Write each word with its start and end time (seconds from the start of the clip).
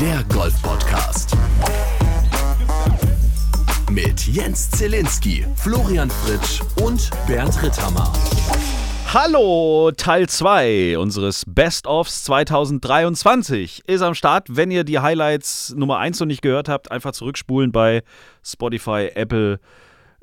der 0.00 0.24
Golf-Podcast. 0.32 1.36
Mit 3.90 4.26
Jens 4.26 4.70
Zielinski, 4.70 5.44
Florian 5.56 6.08
Fritsch 6.08 6.62
und 6.82 7.10
Bernd 7.26 7.62
Ritthammer. 7.62 8.10
Hallo, 9.12 9.90
Teil 9.94 10.26
2 10.26 10.96
unseres 10.96 11.44
Best-ofs 11.46 12.24
2023 12.24 13.82
ist 13.86 14.00
am 14.00 14.14
Start. 14.14 14.46
Wenn 14.48 14.70
ihr 14.70 14.84
die 14.84 15.00
Highlights 15.00 15.74
Nummer 15.76 15.98
1 15.98 16.18
noch 16.20 16.26
nicht 16.26 16.40
gehört 16.40 16.70
habt, 16.70 16.90
einfach 16.90 17.12
zurückspulen 17.12 17.70
bei 17.70 18.02
Spotify, 18.42 19.10
Apple, 19.14 19.60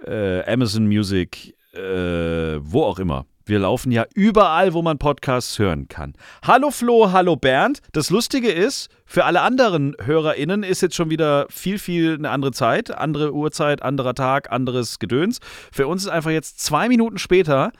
äh, 0.03 0.41
Amazon 0.51 0.87
Music, 0.87 1.55
äh, 1.73 2.57
wo 2.61 2.81
auch 2.81 2.97
immer. 2.97 3.27
Wir 3.47 3.59
laufen 3.59 3.91
ja 3.93 4.05
überall, 4.13 4.73
wo 4.73 4.81
man 4.81 4.97
Podcasts 4.97 5.57
hören 5.57 5.87
kann. 5.87 6.13
Hallo 6.45 6.69
Flo, 6.69 7.13
hallo 7.13 7.37
Bernd. 7.37 7.79
Das 7.93 8.09
Lustige 8.09 8.51
ist, 8.51 8.89
für 9.05 9.23
alle 9.23 9.39
anderen 9.41 9.95
HörerInnen 10.03 10.63
ist 10.63 10.81
jetzt 10.81 10.95
schon 10.95 11.09
wieder 11.09 11.47
viel, 11.49 11.79
viel 11.79 12.15
eine 12.15 12.29
andere 12.29 12.51
Zeit, 12.51 12.91
andere 12.91 13.33
Uhrzeit, 13.33 13.81
anderer 13.83 14.15
Tag, 14.15 14.51
anderes 14.51 14.99
Gedöns. 14.99 15.39
Für 15.71 15.87
uns 15.87 16.03
ist 16.03 16.09
einfach 16.09 16.31
jetzt 16.31 16.59
zwei 16.59 16.89
Minuten 16.89 17.17
später 17.17 17.71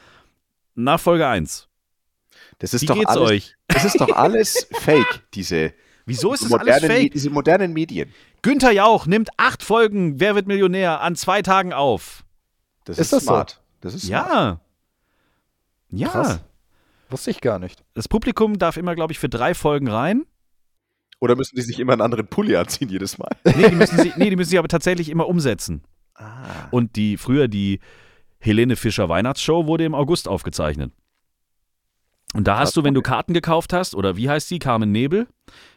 nach 0.76 1.02
Folge 1.02 1.28
1. 1.28 1.68
Das 2.60 2.74
ist 2.74 2.84
Wie 2.84 2.86
doch 2.86 2.96
geht's 2.96 3.08
alles, 3.08 3.30
euch? 3.30 3.56
Das 3.68 3.84
ist 3.84 4.00
doch 4.00 4.16
alles 4.16 4.68
Fake, 4.80 5.24
diese, 5.34 5.74
Wieso 6.06 6.34
ist 6.34 6.46
das 6.46 6.54
alles 6.54 6.82
modernen, 6.82 6.88
fake? 6.98 7.12
diese 7.12 7.30
modernen 7.30 7.74
Medien. 7.74 8.14
Günther 8.42 8.72
Jauch 8.72 9.06
nimmt 9.06 9.32
acht 9.36 9.64
Folgen 9.64 10.22
Wer 10.22 10.34
wird 10.36 10.48
Millionär 10.48 11.02
an 11.02 11.18
zwei 11.18 11.42
Tagen 11.42 11.74
auf. 11.74 12.24
Das 12.86 12.98
Ist 12.98 13.08
ist, 13.08 13.14
das 13.14 13.24
so? 13.24 13.28
smart. 13.32 13.62
Das 13.82 13.94
ist 13.94 14.06
smart. 14.06 14.30
Ja. 14.30 14.62
Ja. 15.90 16.10
Krass. 16.10 16.40
Wusste 17.10 17.32
ich 17.32 17.42
gar 17.42 17.60
nicht. 17.60 17.84
Das 17.94 18.08
Publikum 18.08 18.58
darf 18.58 18.78
immer, 18.78 18.96
glaube 18.96 19.14
ich, 19.14 19.20
für 19.20 19.30
drei 19.30 19.54
Folgen 19.54 19.88
rein. 19.88 20.26
Oder 21.20 21.36
müssen 21.36 21.56
die 21.56 21.62
sich 21.62 21.80
immer 21.80 21.94
einen 21.94 22.02
anderen 22.02 22.28
Pulli 22.28 22.56
anziehen 22.56 22.90
jedes 22.90 23.18
Mal? 23.18 23.32
Nee, 23.44 23.70
die 23.70 23.76
müssen 23.76 23.98
sich, 23.98 24.16
nee, 24.18 24.30
die 24.30 24.36
müssen 24.36 24.50
sich 24.52 24.60
aber 24.60 24.68
tatsächlich 24.68 25.10
immer 25.10 25.28
umsetzen. 25.28 25.84
Ah. 26.16 26.68
Und 26.72 26.96
die 26.96 27.18
früher 27.18 27.48
die 27.48 27.80
Helene 28.40 28.76
Fischer 28.76 29.10
Weihnachtsshow 29.10 29.66
wurde 29.66 29.86
im 29.86 29.96
August 29.96 30.28
aufgezeichnet. 30.28 30.92
Und 32.34 32.48
da 32.48 32.60
hast 32.60 32.76
du, 32.76 32.84
wenn 32.84 32.94
du. 32.94 33.02
Karten 33.02 33.34
gekauft 33.34 33.74
hast, 33.74 33.96
oder 33.96 34.18
wie 34.18 34.30
heißt 34.30 34.52
die, 34.52 34.60
Carmen 34.60 34.92
Nebel, 34.92 35.28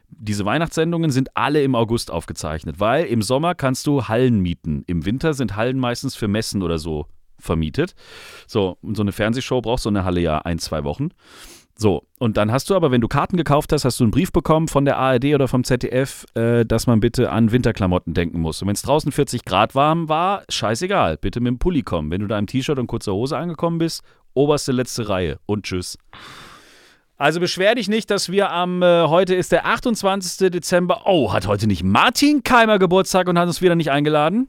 diese 0.08 0.44
Weihnachtssendungen 0.44 1.10
sind 1.10 1.36
alle 1.36 1.62
im 1.62 1.74
August 1.74 2.10
aufgezeichnet, 2.10 2.80
weil 2.80 3.06
im 3.06 3.22
Sommer 3.22 3.54
kannst 3.54 3.86
du 3.86 4.08
Hallen 4.08 4.40
mieten. 4.40 4.82
Im 4.86 5.06
Winter 5.06 5.32
sind 5.32 5.56
Hallen 5.56 5.78
meistens 5.78 6.16
für 6.16 6.28
Messen 6.28 6.62
oder 6.62 6.78
so 6.78 7.06
vermietet. 7.40 7.94
So, 8.46 8.78
und 8.82 8.96
so 8.96 9.02
eine 9.02 9.12
Fernsehshow 9.12 9.60
braucht 9.60 9.82
so 9.82 9.88
eine 9.88 10.04
Halle 10.04 10.20
ja 10.20 10.38
ein, 10.38 10.58
zwei 10.58 10.84
Wochen. 10.84 11.10
So, 11.80 12.06
und 12.18 12.36
dann 12.36 12.52
hast 12.52 12.68
du 12.68 12.76
aber, 12.76 12.90
wenn 12.90 13.00
du 13.00 13.08
Karten 13.08 13.38
gekauft 13.38 13.72
hast, 13.72 13.86
hast 13.86 13.98
du 14.00 14.04
einen 14.04 14.10
Brief 14.10 14.32
bekommen 14.32 14.68
von 14.68 14.84
der 14.84 14.98
ARD 14.98 15.34
oder 15.34 15.48
vom 15.48 15.64
ZDF, 15.64 16.26
äh, 16.34 16.66
dass 16.66 16.86
man 16.86 17.00
bitte 17.00 17.30
an 17.30 17.52
Winterklamotten 17.52 18.12
denken 18.12 18.38
muss. 18.38 18.60
Und 18.60 18.68
wenn 18.68 18.74
es 18.74 18.82
draußen 18.82 19.10
40 19.10 19.46
Grad 19.46 19.74
warm 19.74 20.10
war, 20.10 20.42
scheißegal, 20.50 21.16
bitte 21.16 21.40
mit 21.40 21.48
dem 21.48 21.58
Pulli 21.58 21.82
kommen. 21.82 22.10
Wenn 22.10 22.20
du 22.20 22.26
da 22.26 22.38
im 22.38 22.46
T-Shirt 22.46 22.78
und 22.78 22.86
kurzer 22.86 23.14
Hose 23.14 23.38
angekommen 23.38 23.78
bist, 23.78 24.02
oberste 24.34 24.72
letzte 24.72 25.08
Reihe 25.08 25.38
und 25.46 25.64
tschüss. 25.64 25.96
Also 27.16 27.40
beschwer 27.40 27.74
dich 27.74 27.88
nicht, 27.88 28.10
dass 28.10 28.30
wir 28.30 28.50
am, 28.50 28.82
äh, 28.82 29.06
heute 29.06 29.34
ist 29.34 29.50
der 29.50 29.64
28. 29.64 30.50
Dezember, 30.50 31.02
oh, 31.06 31.32
hat 31.32 31.46
heute 31.46 31.66
nicht 31.66 31.82
Martin 31.82 32.42
Keimer 32.42 32.78
Geburtstag 32.78 33.26
und 33.26 33.38
hat 33.38 33.46
uns 33.46 33.62
wieder 33.62 33.74
nicht 33.74 33.90
eingeladen? 33.90 34.48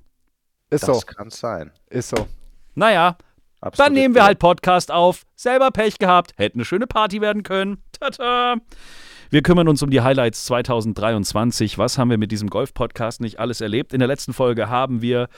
Ist 0.69 0.85
Das 0.85 0.99
so. 0.99 1.05
kann 1.05 1.29
sein. 1.29 1.71
Ist 1.89 2.09
so. 2.09 2.27
Naja, 2.75 3.17
Absolut. 3.61 3.87
dann 3.87 3.93
nehmen 3.93 4.15
wir 4.15 4.23
halt 4.23 4.39
Podcast 4.39 4.91
auf. 4.91 5.23
Selber 5.35 5.71
Pech 5.71 5.99
gehabt. 5.99 6.33
Hätte 6.37 6.55
eine 6.55 6.65
schöne 6.65 6.87
Party 6.87 7.21
werden 7.21 7.43
können. 7.43 7.83
Tata. 7.91 8.55
Wir 9.29 9.43
kümmern 9.43 9.69
uns 9.69 9.81
um 9.81 9.89
die 9.89 10.01
Highlights 10.01 10.43
2023. 10.43 11.77
Was 11.77 11.97
haben 11.97 12.09
wir 12.09 12.17
mit 12.17 12.33
diesem 12.33 12.49
Golf-Podcast 12.49 13.21
nicht 13.21 13.39
alles 13.39 13.61
erlebt? 13.61 13.93
In 13.93 13.99
der 13.99 14.09
letzten 14.09 14.33
Folge 14.33 14.67
haben 14.67 15.01
wir 15.01 15.29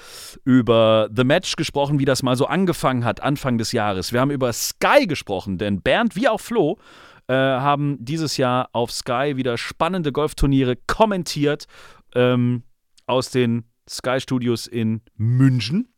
über 0.46 1.10
The 1.16 1.24
Match 1.24 1.56
gesprochen, 1.58 2.00
wie 2.00 2.06
das 2.06 2.24
mal 2.24 2.36
so 2.36 2.48
angefangen 2.48 3.06
hat, 3.06 3.22
Anfang 3.22 3.60
des 3.60 3.72
Jahres. 3.72 4.12
Wir 4.12 4.20
haben 4.20 4.32
über 4.32 4.52
Sky 4.52 5.06
gesprochen, 5.06 5.60
denn 5.60 5.84
Bernd 5.84 6.16
wie 6.16 6.28
auch 6.28 6.40
Flo 6.40 6.80
äh, 7.28 7.34
haben 7.34 7.98
dieses 8.00 8.38
Jahr 8.38 8.70
auf 8.72 8.92
Sky 8.92 9.34
wieder 9.36 9.60
spannende 9.60 10.12
Golfturniere 10.12 10.76
kommentiert 10.88 11.68
ähm, 12.16 12.64
aus 13.06 13.30
den 13.30 13.66
Sky-Studios 13.88 14.66
in 14.66 15.02
München. 15.18 15.93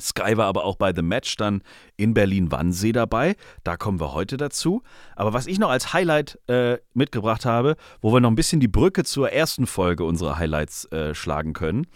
Sky 0.00 0.36
war 0.36 0.46
aber 0.46 0.64
auch 0.64 0.76
bei 0.76 0.94
The 0.94 1.02
Match 1.02 1.36
dann 1.36 1.62
in 1.96 2.14
Berlin-Wannsee 2.14 2.92
dabei. 2.92 3.36
Da 3.64 3.76
kommen 3.76 4.00
wir 4.00 4.14
heute 4.14 4.36
dazu. 4.36 4.82
Aber 5.16 5.32
was 5.32 5.46
ich 5.46 5.58
noch 5.58 5.70
als 5.70 5.92
Highlight 5.92 6.38
äh, 6.48 6.78
mitgebracht 6.94 7.44
habe, 7.44 7.76
wo 8.00 8.12
wir 8.12 8.20
noch 8.20 8.30
ein 8.30 8.36
bisschen 8.36 8.60
die 8.60 8.68
Brücke 8.68 9.04
zur 9.04 9.30
ersten 9.30 9.66
Folge 9.66 10.04
unserer 10.04 10.38
Highlights 10.38 10.86
äh, 10.92 11.14
schlagen 11.14 11.52
können. 11.52 11.86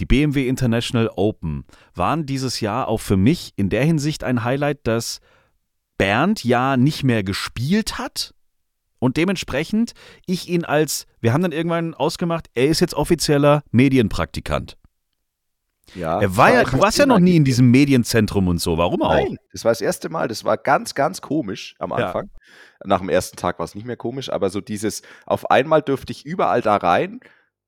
Die 0.00 0.06
BMW 0.06 0.46
International 0.48 1.10
Open 1.16 1.64
waren 1.94 2.24
dieses 2.24 2.60
Jahr 2.60 2.88
auch 2.88 3.00
für 3.00 3.16
mich 3.16 3.52
in 3.56 3.68
der 3.68 3.84
Hinsicht 3.84 4.24
ein 4.24 4.44
Highlight, 4.44 4.86
dass 4.86 5.20
Bernd 5.98 6.44
ja 6.44 6.76
nicht 6.76 7.02
mehr 7.02 7.24
gespielt 7.24 7.98
hat 7.98 8.32
und 8.98 9.16
dementsprechend 9.16 9.92
ich 10.26 10.48
ihn 10.48 10.64
als, 10.64 11.06
wir 11.20 11.32
haben 11.32 11.42
dann 11.42 11.52
irgendwann 11.52 11.94
ausgemacht, 11.94 12.48
er 12.54 12.66
ist 12.66 12.80
jetzt 12.80 12.94
offizieller 12.94 13.62
Medienpraktikant. 13.70 14.76
Ja, 15.94 16.20
Er 16.20 16.36
war 16.36 16.52
ja, 16.52 16.64
du 16.64 16.78
warst 16.80 16.98
ja 16.98 17.06
noch 17.06 17.18
nie 17.18 17.36
in 17.36 17.44
diesem 17.44 17.70
Medienzentrum 17.70 18.48
und 18.48 18.58
so. 18.58 18.76
Warum 18.78 19.02
auch? 19.02 19.14
Nein, 19.14 19.36
das 19.52 19.64
war 19.64 19.70
das 19.72 19.80
erste 19.80 20.08
Mal. 20.08 20.28
Das 20.28 20.44
war 20.44 20.56
ganz, 20.56 20.94
ganz 20.94 21.20
komisch 21.20 21.74
am 21.78 21.90
Ja. 21.90 21.96
Anfang. 21.96 22.30
Nach 22.84 23.00
dem 23.00 23.08
ersten 23.08 23.36
Tag 23.36 23.58
war 23.58 23.64
es 23.64 23.74
nicht 23.74 23.86
mehr 23.86 23.96
komisch, 23.96 24.30
aber 24.30 24.50
so 24.50 24.60
dieses, 24.60 25.02
auf 25.26 25.50
einmal 25.50 25.82
dürfte 25.82 26.12
ich 26.12 26.24
überall 26.24 26.60
da 26.62 26.76
rein, 26.76 27.20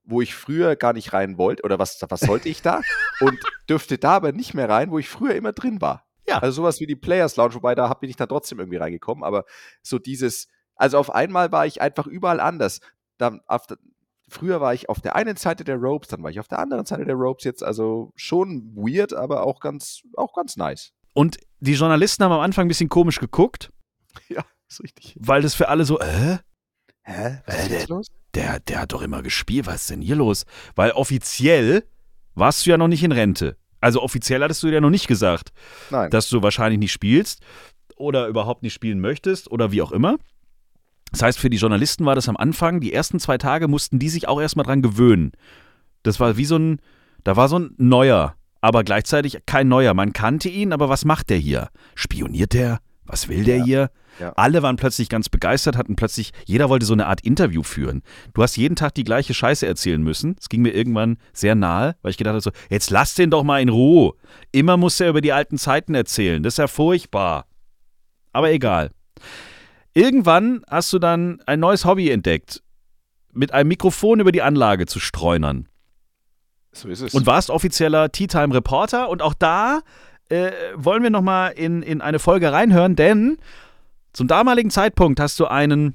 wo 0.04 0.20
ich 0.20 0.34
früher 0.34 0.76
gar 0.76 0.92
nicht 0.92 1.12
rein 1.12 1.38
wollte, 1.38 1.62
oder 1.62 1.78
was, 1.78 1.98
was 2.08 2.20
sollte 2.20 2.48
ich 2.48 2.62
da? 2.62 2.80
Und 3.20 3.38
dürfte 3.68 3.98
da 3.98 4.12
aber 4.16 4.32
nicht 4.32 4.54
mehr 4.54 4.68
rein, 4.68 4.90
wo 4.90 4.98
ich 4.98 5.08
früher 5.08 5.34
immer 5.34 5.52
drin 5.52 5.80
war. 5.80 6.06
Ja. 6.28 6.38
Also 6.38 6.62
sowas 6.62 6.78
wie 6.80 6.86
die 6.86 6.96
Players 6.96 7.36
Lounge, 7.36 7.54
wobei 7.54 7.74
da 7.74 7.92
bin 7.94 8.08
ich 8.10 8.16
dann 8.16 8.28
trotzdem 8.28 8.58
irgendwie 8.60 8.76
reingekommen, 8.78 9.24
aber 9.24 9.44
so 9.82 9.98
dieses, 9.98 10.46
also 10.76 10.98
auf 10.98 11.12
einmal 11.12 11.50
war 11.52 11.66
ich 11.66 11.80
einfach 11.82 12.06
überall 12.06 12.38
anders. 12.40 12.80
Auf, 13.46 13.66
der- 13.66 13.78
früher 14.30 14.60
war 14.60 14.72
ich 14.74 14.88
auf 14.88 15.00
der 15.00 15.16
einen 15.16 15.36
Seite 15.36 15.64
der 15.64 15.76
Ropes, 15.76 16.08
dann 16.08 16.22
war 16.22 16.30
ich 16.30 16.40
auf 16.40 16.48
der 16.48 16.58
anderen 16.58 16.86
Seite 16.86 17.04
der 17.04 17.14
Ropes, 17.14 17.44
jetzt 17.44 17.62
also 17.62 18.12
schon 18.16 18.72
weird, 18.74 19.12
aber 19.12 19.44
auch 19.44 19.60
ganz, 19.60 20.00
auch 20.16 20.32
ganz 20.34 20.56
nice. 20.56 20.92
Und 21.12 21.38
die 21.60 21.74
Journalisten 21.74 22.24
haben 22.24 22.32
am 22.32 22.40
Anfang 22.40 22.64
ein 22.66 22.68
bisschen 22.68 22.88
komisch 22.88 23.18
geguckt, 23.20 23.70
Ja, 24.28 24.44
ist 24.68 24.82
richtig. 24.82 25.14
weil 25.18 25.42
das 25.42 25.54
für 25.54 25.68
alle 25.68 25.84
so, 25.84 25.98
äh, 26.00 26.38
Hä? 27.02 27.40
Was 27.46 27.62
ist 27.64 27.70
jetzt 27.70 27.88
los? 27.88 28.06
der, 28.34 28.60
der 28.60 28.80
hat 28.80 28.92
doch 28.92 29.02
immer 29.02 29.22
gespielt, 29.22 29.66
was 29.66 29.82
ist 29.82 29.90
denn 29.90 30.02
hier 30.02 30.16
los? 30.16 30.44
Weil 30.76 30.92
offiziell 30.92 31.84
warst 32.34 32.64
du 32.64 32.70
ja 32.70 32.78
noch 32.78 32.88
nicht 32.88 33.02
in 33.02 33.12
Rente. 33.12 33.56
Also 33.80 34.02
offiziell 34.02 34.42
hattest 34.42 34.62
du 34.62 34.68
ja 34.68 34.80
noch 34.80 34.90
nicht 34.90 35.08
gesagt, 35.08 35.52
Nein. 35.90 36.10
dass 36.10 36.28
du 36.28 36.42
wahrscheinlich 36.42 36.78
nicht 36.78 36.92
spielst 36.92 37.40
oder 37.96 38.28
überhaupt 38.28 38.62
nicht 38.62 38.74
spielen 38.74 39.00
möchtest 39.00 39.50
oder 39.50 39.72
wie 39.72 39.82
auch 39.82 39.90
immer. 39.92 40.18
Das 41.12 41.22
heißt, 41.22 41.38
für 41.38 41.50
die 41.50 41.56
Journalisten 41.56 42.04
war 42.06 42.14
das 42.14 42.28
am 42.28 42.36
Anfang, 42.36 42.80
die 42.80 42.92
ersten 42.92 43.18
zwei 43.18 43.38
Tage 43.38 43.68
mussten 43.68 43.98
die 43.98 44.08
sich 44.08 44.28
auch 44.28 44.40
erstmal 44.40 44.64
dran 44.66 44.82
gewöhnen. 44.82 45.32
Das 46.02 46.20
war 46.20 46.36
wie 46.36 46.44
so 46.44 46.56
ein, 46.56 46.80
da 47.24 47.36
war 47.36 47.48
so 47.48 47.58
ein 47.58 47.74
Neuer, 47.76 48.34
aber 48.60 48.84
gleichzeitig 48.84 49.38
kein 49.46 49.68
Neuer. 49.68 49.94
Man 49.94 50.12
kannte 50.12 50.48
ihn, 50.48 50.72
aber 50.72 50.88
was 50.88 51.04
macht 51.04 51.30
der 51.30 51.38
hier? 51.38 51.68
Spioniert 51.94 52.52
der? 52.52 52.80
Was 53.04 53.28
will 53.28 53.42
der 53.42 53.58
Ja, 53.58 53.64
hier? 53.64 53.90
ja. 54.20 54.32
Alle 54.36 54.62
waren 54.62 54.76
plötzlich 54.76 55.08
ganz 55.08 55.28
begeistert, 55.28 55.76
hatten 55.76 55.96
plötzlich, 55.96 56.30
jeder 56.46 56.68
wollte 56.68 56.86
so 56.86 56.92
eine 56.92 57.08
Art 57.08 57.22
Interview 57.22 57.64
führen. 57.64 58.02
Du 58.34 58.42
hast 58.42 58.56
jeden 58.56 58.76
Tag 58.76 58.94
die 58.94 59.02
gleiche 59.02 59.34
Scheiße 59.34 59.66
erzählen 59.66 60.00
müssen. 60.00 60.36
Es 60.38 60.48
ging 60.48 60.62
mir 60.62 60.72
irgendwann 60.74 61.16
sehr 61.32 61.56
nahe, 61.56 61.96
weil 62.02 62.12
ich 62.12 62.18
gedacht 62.18 62.34
habe, 62.34 62.40
so, 62.40 62.52
jetzt 62.68 62.90
lass 62.90 63.14
den 63.14 63.30
doch 63.30 63.42
mal 63.42 63.60
in 63.60 63.68
Ruhe. 63.68 64.12
Immer 64.52 64.76
muss 64.76 65.00
er 65.00 65.08
über 65.10 65.20
die 65.22 65.32
alten 65.32 65.58
Zeiten 65.58 65.94
erzählen. 65.96 66.42
Das 66.44 66.54
ist 66.54 66.58
ja 66.58 66.68
furchtbar. 66.68 67.46
Aber 68.32 68.52
egal. 68.52 68.90
Irgendwann 69.94 70.62
hast 70.68 70.92
du 70.92 70.98
dann 70.98 71.40
ein 71.46 71.60
neues 71.60 71.84
Hobby 71.84 72.10
entdeckt, 72.10 72.62
mit 73.32 73.52
einem 73.52 73.68
Mikrofon 73.68 74.20
über 74.20 74.32
die 74.32 74.42
Anlage 74.42 74.86
zu 74.86 75.00
streunern. 75.00 75.68
So 76.72 76.88
ist 76.88 77.00
es. 77.00 77.14
Und 77.14 77.26
warst 77.26 77.50
offizieller 77.50 78.12
Tea 78.12 78.26
Time 78.26 78.54
Reporter. 78.54 79.08
Und 79.08 79.22
auch 79.22 79.34
da 79.34 79.80
äh, 80.28 80.52
wollen 80.74 81.02
wir 81.02 81.10
nochmal 81.10 81.52
in, 81.52 81.82
in 81.82 82.00
eine 82.00 82.18
Folge 82.18 82.52
reinhören, 82.52 82.96
denn 82.96 83.38
zum 84.12 84.28
damaligen 84.28 84.70
Zeitpunkt 84.70 85.20
hast 85.20 85.38
du 85.40 85.46
einen 85.46 85.94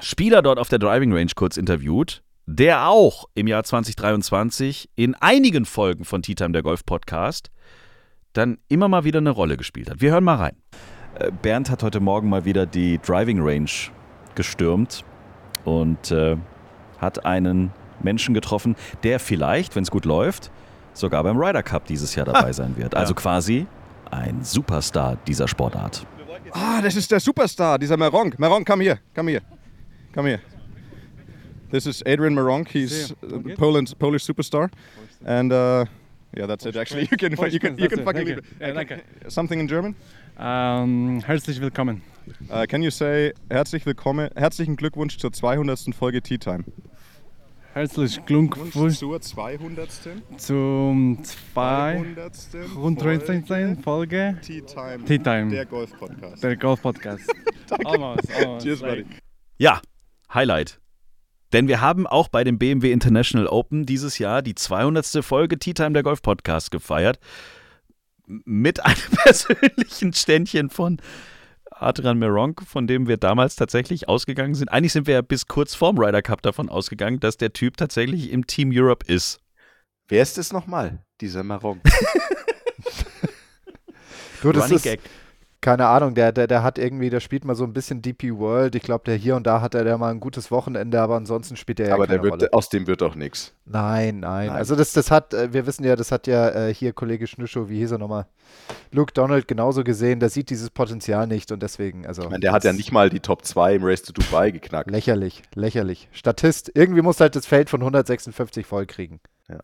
Spieler 0.00 0.42
dort 0.42 0.58
auf 0.58 0.68
der 0.68 0.78
Driving 0.78 1.12
Range 1.12 1.30
kurz 1.34 1.56
interviewt, 1.56 2.22
der 2.46 2.88
auch 2.88 3.26
im 3.34 3.46
Jahr 3.46 3.64
2023 3.64 4.90
in 4.96 5.14
einigen 5.14 5.64
Folgen 5.64 6.04
von 6.04 6.22
Tea 6.22 6.34
Time, 6.34 6.52
der 6.52 6.62
Golf 6.62 6.84
Podcast, 6.84 7.50
dann 8.32 8.58
immer 8.68 8.88
mal 8.88 9.04
wieder 9.04 9.18
eine 9.18 9.30
Rolle 9.30 9.56
gespielt 9.56 9.90
hat. 9.90 10.00
Wir 10.00 10.12
hören 10.12 10.24
mal 10.24 10.36
rein. 10.36 10.56
Äh, 11.14 11.30
Bernd 11.42 11.70
hat 11.70 11.82
heute 11.82 12.00
Morgen 12.00 12.28
mal 12.28 12.44
wieder 12.44 12.66
die 12.66 12.98
Driving 12.98 13.40
Range 13.40 13.70
gestürmt 14.34 15.04
und 15.64 16.10
äh, 16.10 16.36
hat 16.98 17.24
einen 17.24 17.72
Menschen 18.02 18.34
getroffen, 18.34 18.76
der 19.02 19.20
vielleicht, 19.20 19.76
wenn 19.76 19.82
es 19.82 19.90
gut 19.90 20.04
läuft, 20.04 20.50
sogar 20.94 21.22
beim 21.22 21.36
Ryder 21.36 21.62
Cup 21.62 21.86
dieses 21.86 22.14
Jahr 22.14 22.26
dabei 22.26 22.52
sein 22.54 22.76
wird. 22.76 22.94
Also 22.94 23.14
quasi 23.14 23.66
ein 24.10 24.42
Superstar 24.42 25.16
dieser 25.26 25.48
Sportart. 25.48 26.06
Ah, 26.52 26.80
das 26.82 26.96
ist 26.96 27.10
der 27.10 27.20
Superstar, 27.20 27.78
dieser 27.78 27.96
Meronk. 27.96 28.38
Meronk, 28.38 28.66
komm 28.66 28.80
hier, 28.80 28.98
komm 29.14 29.28
hier. 29.28 29.42
Komm 30.12 30.26
hier. 30.26 30.40
This 31.70 31.86
is 31.86 32.02
Adrian 32.04 32.34
Maronk. 32.34 32.68
He's 32.68 33.14
uh, 33.22 33.38
Poland's 33.56 33.94
Polish 33.94 34.24
superstar, 34.24 34.68
and 35.24 35.52
uh, 35.52 35.84
yeah, 36.36 36.46
that's 36.46 36.66
it. 36.66 36.76
Actually, 36.76 37.06
you 37.08 37.16
can 37.16 37.30
you 37.30 37.60
can 37.60 37.78
you 37.78 37.88
can 37.88 38.02
fucking 38.02 38.26
leave 38.26 38.38
it. 38.38 38.44
Ja. 38.60 39.30
Something 39.30 39.60
in 39.60 39.68
German. 39.68 39.94
Ähm, 40.42 41.22
herzlich 41.26 41.60
willkommen. 41.60 42.00
Uh, 42.48 42.64
can 42.66 42.82
you 42.82 42.90
say 42.90 43.34
herzlich 43.50 43.84
willkommen, 43.84 44.30
herzlichen 44.34 44.76
Glückwunsch 44.76 45.18
zur 45.18 45.34
200. 45.34 45.94
Folge 45.94 46.22
Tea 46.22 46.38
Time? 46.38 46.64
Herzlich 47.74 48.24
Glückwunsch 48.24 48.96
zur 48.98 49.20
200. 49.20 49.90
zum 50.38 51.18
213. 51.22 53.82
Folge 53.82 54.38
Tea 54.40 54.62
Time. 54.62 55.04
Tea 55.04 55.18
Time, 55.18 55.50
Der 55.50 55.66
Golf 55.66 55.90
Podcast. 55.98 56.42
der 56.42 56.56
Golf 56.56 56.80
Podcast. 56.80 57.30
Almost, 57.84 58.32
almost. 58.34 58.64
Cheers, 58.64 58.80
buddy. 58.80 59.04
Ja, 59.58 59.82
Highlight. 60.32 60.80
Denn 61.52 61.68
wir 61.68 61.82
haben 61.82 62.06
auch 62.06 62.28
bei 62.28 62.44
dem 62.44 62.58
BMW 62.58 62.92
International 62.92 63.46
Open 63.46 63.84
dieses 63.84 64.18
Jahr 64.18 64.40
die 64.40 64.54
200. 64.54 65.22
Folge 65.22 65.58
Tea 65.58 65.74
Time 65.74 65.92
der 65.92 66.02
Golf 66.02 66.22
Podcast 66.22 66.70
gefeiert. 66.70 67.18
Mit 68.44 68.84
einem 68.84 68.96
persönlichen 69.24 70.12
Ständchen 70.12 70.70
von 70.70 71.00
Adrian 71.70 72.18
Meronk, 72.18 72.62
von 72.66 72.86
dem 72.86 73.08
wir 73.08 73.16
damals 73.16 73.56
tatsächlich 73.56 74.08
ausgegangen 74.08 74.54
sind. 74.54 74.68
Eigentlich 74.68 74.92
sind 74.92 75.06
wir 75.06 75.14
ja 75.14 75.22
bis 75.22 75.46
kurz 75.46 75.74
vorm 75.74 75.98
Ryder 75.98 76.22
Cup 76.22 76.42
davon 76.42 76.68
ausgegangen, 76.68 77.20
dass 77.20 77.36
der 77.36 77.52
Typ 77.52 77.76
tatsächlich 77.76 78.30
im 78.30 78.46
Team 78.46 78.70
Europe 78.72 79.10
ist. 79.10 79.40
Wer 80.08 80.22
ist 80.22 80.38
es 80.38 80.52
nochmal, 80.52 81.04
dieser 81.20 81.42
Maron? 81.42 81.80
Du, 84.42 84.52
das 84.52 84.64
Running 84.64 84.76
ist, 84.76 84.82
Gag. 84.82 85.00
Keine 85.60 85.86
Ahnung, 85.86 86.14
der, 86.14 86.32
der, 86.32 86.46
der 86.46 86.62
hat 86.62 86.78
irgendwie, 86.78 87.10
der 87.10 87.20
spielt 87.20 87.44
mal 87.44 87.54
so 87.54 87.64
ein 87.64 87.74
bisschen 87.74 88.00
DP 88.00 88.38
World. 88.38 88.74
Ich 88.74 88.82
glaube, 88.82 89.04
der 89.04 89.16
hier 89.16 89.36
und 89.36 89.46
da 89.46 89.60
hat 89.60 89.74
er 89.74 89.84
der 89.84 89.98
mal 89.98 90.10
ein 90.10 90.20
gutes 90.20 90.50
Wochenende, 90.50 91.00
aber 91.00 91.16
ansonsten 91.16 91.56
spielt 91.56 91.80
er 91.80 91.88
ja 91.88 91.94
Aber 91.94 92.06
keine 92.06 92.20
der 92.20 92.30
Rolle. 92.30 92.40
wird, 92.42 92.54
aus 92.54 92.70
dem 92.70 92.86
wird 92.86 93.02
doch 93.02 93.14
nichts. 93.14 93.52
Nein, 93.66 94.20
nein, 94.20 94.48
Nein. 94.48 94.56
Also 94.56 94.74
das, 94.74 94.92
das 94.92 95.10
hat, 95.10 95.34
äh, 95.34 95.52
wir 95.52 95.66
wissen 95.66 95.84
ja, 95.84 95.96
das 95.96 96.12
hat 96.12 96.26
ja 96.26 96.48
äh, 96.48 96.74
hier 96.74 96.94
Kollege 96.94 97.26
Schnüschow, 97.26 97.68
wie 97.68 97.78
hieß 97.78 97.92
er 97.92 97.98
nochmal? 97.98 98.26
Luke 98.90 99.12
Donald 99.12 99.46
genauso 99.48 99.84
gesehen, 99.84 100.18
der 100.18 100.30
sieht 100.30 100.48
dieses 100.48 100.70
Potenzial 100.70 101.26
nicht 101.26 101.52
und 101.52 101.62
deswegen, 101.62 102.06
also. 102.06 102.22
Ich 102.22 102.30
meine, 102.30 102.40
der 102.40 102.52
hat 102.52 102.64
ja 102.64 102.72
nicht 102.72 102.90
mal 102.90 103.10
die 103.10 103.20
Top 103.20 103.44
2 103.44 103.74
im 103.74 103.84
Race 103.84 104.02
to 104.02 104.12
Dubai 104.12 104.50
geknackt. 104.50 104.90
Lächerlich, 104.90 105.42
lächerlich. 105.54 106.08
Statist, 106.12 106.72
irgendwie 106.74 107.02
muss 107.02 107.20
halt 107.20 107.36
das 107.36 107.46
Feld 107.46 107.68
von 107.68 107.80
156 107.80 108.66
voll 108.66 108.86
kriegen. 108.86 109.20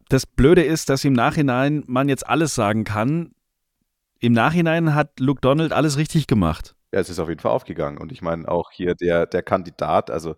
Das 0.09 0.27
Blöde 0.27 0.65
ist, 0.65 0.89
dass 0.89 1.05
im 1.05 1.13
Nachhinein 1.13 1.85
man 1.87 2.09
jetzt 2.09 2.27
alles 2.27 2.55
sagen 2.55 2.85
kann. 2.85 3.31
Im 4.19 4.33
Nachhinein 4.33 4.95
hat 4.95 5.21
Luke 5.21 5.41
Donald 5.41 5.73
alles 5.73 5.99
richtig 5.99 6.27
gemacht. 6.27 6.75
Ja, 6.93 7.01
es 7.01 7.11
ist 7.11 7.19
auf 7.19 7.29
jeden 7.29 7.41
Fall 7.41 7.53
aufgegangen. 7.53 7.99
Und 7.99 8.13
ich 8.13 8.23
meine, 8.23 8.49
auch 8.49 8.71
hier 8.71 8.95
der, 8.95 9.27
der 9.27 9.43
Kandidat, 9.43 10.11
also 10.11 10.37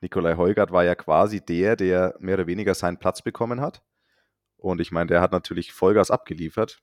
Nikolai 0.00 0.36
Heugart 0.36 0.72
war 0.72 0.84
ja 0.84 0.94
quasi 0.94 1.40
der, 1.40 1.76
der 1.76 2.16
mehr 2.18 2.34
oder 2.34 2.46
weniger 2.46 2.74
seinen 2.74 2.98
Platz 2.98 3.22
bekommen 3.22 3.60
hat. 3.60 3.82
Und 4.56 4.80
ich 4.80 4.90
meine, 4.90 5.06
der 5.06 5.20
hat 5.20 5.32
natürlich 5.32 5.72
Vollgas 5.72 6.10
abgeliefert. 6.10 6.82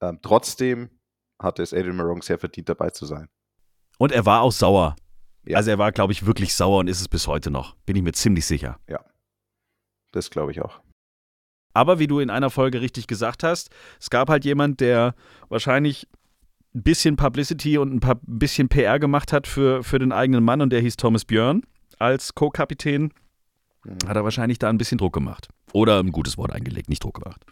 Ähm, 0.00 0.20
trotzdem 0.22 0.90
hatte 1.40 1.62
es 1.62 1.72
Adrian 1.72 1.96
Marong 1.96 2.22
sehr 2.22 2.38
verdient, 2.38 2.68
dabei 2.68 2.90
zu 2.90 3.06
sein. 3.06 3.28
Und 3.98 4.12
er 4.12 4.26
war 4.26 4.42
auch 4.42 4.52
sauer. 4.52 4.96
Ja. 5.44 5.56
Also 5.56 5.70
er 5.70 5.78
war, 5.78 5.90
glaube 5.90 6.12
ich, 6.12 6.24
wirklich 6.24 6.54
sauer 6.54 6.78
und 6.78 6.88
ist 6.88 7.00
es 7.00 7.08
bis 7.08 7.26
heute 7.26 7.50
noch. 7.50 7.74
Bin 7.84 7.96
ich 7.96 8.02
mir 8.02 8.12
ziemlich 8.12 8.46
sicher. 8.46 8.78
Das 10.12 10.30
glaube 10.30 10.52
ich 10.52 10.60
auch. 10.60 10.80
Aber 11.74 11.98
wie 11.98 12.06
du 12.06 12.18
in 12.20 12.30
einer 12.30 12.50
Folge 12.50 12.80
richtig 12.80 13.06
gesagt 13.06 13.42
hast, 13.42 13.70
es 14.00 14.10
gab 14.10 14.28
halt 14.28 14.44
jemand, 14.44 14.80
der 14.80 15.14
wahrscheinlich 15.48 16.06
ein 16.74 16.82
bisschen 16.82 17.16
Publicity 17.16 17.78
und 17.78 17.92
ein 17.94 18.00
paar, 18.00 18.16
ein 18.16 18.38
bisschen 18.38 18.68
PR 18.68 18.98
gemacht 18.98 19.32
hat 19.32 19.46
für, 19.46 19.82
für 19.82 19.98
den 19.98 20.12
eigenen 20.12 20.42
Mann 20.44 20.60
und 20.60 20.70
der 20.70 20.80
hieß 20.80 20.96
Thomas 20.96 21.24
Björn 21.24 21.62
als 21.98 22.34
Co-Kapitän. 22.34 23.12
Hat 24.06 24.16
er 24.16 24.24
wahrscheinlich 24.24 24.58
da 24.58 24.68
ein 24.68 24.78
bisschen 24.78 24.98
Druck 24.98 25.12
gemacht. 25.12 25.48
Oder 25.72 25.98
ein 25.98 26.12
gutes 26.12 26.38
Wort 26.38 26.52
eingelegt, 26.52 26.88
nicht 26.88 27.02
Druck 27.04 27.20
gemacht. 27.22 27.44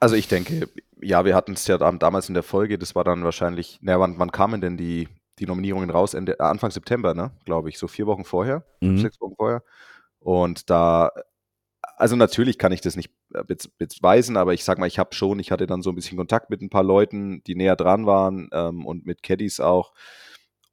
Also 0.00 0.16
ich 0.16 0.26
denke, 0.28 0.68
ja, 1.00 1.24
wir 1.24 1.34
hatten 1.34 1.52
es 1.52 1.66
ja 1.66 1.78
dam- 1.78 1.98
damals 1.98 2.28
in 2.28 2.34
der 2.34 2.42
Folge, 2.42 2.78
das 2.78 2.94
war 2.94 3.04
dann 3.04 3.24
wahrscheinlich, 3.24 3.78
naja, 3.82 4.00
wann, 4.00 4.18
wann 4.18 4.32
kamen 4.32 4.60
denn 4.60 4.76
die, 4.76 5.08
die 5.38 5.46
Nominierungen 5.46 5.90
raus? 5.90 6.14
Ende, 6.14 6.38
äh, 6.38 6.42
Anfang 6.42 6.70
September, 6.70 7.14
ne? 7.14 7.30
Glaube 7.44 7.68
ich, 7.68 7.78
so 7.78 7.88
vier 7.88 8.06
Wochen 8.06 8.24
vorher, 8.24 8.64
Mhm. 8.80 8.98
sechs 8.98 9.20
Wochen 9.20 9.34
vorher. 9.36 9.62
Und 10.18 10.70
da, 10.70 11.10
also 11.96 12.16
natürlich 12.16 12.58
kann 12.58 12.72
ich 12.72 12.80
das 12.80 12.96
nicht 12.96 13.10
beweisen, 13.32 14.36
aber 14.36 14.54
ich 14.54 14.64
sag 14.64 14.78
mal, 14.78 14.86
ich 14.86 14.98
habe 14.98 15.14
schon, 15.14 15.38
ich 15.38 15.50
hatte 15.50 15.66
dann 15.66 15.82
so 15.82 15.90
ein 15.90 15.96
bisschen 15.96 16.18
Kontakt 16.18 16.50
mit 16.50 16.62
ein 16.62 16.70
paar 16.70 16.82
Leuten, 16.82 17.42
die 17.44 17.54
näher 17.54 17.76
dran 17.76 18.06
waren 18.06 18.48
ähm, 18.52 18.86
und 18.86 19.06
mit 19.06 19.22
Caddies 19.22 19.60
auch. 19.60 19.92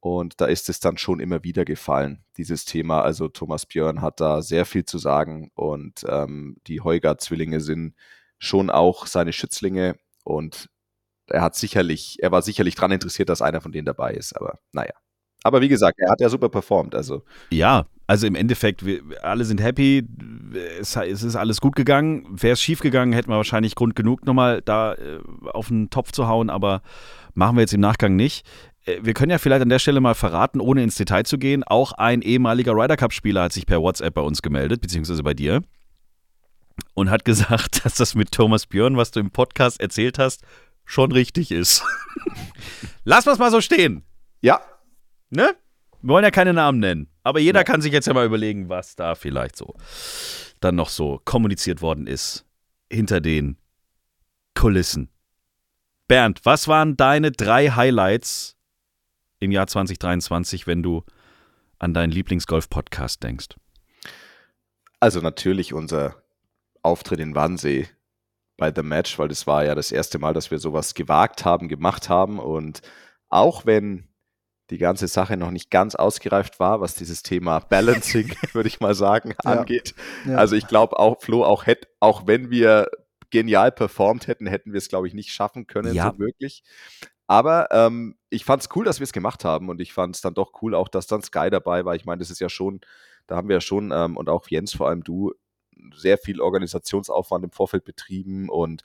Und 0.02 0.40
da 0.40 0.46
ist 0.46 0.70
es 0.70 0.80
dann 0.80 0.98
schon 0.98 1.20
immer 1.20 1.44
wieder 1.44 1.66
gefallen, 1.66 2.24
dieses 2.38 2.64
Thema. 2.66 3.02
Also 3.02 3.28
Thomas 3.28 3.66
Björn 3.66 4.02
hat 4.02 4.22
da 4.22 4.42
sehr 4.42 4.66
viel 4.66 4.86
zu 4.86 4.98
sagen 4.98 5.52
und 5.56 6.06
ähm, 6.08 6.58
die 6.68 6.82
Heugard-Zwillinge 6.82 7.60
sind 7.60 7.96
schon 8.38 8.70
auch 8.70 9.08
seine 9.08 9.34
Schützlinge 9.34 9.98
und 10.24 10.70
er 11.28 11.42
hat 11.42 11.56
sicherlich, 11.56 12.18
er 12.22 12.32
war 12.32 12.42
sicherlich 12.42 12.76
daran 12.76 12.92
interessiert, 12.92 13.30
dass 13.30 13.42
einer 13.42 13.62
von 13.62 13.72
denen 13.72 13.86
dabei 13.86 14.14
ist, 14.14 14.36
aber 14.36 14.60
naja. 14.72 14.94
Aber 15.44 15.62
wie 15.62 15.70
gesagt, 15.70 16.00
er 16.00 16.10
hat 16.12 16.20
ja 16.22 16.30
super 16.30 16.50
performt, 16.50 16.96
also 16.96 17.24
Ja, 17.50 17.86
also 18.08 18.28
im 18.28 18.36
Endeffekt, 18.36 18.86
wir 18.86 19.02
alle 19.24 19.46
sind 19.46 19.62
happy, 19.62 20.04
es, 20.80 20.96
es 20.96 21.24
ist 21.24 21.36
alles 21.36 21.62
gut 21.62 21.76
gegangen. 21.76 22.26
Wäre 22.30 22.54
es 22.54 22.62
schief 22.62 22.80
gegangen, 22.80 23.14
hätten 23.14 23.30
wir 23.30 23.38
wahrscheinlich 23.38 23.76
Grund 23.76 23.96
genug, 23.96 24.26
nochmal 24.26 24.62
da 24.64 24.96
äh, 24.96 25.20
auf 25.54 25.68
den 25.68 25.90
Topf 25.90 26.12
zu 26.12 26.28
hauen, 26.28 26.50
aber 26.50 26.82
machen 27.36 27.56
wir 27.56 27.62
jetzt 27.62 27.74
im 27.74 27.82
Nachgang 27.82 28.16
nicht. 28.16 28.46
Äh, 28.86 29.00
Wir 29.04 29.14
können 29.14 29.32
ja 29.32 29.38
vielleicht 29.38 29.62
an 29.62 29.70
der 29.70 29.80
Stelle 29.80 30.02
mal 30.02 30.16
verraten, 30.16 30.60
ohne 30.60 30.84
ins 30.84 30.96
Detail 30.96 31.24
zu 31.24 31.38
gehen, 31.38 31.64
auch 31.64 31.92
ein 31.94 32.22
ehemaliger 32.22 32.74
Ryder 32.74 32.98
Cup-Spieler 32.98 33.44
hat 33.44 33.54
sich 33.54 33.66
per 33.66 33.82
WhatsApp 33.82 34.16
bei 34.16 34.22
uns 34.22 34.42
gemeldet, 34.42 34.82
beziehungsweise 34.82 35.24
bei 35.24 35.34
dir, 35.36 35.62
und 36.96 37.10
hat 37.10 37.26
gesagt, 37.26 37.86
dass 37.86 37.96
das 37.96 38.16
mit 38.16 38.32
Thomas 38.32 38.66
Björn, 38.66 38.98
was 38.98 39.12
du 39.12 39.20
im 39.20 39.32
Podcast 39.32 39.80
erzählt 39.80 40.20
hast, 40.20 40.44
schon 40.84 41.12
richtig 41.12 41.52
ist. 41.52 41.84
Lass 43.04 43.26
wir 43.26 43.34
es 43.34 43.40
mal 43.40 43.52
so 43.52 43.62
stehen. 43.62 44.04
ja, 44.42 44.60
Ne? 45.30 45.56
Wir 46.02 46.10
wollen 46.10 46.24
ja 46.24 46.32
keine 46.32 46.54
Namen 46.54 46.80
nennen. 46.80 47.10
Aber 47.24 47.40
jeder 47.40 47.60
Ja. 47.60 47.64
kann 47.64 47.82
sich 47.82 47.92
jetzt 47.92 48.08
ja 48.08 48.14
mal 48.14 48.26
überlegen, 48.26 48.70
was 48.70 48.96
da 48.96 49.16
vielleicht 49.16 49.56
so 49.56 49.76
dann 50.62 50.76
noch 50.76 50.90
so 50.90 51.22
kommuniziert 51.26 51.82
worden 51.82 52.08
ist 52.08 52.46
hinter 52.92 53.22
den 53.22 53.58
Kulissen. 54.56 55.10
Bernd, 56.08 56.42
was 56.44 56.68
waren 56.68 56.98
deine 56.98 57.32
drei 57.32 57.70
Highlights 57.70 58.58
im 59.40 59.52
Jahr 59.52 59.68
2023, 59.68 60.68
wenn 60.68 60.84
du 60.84 61.04
an 61.78 61.94
deinen 61.94 62.12
Lieblingsgolf-Podcast 62.12 63.24
denkst? 63.24 63.50
Also 65.00 65.22
natürlich 65.22 65.74
unser 65.74 66.22
Auftritt 66.82 67.20
in 67.22 67.36
Wannsee 67.36 67.88
bei 68.58 68.74
The 68.76 68.84
Match, 68.84 69.18
weil 69.18 69.30
das 69.30 69.48
war 69.48 69.64
ja 69.64 69.76
das 69.76 69.92
erste 69.94 70.20
Mal, 70.20 70.34
dass 70.34 70.52
wir 70.52 70.60
sowas 70.60 70.94
gewagt 70.94 71.46
haben, 71.46 71.70
gemacht 71.70 72.10
haben. 72.10 72.40
Und 72.40 72.82
auch 73.30 73.66
wenn 73.66 74.09
die 74.70 74.78
ganze 74.78 75.08
Sache 75.08 75.36
noch 75.38 75.52
nicht 75.52 75.72
ganz 75.72 75.96
ausgereift 75.96 76.60
war, 76.60 76.80
was 76.82 76.96
dieses 76.96 77.24
Thema 77.24 77.60
Balancing, 77.60 78.30
würde 78.54 78.68
ich 78.70 78.80
mal 78.80 78.96
sagen, 78.96 79.34
Ja. 79.44 79.52
angeht. 79.60 79.96
Ja. 80.26 80.38
Also 80.38 80.56
ich 80.56 80.68
glaube 80.68 81.00
auch, 81.00 81.22
Flo, 81.22 81.44
auch, 81.44 81.66
hätt, 81.66 81.88
auch 82.00 82.28
wenn 82.28 82.50
wir 82.50 82.90
genial 83.32 83.72
performt 83.72 84.28
hätten, 84.28 84.48
hätten 84.48 84.74
wir 84.74 84.78
es, 84.78 84.90
glaube 84.90 85.08
ich, 85.08 85.14
nicht 85.14 85.32
schaffen 85.32 85.68
können, 85.68 85.94
Ja. 85.94 86.12
so 86.12 86.20
wirklich. 86.20 86.64
Aber 87.28 87.68
ähm, 87.72 88.16
ich 88.30 88.44
fand 88.44 88.64
es 88.64 88.70
cool, 88.76 88.86
dass 88.86 89.00
wir 89.00 89.04
es 89.04 89.14
gemacht 89.14 89.46
haben 89.46 89.70
und 89.70 89.80
ich 89.82 89.94
fand 89.94 90.16
es 90.16 90.22
dann 90.22 90.34
doch 90.34 90.52
cool, 90.62 90.74
auch 90.74 90.88
dass 90.88 91.06
dann 91.06 91.22
Sky 91.22 91.50
dabei 91.52 91.86
war. 91.86 91.94
Ich 91.96 92.06
meine, 92.06 92.20
das 92.20 92.32
ist 92.32 92.40
ja 92.40 92.50
schon, 92.50 92.82
da 93.28 93.36
haben 93.36 93.48
wir 93.50 93.58
ja 93.58 93.62
schon 93.62 93.92
ähm, 93.92 94.18
und 94.18 94.30
auch 94.30 94.48
Jens, 94.50 94.74
vor 94.74 94.88
allem 94.90 95.04
du, 95.04 95.34
sehr 95.96 96.18
viel 96.18 96.42
Organisationsaufwand 96.42 97.46
im 97.46 97.52
Vorfeld 97.52 97.86
betrieben 97.86 98.50
und 98.50 98.82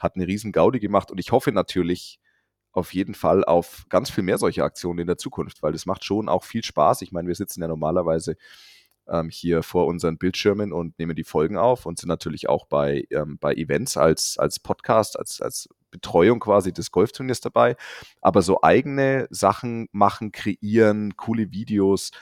hat 0.00 0.16
eine 0.16 0.26
riesen 0.26 0.52
Gaudi 0.52 0.80
gemacht 0.80 1.10
und 1.10 1.18
ich 1.18 1.30
hoffe 1.32 1.52
natürlich 1.52 2.18
auf 2.72 2.94
jeden 2.94 3.14
Fall 3.14 3.44
auf 3.44 3.86
ganz 3.88 4.10
viel 4.10 4.24
mehr 4.24 4.38
solche 4.38 4.64
Aktionen 4.64 5.00
in 5.00 5.06
der 5.06 5.18
Zukunft, 5.18 5.62
weil 5.62 5.72
das 5.72 5.86
macht 5.86 6.04
schon 6.04 6.28
auch 6.28 6.44
viel 6.44 6.64
Spaß. 6.64 7.02
Ich 7.02 7.12
meine, 7.12 7.28
wir 7.28 7.34
sitzen 7.34 7.60
ja 7.60 7.68
normalerweise 7.68 8.36
ähm, 9.08 9.28
hier 9.28 9.62
vor 9.62 9.86
unseren 9.86 10.18
Bildschirmen 10.18 10.72
und 10.72 10.98
nehmen 10.98 11.16
die 11.16 11.24
Folgen 11.24 11.56
auf 11.56 11.86
und 11.86 11.98
sind 11.98 12.08
natürlich 12.08 12.48
auch 12.48 12.66
bei, 12.66 13.04
ähm, 13.10 13.38
bei 13.38 13.54
Events 13.54 13.96
als, 13.96 14.38
als 14.38 14.58
Podcast, 14.58 15.18
als, 15.18 15.40
als 15.40 15.68
Betreuung 15.90 16.40
quasi 16.40 16.72
des 16.72 16.90
Golfturniers 16.90 17.40
dabei. 17.40 17.76
Aber 18.20 18.42
so 18.42 18.62
eigene 18.62 19.26
Sachen 19.30 19.88
machen, 19.92 20.32
kreieren, 20.32 21.16
coole 21.16 21.52
Videos, 21.52 22.12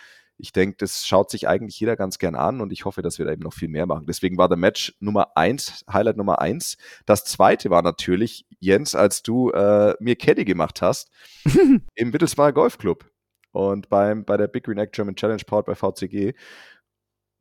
ich 0.41 0.53
denke, 0.53 0.77
das 0.79 1.07
schaut 1.07 1.31
sich 1.31 1.49
eigentlich 1.49 1.79
jeder 1.79 1.97
ganz 1.97 2.19
gern 2.19 2.35
an 2.35 2.61
und 2.61 2.73
ich 2.73 2.85
hoffe, 2.85 3.03
dass 3.03 3.19
wir 3.19 3.27
da 3.27 3.33
eben 3.33 3.43
noch 3.43 3.53
viel 3.53 3.69
mehr 3.69 3.87
machen. 3.87 4.07
Deswegen 4.07 4.39
war 4.39 4.49
der 4.49 4.57
Match 4.57 4.95
Nummer 5.01 5.37
eins, 5.37 5.85
Highlight 5.91 6.17
Nummer 6.17 6.41
eins. 6.41 6.77
Das 7.07 7.25
zweite 7.25 7.71
war 7.71 7.83
natürlich, 7.83 8.47
Jens, 8.59 8.95
als 8.95 9.23
du 9.23 9.51
äh, 9.51 9.95
mir 10.01 10.17
Caddy 10.17 10.45
gemacht 10.45 10.83
hast 10.83 11.11
im 11.95 12.13
Wittelsbacher 12.13 12.53
Golfclub 12.53 13.11
und 13.53 13.89
beim, 13.89 14.25
bei 14.25 14.37
der 14.37 14.49
Big 14.49 14.65
Green 14.65 14.79
Egg 14.79 14.93
German 14.93 15.17
Challenge 15.17 15.43
Powered 15.47 15.67
bei 15.67 15.75
VCG. 15.75 16.35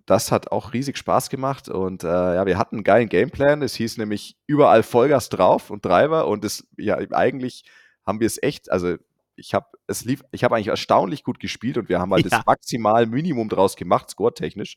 Das 0.05 0.31
hat 0.31 0.51
auch 0.51 0.73
riesig 0.73 0.97
Spaß 0.97 1.29
gemacht 1.29 1.69
und 1.69 2.03
äh, 2.03 2.07
ja, 2.07 2.45
wir 2.45 2.57
hatten 2.57 2.77
einen 2.77 2.83
geilen 2.83 3.09
Gameplan. 3.09 3.61
Es 3.61 3.75
hieß 3.75 3.97
nämlich 3.97 4.37
überall 4.47 4.81
Vollgas 4.81 5.29
drauf 5.29 5.69
und 5.69 5.85
Driver 5.85 6.27
und 6.27 6.43
es, 6.43 6.67
ja, 6.77 6.97
eigentlich 7.11 7.63
haben 8.05 8.19
wir 8.19 8.27
es 8.27 8.41
echt, 8.41 8.71
also 8.71 8.97
ich 9.39 9.53
habe 9.53 9.67
es 9.87 10.05
lief, 10.05 10.23
ich 10.31 10.43
habe 10.43 10.55
eigentlich 10.55 10.67
erstaunlich 10.67 11.23
gut 11.23 11.39
gespielt 11.39 11.77
und 11.77 11.89
wir 11.89 11.99
haben 11.99 12.13
halt 12.13 12.23
Ja. 12.29 12.37
das 12.37 12.45
maximal 12.45 13.05
Minimum 13.05 13.49
draus 13.49 13.75
gemacht, 13.75 14.09
score-technisch. 14.09 14.75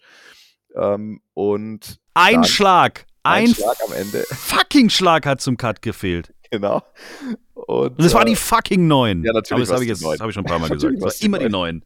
Ähm, 0.75 1.21
und 1.35 2.01
Ein 2.15 2.45
Schlag. 2.45 3.07
Ein, 3.25 3.45
ein 3.45 3.55
Schlag 3.55 3.77
am 3.87 3.93
Ende, 3.93 4.23
fucking 4.31 4.91
Schlag 4.91 5.27
hat 5.27 5.41
zum 5.41 5.57
Cut 5.57 5.83
gefehlt. 5.83 6.35
genau. 6.51 6.83
Und, 7.55 7.99
Und 7.99 8.01
es 8.01 8.15
war 8.15 8.23
äh, 8.23 8.27
die 8.27 8.37
fucking 8.37 8.87
neun. 8.87 9.23
ja, 9.23 9.33
natürlich 9.33 9.53
Aber 9.53 9.61
das 9.61 9.71
habe 9.71 9.85
ich 9.85 9.89
jetzt 9.89 10.03
ich 10.03 10.35
schon 10.35 10.45
ein 10.45 10.49
paar 10.49 10.59
Mal 10.59 10.71
gesagt. 10.71 11.01
War's 11.01 11.21
war 11.21 11.27
immer 11.27 11.39
die 11.39 11.49
neun. 11.49 11.85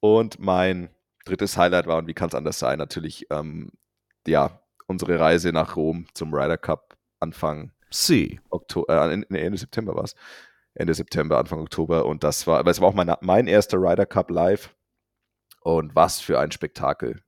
Und 0.00 0.38
mein 0.38 0.90
drittes 1.24 1.56
Highlight 1.56 1.86
war, 1.86 1.98
und 1.98 2.06
wie 2.06 2.14
kann 2.14 2.28
es 2.28 2.34
anders 2.34 2.58
sein, 2.58 2.78
natürlich, 2.78 3.26
ähm, 3.30 3.70
ja, 4.26 4.60
unsere 4.86 5.18
Reise 5.18 5.52
nach 5.52 5.76
Rom 5.76 6.06
zum 6.14 6.34
Ryder 6.34 6.58
Cup 6.58 6.96
Anfang 7.20 7.72
Sie. 7.90 8.40
Oktober, 8.50 9.10
äh, 9.10 9.12
Ende 9.12 9.58
September 9.58 9.94
war 9.94 10.04
es. 10.04 10.14
Ende 10.78 10.94
September, 10.94 11.38
Anfang 11.38 11.60
Oktober. 11.60 12.06
Und 12.06 12.24
das 12.24 12.46
war, 12.46 12.58
aber 12.58 12.70
es 12.70 12.80
war 12.80 12.88
auch 12.88 12.94
mein, 12.94 13.12
mein 13.20 13.46
erster 13.46 13.78
Ryder 13.78 14.06
Cup 14.06 14.30
live. 14.30 14.74
Und 15.60 15.94
was 15.94 16.20
für 16.20 16.38
ein 16.38 16.52
Spektakel. 16.52 17.20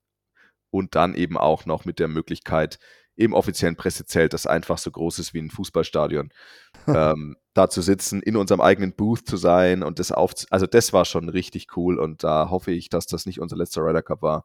Und 0.71 0.95
dann 0.95 1.15
eben 1.15 1.37
auch 1.37 1.67
noch 1.67 1.85
mit 1.85 1.99
der 1.99 2.09
Möglichkeit, 2.09 2.79
im 3.17 3.35
offiziellen 3.35 3.77
Pressezelt, 3.77 4.33
das 4.33 4.47
einfach 4.47 4.79
so 4.79 4.91
groß 4.91 5.19
ist 5.19 5.35
wie 5.35 5.41
ein 5.41 5.51
Fußballstadion, 5.51 6.31
ähm, 6.87 7.37
da 7.53 7.69
zu 7.69 7.83
sitzen, 7.83 8.23
in 8.23 8.37
unserem 8.37 8.63
eigenen 8.63 8.95
Booth 8.95 9.27
zu 9.27 9.37
sein 9.37 9.83
und 9.83 9.99
das 9.99 10.11
auf, 10.11 10.33
also 10.49 10.67
das 10.67 10.95
war 10.95 11.05
schon 11.05 11.29
richtig 11.29 11.77
cool 11.77 11.99
und 11.99 12.25
da 12.25 12.49
hoffe 12.49 12.71
ich, 12.71 12.89
dass 12.89 13.07
das 13.07 13.27
nicht 13.27 13.41
unser 13.41 13.57
letzter 13.57 13.83
Ryder 13.83 14.03
Cup 14.03 14.23
war. 14.23 14.45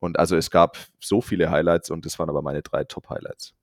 Und 0.00 0.18
also 0.18 0.34
es 0.36 0.50
gab 0.50 0.76
so 1.00 1.20
viele 1.20 1.50
Highlights 1.50 1.90
und 1.90 2.04
das 2.04 2.18
waren 2.18 2.28
aber 2.28 2.42
meine 2.42 2.62
drei 2.62 2.82
Top-Highlights. 2.82 3.54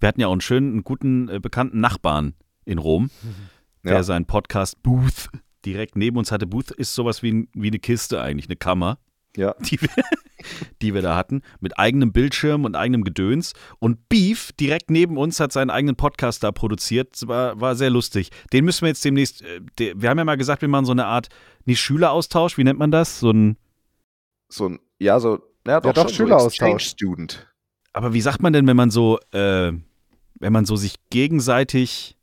Wir 0.00 0.08
hatten 0.08 0.20
ja 0.20 0.28
auch 0.28 0.32
einen 0.32 0.40
schönen, 0.40 0.72
einen 0.72 0.84
guten, 0.84 1.28
äh, 1.28 1.38
bekannten 1.38 1.80
Nachbarn 1.80 2.34
in 2.64 2.78
Rom, 2.78 3.10
der 3.22 3.30
Ja. 3.92 4.02
seinen 4.02 4.26
Podcast 4.26 4.82
Booth 4.82 5.28
direkt 5.64 5.96
neben 5.96 6.16
uns 6.16 6.32
hatte. 6.32 6.46
Booth 6.46 6.70
ist 6.70 6.94
sowas 6.94 7.22
wie, 7.22 7.48
wie 7.54 7.68
eine 7.68 7.78
Kiste 7.78 8.20
eigentlich, 8.20 8.46
eine 8.48 8.56
Kammer, 8.56 8.98
Ja, 9.36 9.54
die 9.60 9.80
wir, 9.80 9.88
die 10.82 10.94
wir 10.94 11.02
da 11.02 11.16
hatten, 11.16 11.42
mit 11.60 11.78
eigenem 11.78 12.12
Bildschirm 12.12 12.64
und 12.64 12.76
eigenem 12.76 13.04
Gedöns. 13.04 13.52
Und 13.78 14.08
Beef 14.08 14.52
direkt 14.52 14.90
neben 14.90 15.16
uns 15.16 15.40
hat 15.40 15.52
seinen 15.52 15.70
eigenen 15.70 15.96
Podcast 15.96 16.42
da 16.42 16.52
produziert. 16.52 17.12
Das 17.12 17.28
war, 17.28 17.60
war 17.60 17.74
sehr 17.76 17.90
lustig. 17.90 18.30
Den 18.52 18.64
müssen 18.64 18.82
wir 18.82 18.88
jetzt 18.88 19.04
demnächst, 19.04 19.42
äh, 19.42 19.60
der, 19.78 20.00
wir 20.00 20.10
haben 20.10 20.18
ja 20.18 20.24
mal 20.24 20.36
gesagt, 20.36 20.62
wir 20.62 20.68
machen 20.68 20.84
so 20.86 20.92
eine 20.92 21.06
Art, 21.06 21.28
nicht 21.64 21.80
Schüleraustausch, 21.80 22.58
wie 22.58 22.64
nennt 22.64 22.78
man 22.78 22.90
das? 22.90 23.20
So 23.20 23.30
ein, 23.30 23.56
so 24.48 24.68
ein, 24.68 24.78
ja, 24.98 25.18
so, 25.20 25.40
ja, 25.66 25.80
doch, 25.80 25.92
doch, 25.92 26.02
schon 26.02 26.08
so 26.08 26.14
Schüleraustausch. 26.14 26.84
Student. 26.84 27.48
aber 27.92 28.12
wie 28.12 28.20
sagt 28.20 28.42
man 28.42 28.52
denn, 28.52 28.66
wenn 28.66 28.76
man 28.76 28.90
so, 28.90 29.18
äh, 29.32 29.72
wenn 30.40 30.52
man 30.52 30.66
so 30.66 30.76
sich 30.76 30.96
gegenseitig, 31.10 32.13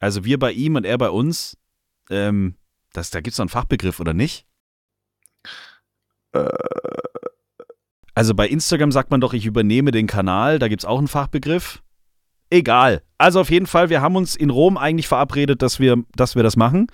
also 0.00 0.24
wir 0.24 0.38
bei 0.38 0.50
ihm 0.52 0.74
und 0.74 0.84
er 0.84 0.98
bei 0.98 1.10
uns, 1.10 1.56
ähm, 2.10 2.56
das, 2.92 3.10
da 3.10 3.20
gibt 3.20 3.32
es 3.32 3.36
doch 3.36 3.42
einen 3.42 3.48
Fachbegriff, 3.50 4.00
oder 4.00 4.14
nicht? 4.14 4.46
Äh, 6.32 6.48
Also 8.14 8.34
bei 8.34 8.48
Instagram 8.48 8.90
sagt 8.92 9.10
man 9.10 9.20
doch, 9.20 9.32
ich 9.32 9.46
übernehme 9.46 9.92
den 9.92 10.06
Kanal, 10.06 10.58
da 10.58 10.68
gibt 10.68 10.82
es 10.82 10.84
auch 10.86 10.98
einen 10.98 11.08
Fachbegriff. 11.08 11.82
Egal. 12.50 13.02
Also 13.16 13.40
auf 13.40 13.50
jeden 13.50 13.66
Fall, 13.66 13.90
wir 13.90 14.00
haben 14.02 14.16
uns 14.16 14.34
in 14.34 14.50
Rom 14.50 14.76
eigentlich 14.76 15.06
verabredet, 15.06 15.62
dass 15.62 15.78
wir, 15.78 16.02
dass 16.16 16.34
wir 16.34 16.42
das 16.42 16.56
machen, 16.56 16.88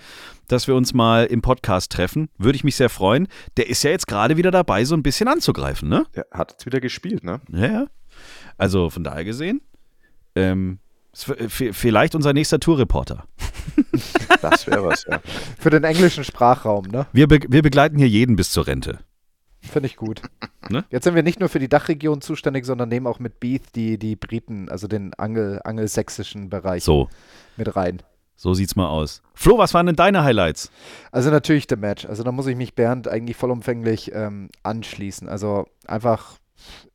dass 0.49 0.69
wir 0.69 0.75
uns 0.75 0.93
mal 0.93 1.25
im 1.25 1.41
Podcast 1.41 1.91
treffen. 1.93 2.29
Würde 2.37 2.57
ich 2.57 2.65
mich 2.65 2.77
sehr 2.77 2.91
freuen. 2.91 3.27
Der 3.57 3.69
ist 3.71 3.83
ja 3.83 3.91
jetzt 3.91 4.07
gerade 4.07 4.37
wieder 4.37 4.51
dabei, 4.51 4.85
so 4.85 4.95
ein 4.95 5.03
bisschen 5.03 5.29
anzugreifen, 5.29 5.89
ne? 5.89 6.05
der 6.15 6.27
hat 6.31 6.53
jetzt 6.53 6.67
wieder 6.67 6.81
gespielt, 6.81 7.25
ne? 7.25 7.41
Ja, 7.51 7.67
ja. 7.67 7.87
Also 8.59 8.91
von 8.91 9.03
daher 9.03 9.25
gesehen, 9.25 9.63
ähm, 10.35 10.79
vielleicht 11.17 12.15
unser 12.15 12.33
nächster 12.33 12.61
Tourreporter. 12.61 13.25
Das 14.43 14.67
wäre 14.67 14.85
was, 14.85 15.05
ja. 15.11 15.21
Für 15.59 15.71
den 15.71 15.85
englischen 15.85 16.25
Sprachraum, 16.25 16.87
ne? 16.87 17.07
Wir, 17.13 17.27
be 17.27 17.41
wir 17.49 17.63
begleiten 17.63 17.99
hier 17.99 18.09
jeden 18.09 18.37
bis 18.37 18.51
zur 18.51 18.67
Rente. 18.67 19.01
Finde 19.61 19.89
ich 19.89 19.97
gut. 19.97 20.23
Ne? 20.69 20.85
Jetzt 20.91 21.05
sind 21.05 21.15
wir 21.15 21.23
nicht 21.23 21.41
nur 21.41 21.49
für 21.49 21.59
die 21.59 21.69
Dachregion 21.69 22.21
zuständig, 22.21 22.65
sondern 22.65 22.89
nehmen 22.89 23.07
auch 23.07 23.19
mit 23.19 23.41
Beath 23.41 23.75
die, 23.75 23.99
die 23.99 24.15
Briten, 24.17 24.69
also 24.69 24.87
den 24.87 25.13
Angel, 25.15 25.61
angelsächsischen 25.65 26.49
Bereich 26.49 26.85
So, 26.85 27.09
mit 27.57 27.75
rein. 27.77 28.03
so 28.37 28.55
sieht's 28.55 28.77
mal 28.77 28.89
aus. 28.89 29.23
Flo, 29.35 29.59
was 29.59 29.75
waren 29.75 29.87
denn 29.87 29.97
deine 29.97 30.23
Highlights? 30.23 30.71
Also 31.11 31.31
natürlich 31.31 31.67
der 31.67 31.79
Match. 31.79 32.07
Also 32.07 32.23
da 32.23 32.33
muss 32.33 32.47
ich 32.47 32.57
mich 32.57 32.75
Bernd 32.75 33.09
eigentlich 33.09 33.37
vollumfänglich 33.37 34.13
ähm, 34.15 34.49
anschließen. 34.63 35.29
Also 35.29 35.67
einfach, 35.87 36.37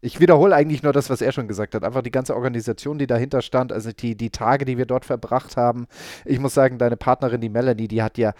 ich 0.02 0.20
wiederhole 0.20 0.56
eigentlich 0.56 0.84
nur 0.84 0.94
das, 0.94 1.10
was 1.10 1.22
er 1.22 1.32
schon 1.32 1.48
gesagt 1.48 1.76
hat. 1.76 1.84
Einfach 1.84 2.02
die 2.02 2.12
ganze 2.12 2.36
Organisation, 2.36 2.98
die 2.98 3.08
dahinter 3.08 3.42
stand, 3.42 3.72
also 3.72 3.92
die, 3.92 4.16
die 4.16 4.30
Tage, 4.30 4.66
die 4.66 4.78
wir 4.78 4.86
dort 4.86 5.06
verbracht 5.06 5.58
haben. 5.58 5.88
Ich 6.26 6.40
muss 6.40 6.54
sagen, 6.54 6.78
deine 6.78 6.98
Partnerin, 6.98 7.42
die 7.42 7.50
Melanie, 7.50 7.88
die 7.88 8.02
hat 8.02 8.18
ja 8.18 8.34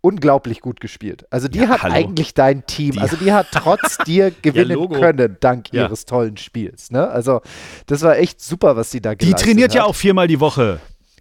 unglaublich 0.00 0.60
gut 0.60 0.80
gespielt. 0.80 1.26
Also 1.30 1.48
die 1.48 1.58
Ja, 1.58 1.68
hat 1.70 1.82
hallo. 1.82 1.94
eigentlich 1.94 2.32
dein 2.32 2.64
Team. 2.66 2.92
Die- 2.92 3.00
also 3.00 3.16
die 3.16 3.32
hat 3.32 3.48
trotz 3.50 3.98
dir 4.06 4.30
gewinnen 4.30 4.72
Logo. 4.76 4.94
können, 4.98 5.36
dank 5.40 5.72
Ja. 5.72 5.84
ihres 5.86 6.04
tollen 6.04 6.36
Spiels. 6.36 6.90
Ne? 6.92 7.08
Also 7.08 7.40
das 7.86 8.02
war 8.02 8.16
echt 8.16 8.40
super, 8.40 8.76
was 8.76 8.90
sie 8.92 9.00
da 9.00 9.14
Die 9.16 9.26
geleistet 9.26 9.44
trainiert 9.48 9.74
ja 9.74 9.82
hat. 9.82 9.88
auch 9.88 9.94
viermal 9.96 10.28
die 10.28 10.38
Woche. 10.38 10.78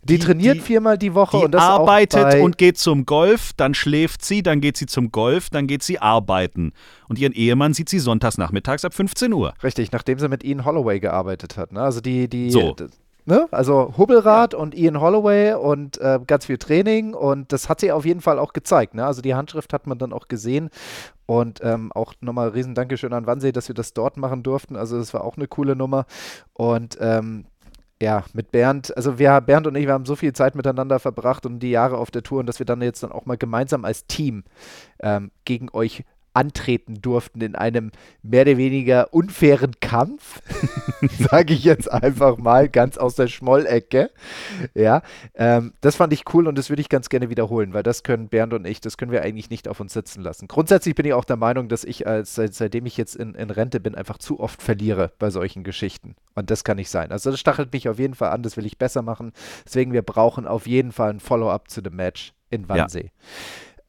Die, 0.07 0.17
die- 0.17 0.25
trainiert 0.25 0.55
die- 0.57 0.61
viermal 0.61 0.97
die 0.97 1.13
Woche 1.13 1.37
Die 1.39 1.45
und 1.45 1.51
das 1.51 1.61
arbeitet 1.63 2.41
und 2.41 2.57
geht 2.57 2.77
zum 2.77 3.05
Golf, 3.05 3.51
dann 3.57 3.73
schläft 3.73 4.23
sie, 4.23 4.41
dann 4.43 4.61
geht 4.61 4.77
sie 4.77 4.85
zum 4.85 5.11
Golf, 5.11 5.49
dann 5.49 5.67
geht 5.67 5.83
sie 5.83 5.99
arbeiten. 5.99 6.71
Und 7.07 7.19
ihren 7.19 7.33
Ehemann 7.33 7.73
sieht 7.73 7.89
sie 7.89 7.99
sonntags 7.99 8.37
nachmittags 8.37 8.83
ab 8.85 8.93
15 8.93 9.33
Uhr. 9.33 9.53
Richtig, 9.63 9.91
nachdem 9.91 10.19
sie 10.19 10.27
mit 10.29 10.43
Ian 10.43 10.65
Holloway 10.65 10.99
gearbeitet 10.99 11.57
hat. 11.57 11.71
Ne? 11.71 11.81
Also 11.81 12.01
die, 12.01 12.27
die, 12.29 12.51
So. 12.51 12.75
ne? 13.25 13.47
Also 13.51 13.93
Hubbelrad 13.97 14.53
und 14.53 14.73
Ian 14.75 14.99
Holloway 15.01 15.53
und 15.53 15.99
äh, 15.99 16.19
ganz 16.25 16.45
viel 16.45 16.57
Training 16.57 17.13
und 17.13 17.51
das 17.51 17.67
hat 17.69 17.79
sie 17.81 17.91
auf 17.91 18.05
jeden 18.05 18.21
Fall 18.21 18.39
auch 18.39 18.53
gezeigt. 18.53 18.93
Ne? 18.93 19.05
Also 19.05 19.21
die 19.21 19.35
Handschrift 19.35 19.73
hat 19.73 19.87
man 19.87 19.97
dann 19.97 20.13
auch 20.13 20.27
gesehen 20.27 20.69
und 21.25 21.59
ähm, 21.63 21.91
auch 21.93 22.13
nochmal 22.21 22.49
riesen 22.49 22.73
Dankeschön 22.75 23.11
an 23.13 23.25
Wannsee, 23.27 23.51
dass 23.51 23.67
wir 23.67 23.75
das 23.75 23.93
dort 23.93 24.15
machen 24.17 24.43
durften. 24.43 24.75
Also 24.77 24.97
das 24.97 25.13
war 25.13 25.23
auch 25.25 25.35
eine 25.37 25.47
coole 25.47 25.75
Nummer 25.75 26.05
und 26.53 26.97
ähm, 27.01 27.45
ja, 28.01 28.24
mit 28.34 28.51
Bernd, 28.51 28.96
also 28.96 29.18
wir, 29.18 29.42
Bernd 29.42 29.68
und 29.68 29.75
ich, 29.75 29.88
wir 29.88 29.94
haben 29.94 30.06
so 30.06 30.16
viel 30.16 30.34
Zeit 30.34 30.56
miteinander 30.56 31.00
verbracht 31.00 31.46
und 31.46 31.60
die 31.60 31.72
Jahre 31.72 31.98
auf 31.98 32.12
der 32.12 32.24
Tour 32.24 32.39
und 32.39 32.46
dass 32.46 32.60
wir 32.60 32.66
dann 32.66 32.82
jetzt 32.82 33.04
dann 33.04 33.12
auch 33.12 33.25
mal 33.25 33.38
gemeinsam 33.38 33.86
als 33.86 34.06
Team 34.06 34.44
ähm, 35.00 35.32
gegen 35.46 35.70
euch 35.74 36.04
antreten 36.38 37.01
durften 37.01 37.41
in 37.41 37.56
einem 37.56 37.89
mehr 38.22 38.44
oder 38.44 38.58
weniger 38.58 39.12
unfairen 39.12 39.72
Kampf, 39.79 40.39
sage 41.20 41.56
ich 41.56 41.63
jetzt 41.63 41.91
einfach 41.91 42.38
mal 42.38 42.70
ganz 42.70 43.00
aus 43.00 43.15
der 43.15 43.27
Schmollecke. 43.27 44.12
Ja, 44.75 45.01
ähm, 45.34 45.74
das 45.82 45.96
fand 45.96 46.13
ich 46.13 46.32
cool 46.36 46.48
und 46.48 46.56
das 46.56 46.70
würde 46.70 46.82
ich 46.82 46.89
ganz 46.89 47.10
gerne 47.10 47.32
wiederholen, 47.32 47.74
weil 47.74 47.82
das 47.82 48.03
können 48.03 48.29
Bernd 48.29 48.53
und 48.53 48.67
ich, 48.67 48.79
das 48.82 48.98
können 48.98 49.12
wir 49.12 49.24
eigentlich 49.24 49.50
nicht 49.50 49.67
auf 49.67 49.79
uns 49.79 49.94
sitzen 49.94 50.22
lassen. 50.22 50.48
Grundsätzlich 50.48 50.94
bin 50.94 51.08
ich 51.08 51.13
auch 51.13 51.25
der 51.25 51.38
Meinung, 51.38 51.70
dass 51.70 51.84
ich 51.84 52.06
als 52.06 52.36
seit, 52.36 52.53
seitdem 52.53 52.86
ich 52.86 52.98
jetzt 52.98 53.15
in, 53.15 53.34
in 53.34 53.50
Rente 53.50 53.79
bin, 53.79 53.96
einfach 53.96 54.20
zu 54.20 54.39
oft 54.39 54.62
verliere 54.62 55.12
bei 55.17 55.32
solchen 55.32 55.63
Geschichten. 55.63 56.15
Und 56.36 56.51
das 56.51 56.63
kann 56.63 56.77
nicht 56.77 56.91
sein. 56.91 57.12
Also 57.12 57.32
das 57.32 57.39
stachelt 57.39 57.74
mich 57.74 57.89
auf 57.89 57.98
jeden 57.98 58.13
Fall 58.13 58.29
an, 58.29 58.44
das 58.44 58.58
will 58.58 58.65
ich 58.67 58.77
besser 58.77 59.01
machen. 59.01 59.32
Deswegen, 59.65 59.91
wir 59.91 60.03
brauchen 60.03 60.46
auf 60.46 60.67
jeden 60.67 60.91
Fall 60.91 61.10
ein 61.10 61.20
Follow-up 61.20 61.72
zu 61.72 61.82
dem 61.82 61.96
Match 61.96 62.34
in 62.51 62.70
Wannsee. 62.70 63.12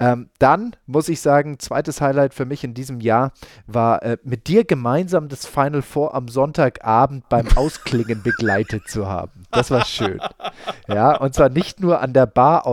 Ähm, 0.01 0.31
dann 0.39 0.77
muss 0.87 1.09
ich 1.09 1.21
sagen, 1.21 1.59
zweites 1.59 2.01
Highlight 2.01 2.33
für 2.33 2.45
mich 2.45 2.63
in 2.63 2.73
diesem 2.73 3.01
Jahr 3.01 3.33
war 3.67 4.03
äh, 4.03 4.17
mit 4.23 4.47
dir 4.47 4.65
gemeinsam 4.65 5.29
das 5.29 5.45
Final 5.47 5.83
Four 5.83 6.15
am 6.15 6.29
Sonntagabend 6.29 7.29
beim 7.29 7.49
Ausklingen 7.57 8.23
begleitet 8.23 8.89
zu 8.89 9.09
haben. 9.09 9.45
Das 9.51 9.71
war 9.71 9.85
schön. 9.85 10.21
Ja, 10.87 11.17
und 11.17 11.35
zwar 11.35 11.49
nicht 11.49 11.81
nur 11.81 12.01
an 12.01 12.13
der 12.13 12.27
Bar 12.27 12.67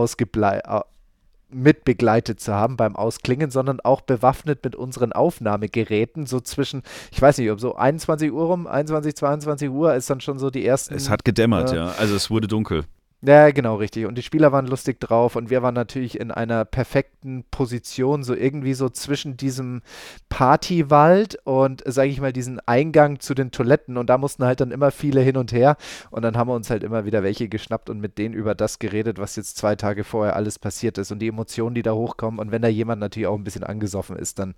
mit 1.48 1.84
begleitet 1.84 2.40
zu 2.40 2.54
haben 2.54 2.76
beim 2.76 2.96
Ausklingen, 2.96 3.50
sondern 3.50 3.80
auch 3.80 4.00
bewaffnet 4.00 4.64
mit 4.64 4.76
unseren 4.76 5.12
Aufnahmegeräten, 5.12 6.26
so 6.26 6.40
zwischen, 6.40 6.82
ich 7.10 7.20
weiß 7.22 7.38
nicht, 7.38 7.50
um 7.50 7.58
so 7.58 7.76
21 7.76 8.32
Uhr 8.32 8.46
rum, 8.46 8.66
21, 8.66 9.14
22 9.16 9.70
Uhr 9.70 9.94
ist 9.94 10.10
dann 10.10 10.20
schon 10.20 10.38
so 10.38 10.50
die 10.50 10.66
ersten. 10.66 10.94
Es 10.94 11.08
hat 11.08 11.24
gedämmert, 11.24 11.72
Äh, 11.72 11.76
ja. 11.76 11.92
Also 11.98 12.14
es 12.14 12.30
wurde 12.30 12.48
dunkel. 12.48 12.84
Ja, 13.26 13.50
genau, 13.50 13.74
richtig. 13.74 14.06
Und 14.06 14.16
die 14.16 14.22
Spieler 14.22 14.52
waren 14.52 14.68
lustig 14.68 15.00
drauf 15.00 15.34
und 15.34 15.50
wir 15.50 15.60
waren 15.60 15.74
natürlich 15.74 16.20
in 16.20 16.30
einer 16.30 16.64
perfekten 16.64 17.44
Position, 17.50 18.22
so 18.22 18.36
irgendwie 18.36 18.72
so 18.74 18.88
zwischen 18.88 19.36
diesem 19.36 19.82
Partywald 20.28 21.36
und, 21.42 21.82
sage 21.84 22.08
ich 22.10 22.20
mal, 22.20 22.32
diesen 22.32 22.60
Eingang 22.66 23.18
zu 23.18 23.34
den 23.34 23.50
Toiletten. 23.50 23.96
Und 23.96 24.08
da 24.10 24.16
mussten 24.16 24.44
halt 24.44 24.60
dann 24.60 24.70
immer 24.70 24.92
viele 24.92 25.22
hin 25.22 25.36
und 25.36 25.50
her. 25.50 25.76
Und 26.12 26.22
dann 26.22 26.36
haben 26.36 26.48
wir 26.48 26.54
uns 26.54 26.70
halt 26.70 26.84
immer 26.84 27.04
wieder 27.04 27.24
welche 27.24 27.48
geschnappt 27.48 27.90
und 27.90 27.98
mit 28.00 28.16
denen 28.16 28.32
über 28.32 28.54
das 28.54 28.78
geredet, 28.78 29.18
was 29.18 29.34
jetzt 29.34 29.56
zwei 29.56 29.74
Tage 29.74 30.04
vorher 30.04 30.36
alles 30.36 30.60
passiert 30.60 30.96
ist 30.96 31.10
und 31.10 31.18
die 31.18 31.28
Emotionen, 31.28 31.74
die 31.74 31.82
da 31.82 31.94
hochkommen. 31.94 32.38
Und 32.38 32.52
wenn 32.52 32.62
da 32.62 32.68
jemand 32.68 33.00
natürlich 33.00 33.26
auch 33.26 33.36
ein 33.36 33.42
bisschen 33.44 33.64
angesoffen 33.64 34.14
ist, 34.16 34.38
dann 34.38 34.54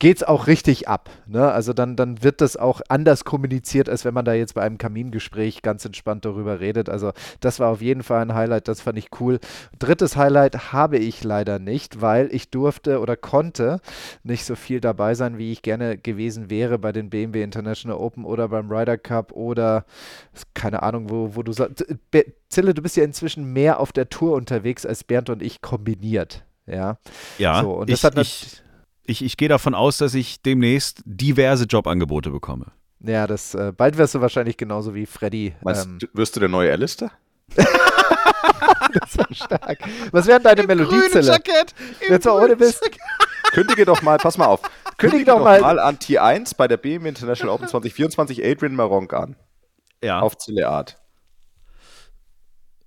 geht's 0.00 0.22
auch 0.22 0.48
richtig 0.48 0.88
ab. 0.88 1.10
Ne? 1.26 1.52
Also 1.52 1.72
dann, 1.72 1.94
dann 1.94 2.24
wird 2.24 2.40
das 2.40 2.56
auch 2.56 2.80
anders 2.88 3.24
kommuniziert, 3.24 3.88
als 3.88 4.04
wenn 4.04 4.14
man 4.14 4.24
da 4.24 4.32
jetzt 4.32 4.54
bei 4.54 4.62
einem 4.62 4.78
Kamingespräch 4.78 5.62
ganz 5.62 5.84
entspannt 5.84 6.24
darüber 6.24 6.58
redet. 6.58 6.88
Also 6.88 7.12
das 7.40 7.60
war 7.60 7.68
auf 7.68 7.82
jeden 7.82 8.02
Fall 8.02 8.22
ein 8.22 8.34
Highlight, 8.34 8.66
das 8.66 8.80
fand 8.80 8.98
ich 8.98 9.08
cool. 9.20 9.38
Drittes 9.78 10.16
Highlight 10.16 10.72
habe 10.72 10.96
ich 10.98 11.22
leider 11.22 11.58
nicht, 11.58 12.00
weil 12.00 12.34
ich 12.34 12.50
durfte 12.50 12.98
oder 13.00 13.16
konnte 13.16 13.80
nicht 14.24 14.44
so 14.44 14.56
viel 14.56 14.80
dabei 14.80 15.14
sein, 15.14 15.38
wie 15.38 15.52
ich 15.52 15.62
gerne 15.62 15.98
gewesen 15.98 16.48
wäre 16.48 16.78
bei 16.78 16.92
den 16.92 17.10
BMW 17.10 17.42
International 17.42 17.98
Open 17.98 18.24
oder 18.24 18.48
beim 18.48 18.72
Ryder 18.72 18.96
Cup 18.96 19.32
oder 19.32 19.84
keine 20.54 20.82
Ahnung, 20.82 21.10
wo, 21.10 21.36
wo 21.36 21.42
du 21.42 21.52
sagst. 21.52 21.84
Zille, 22.48 22.72
du 22.72 22.80
bist 22.82 22.96
ja 22.96 23.04
inzwischen 23.04 23.52
mehr 23.52 23.78
auf 23.78 23.92
der 23.92 24.08
Tour 24.08 24.34
unterwegs 24.34 24.86
als 24.86 25.04
Bernd 25.04 25.28
und 25.28 25.42
ich 25.42 25.60
kombiniert. 25.60 26.42
Ja. 26.66 26.96
Ja, 27.38 27.60
so, 27.60 27.72
und 27.72 27.90
ich, 27.90 28.00
das 28.00 28.04
hat 28.04 28.18
ich, 28.18 28.62
ich, 29.10 29.22
ich 29.22 29.36
gehe 29.36 29.48
davon 29.48 29.74
aus, 29.74 29.98
dass 29.98 30.14
ich 30.14 30.40
demnächst 30.42 31.02
diverse 31.04 31.64
Jobangebote 31.64 32.30
bekomme. 32.30 32.66
Ja, 33.00 33.26
das, 33.26 33.54
äh, 33.54 33.72
bald 33.76 33.96
wirst 33.98 34.14
du 34.14 34.20
wahrscheinlich 34.20 34.56
genauso 34.56 34.94
wie 34.94 35.06
Freddy. 35.06 35.54
Meinst 35.62 35.86
Ähm, 35.86 35.98
du, 35.98 36.06
wirst 36.14 36.36
du 36.36 36.40
der 36.40 36.48
neue 36.48 36.70
Alistair? 36.70 37.10
das 37.56 39.18
war 39.18 39.26
stark. 39.32 39.78
Was 40.12 40.26
wären 40.26 40.42
deine 40.42 40.64
Melodiezelle? 40.66 41.38
Jetzt 42.08 42.24
mal 42.24 42.44
ohne 42.44 42.56
Mist. 42.56 42.88
Kündige 43.52 43.84
doch 43.84 44.02
mal, 44.02 44.18
pass 44.18 44.38
mal 44.38 44.46
auf. 44.46 44.60
Kündige 44.98 45.24
doch 45.24 45.38
doch 45.38 45.44
mal- 45.44 45.60
mal 45.60 45.78
an 45.78 45.96
T1 45.96 46.54
bei 46.56 46.68
der 46.68 46.76
BMW 46.76 47.08
International 47.08 47.54
Open 47.54 47.66
2024 47.68 48.44
Adrian 48.44 48.74
Maronk 48.76 49.12
an. 49.14 49.36
Ja. 50.02 50.20
Auf 50.20 50.36
Zille 50.38 50.68
Art. 50.68 50.96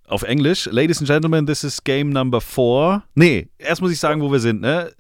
auf 0.08 0.24
Englisch. 0.24 0.68
Ladies 0.72 1.00
and 1.00 1.08
Gentlemen, 1.08 1.46
this 1.48 1.64
is 1.64 1.84
game 1.84 2.10
number 2.12 2.40
four. 2.40 3.04
Nee, 3.16 3.50
erst 3.58 3.82
muss 3.82 3.92
ich 3.92 4.00
sagen, 4.00 4.22
wo 4.22 4.32
wir 4.32 4.40
sind, 4.40 4.62
ne? 4.62 4.92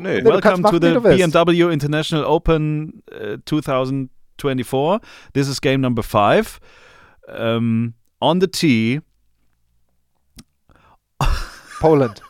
Nee, 0.00 0.22
Welcome 0.22 0.62
to 0.62 0.78
the. 0.78 0.98
BMW 0.98 1.70
International 1.70 2.24
Open 2.24 3.02
uh, 3.12 3.34
äh, 3.34 3.44
2024. 3.44 5.00
This 5.34 5.46
is 5.46 5.60
game 5.60 5.82
number 5.82 6.02
five. 6.02 6.58
Ähm, 7.28 7.92
on 8.18 8.40
the 8.40 8.46
tee. 8.46 9.00
Poland. 11.80 12.22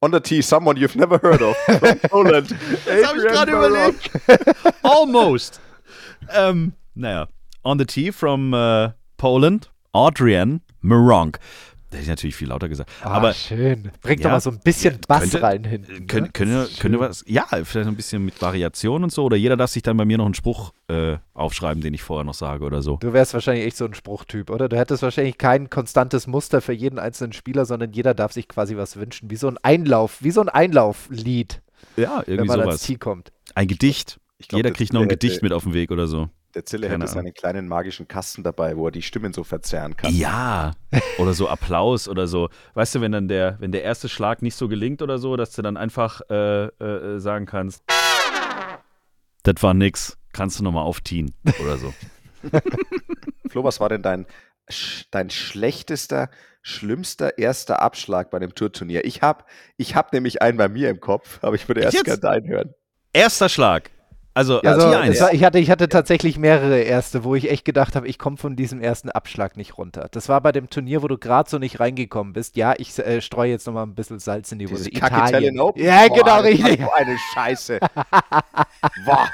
On 0.00 0.10
the 0.10 0.18
tee, 0.18 0.42
someone 0.42 0.76
you've 0.76 0.96
never 0.96 1.18
heard 1.18 1.42
of. 1.42 1.56
From 1.78 1.98
Poland. 2.10 2.50
Das 2.86 3.06
habe 3.06 3.18
ich 3.18 3.24
gerade 3.24 3.52
überlegt. 3.52 4.10
Almost. 4.82 5.60
Um, 6.36 6.72
naja, 6.96 7.28
on 7.64 7.78
the 7.78 7.84
tee 7.84 8.10
from 8.10 8.52
äh, 8.52 8.90
Poland, 9.16 9.70
Adrian 9.94 10.60
Maronk. 10.80 11.38
Das 11.92 11.98
hätte 11.98 12.02
ich 12.04 12.08
natürlich 12.08 12.36
viel 12.36 12.48
lauter 12.48 12.70
gesagt. 12.70 12.90
Ah, 13.02 13.10
Aber 13.10 13.34
schön. 13.34 13.90
Bring 14.00 14.18
Ja. 14.18 14.22
doch 14.24 14.30
mal 14.30 14.40
so 14.40 14.50
ein 14.50 14.60
bisschen 14.60 14.98
Bass 15.06 15.20
könnte- 15.20 15.42
rein 15.42 15.64
hinten. 15.64 16.06
Können, 16.06 16.30
ne? 16.38 16.62
wir 16.62 16.66
schön. 16.68 16.98
was? 16.98 17.22
Ja, 17.26 17.44
vielleicht 17.64 17.86
ein 17.86 17.96
bisschen 17.96 18.24
mit 18.24 18.40
Variation 18.40 19.04
und 19.04 19.12
so. 19.12 19.24
Oder 19.24 19.36
jeder 19.36 19.58
darf 19.58 19.70
sich 19.70 19.82
dann 19.82 19.98
bei 19.98 20.06
mir 20.06 20.16
noch 20.16 20.24
einen 20.24 20.32
Spruch 20.32 20.72
äh, 20.88 21.18
aufschreiben, 21.34 21.82
den 21.82 21.92
ich 21.92 22.02
vorher 22.02 22.24
noch 22.24 22.32
sage 22.34 22.64
oder 22.64 22.80
so. 22.80 22.96
Du 22.96 23.12
wärst 23.12 23.34
wahrscheinlich 23.34 23.66
echt 23.66 23.76
so 23.76 23.84
ein 23.84 23.92
Spruchtyp, 23.92 24.48
oder? 24.48 24.70
Du 24.70 24.78
hättest 24.78 25.02
wahrscheinlich 25.02 25.36
kein 25.36 25.68
konstantes 25.68 26.26
Muster 26.26 26.62
für 26.62 26.72
jeden 26.72 26.98
einzelnen 26.98 27.34
Spieler, 27.34 27.66
sondern 27.66 27.92
jeder 27.92 28.14
darf 28.14 28.32
sich 28.32 28.48
quasi 28.48 28.74
was 28.78 28.96
wünschen. 28.96 29.30
Wie 29.30 29.36
so 29.36 29.48
ein 29.48 29.58
Einlauf, 29.62 30.22
wie 30.22 30.30
so 30.30 30.40
ein 30.40 30.48
Einlauflied, 30.48 31.60
Ja, 31.96 32.22
wenn 32.26 32.34
irgendwie 32.36 32.48
man 32.48 32.60
ans 32.60 32.72
sowas. 32.74 32.82
Tee 32.86 32.96
kommt. 32.96 33.32
Ein 33.54 33.66
Gedicht. 33.68 34.18
Ich 34.38 34.48
glaub, 34.48 34.58
jeder 34.58 34.70
der 34.70 34.76
kriegt 34.76 34.92
noch 34.94 35.02
ein 35.02 35.08
Gedicht 35.08 35.34
hätte- 35.36 35.44
mit 35.44 35.52
auf 35.52 35.62
dem 35.64 35.74
Weg 35.74 35.90
oder 35.90 36.06
so. 36.06 36.28
Der 36.54 36.66
Zille 36.66 36.88
Keine 36.88 37.04
hätte 37.04 37.12
seinen 37.12 37.32
kleinen 37.32 37.66
magischen 37.66 38.08
Kasten 38.08 38.42
dabei, 38.42 38.76
wo 38.76 38.86
er 38.86 38.90
die 38.90 39.00
Stimmen 39.00 39.32
so 39.32 39.42
verzerren 39.42 39.96
kann. 39.96 40.14
Ja, 40.14 40.72
oder 41.18 41.32
so 41.32 41.48
Applaus 41.48 42.08
oder 42.08 42.26
so. 42.26 42.50
Weißt 42.74 42.94
du, 42.94 43.00
wenn 43.00 43.12
dann 43.12 43.26
der, 43.26 43.56
wenn 43.60 43.72
der 43.72 43.82
erste 43.82 44.08
Schlag 44.08 44.42
nicht 44.42 44.54
so 44.54 44.68
gelingt 44.68 45.00
oder 45.00 45.18
so, 45.18 45.36
dass 45.36 45.52
du 45.52 45.62
dann 45.62 45.78
einfach 45.78 46.20
äh, 46.28 46.66
äh, 46.66 47.18
sagen 47.20 47.46
kannst, 47.46 47.82
das 49.44 49.54
war 49.60 49.72
nix, 49.72 50.18
kannst 50.32 50.60
du 50.60 50.64
nochmal 50.64 50.84
aufziehen 50.84 51.34
oder 51.62 51.78
so. 51.78 51.94
Flo, 53.48 53.64
was 53.64 53.80
war 53.80 53.88
denn 53.88 54.02
dein, 54.02 54.26
dein 55.10 55.30
schlechtester, 55.30 56.30
schlimmster 56.60 57.38
erster 57.38 57.80
Abschlag 57.80 58.30
bei 58.30 58.36
einem 58.36 58.54
Tourturnier? 58.54 59.04
Ich 59.06 59.22
habe 59.22 59.44
ich 59.78 59.96
hab 59.96 60.12
nämlich 60.12 60.42
einen 60.42 60.58
bei 60.58 60.68
mir 60.68 60.90
im 60.90 61.00
Kopf, 61.00 61.38
aber 61.42 61.54
ich 61.54 61.66
würde 61.66 61.80
erst 61.80 62.04
gerne 62.04 62.20
deinen 62.20 62.48
hören. 62.48 62.74
Erster 63.12 63.48
Schlag. 63.48 63.90
Also, 64.34 64.60
Ja, 64.62 64.72
Also, 64.72 64.88
Tier 64.88 64.98
es 65.00 65.08
1. 65.08 65.20
war, 65.20 65.34
ich, 65.34 65.44
hatte, 65.44 65.58
ich 65.58 65.70
hatte 65.70 65.88
tatsächlich 65.88 66.38
mehrere 66.38 66.80
erste, 66.80 67.24
wo 67.24 67.34
ich 67.34 67.50
echt 67.50 67.64
gedacht 67.64 67.96
habe, 67.96 68.08
ich 68.08 68.18
komme 68.18 68.36
von 68.36 68.56
diesem 68.56 68.80
ersten 68.80 69.10
Abschlag 69.10 69.56
nicht 69.56 69.76
runter. 69.76 70.08
Das 70.10 70.28
war 70.28 70.40
bei 70.40 70.52
dem 70.52 70.70
Turnier, 70.70 71.02
wo 71.02 71.08
du 71.08 71.18
gerade 71.18 71.50
so 71.50 71.58
nicht 71.58 71.80
reingekommen 71.80 72.32
bist. 72.32 72.56
Ja, 72.56 72.74
ich 72.78 72.98
äh, 72.98 73.20
streue 73.20 73.50
jetzt 73.50 73.66
nochmal 73.66 73.84
ein 73.84 73.94
bisschen 73.94 74.18
Salz 74.18 74.50
in 74.52 74.58
die 74.58 74.70
Wunde. 74.70 74.88
Italian 74.88 75.58
Open. 75.58 75.82
Ja, 75.82 76.08
Boah, 76.08 76.16
genau, 76.16 76.40
richtig. 76.40 76.80
So 76.80 76.92
eine 76.92 77.16
Scheiße. 77.34 77.78
Boah. 79.04 79.28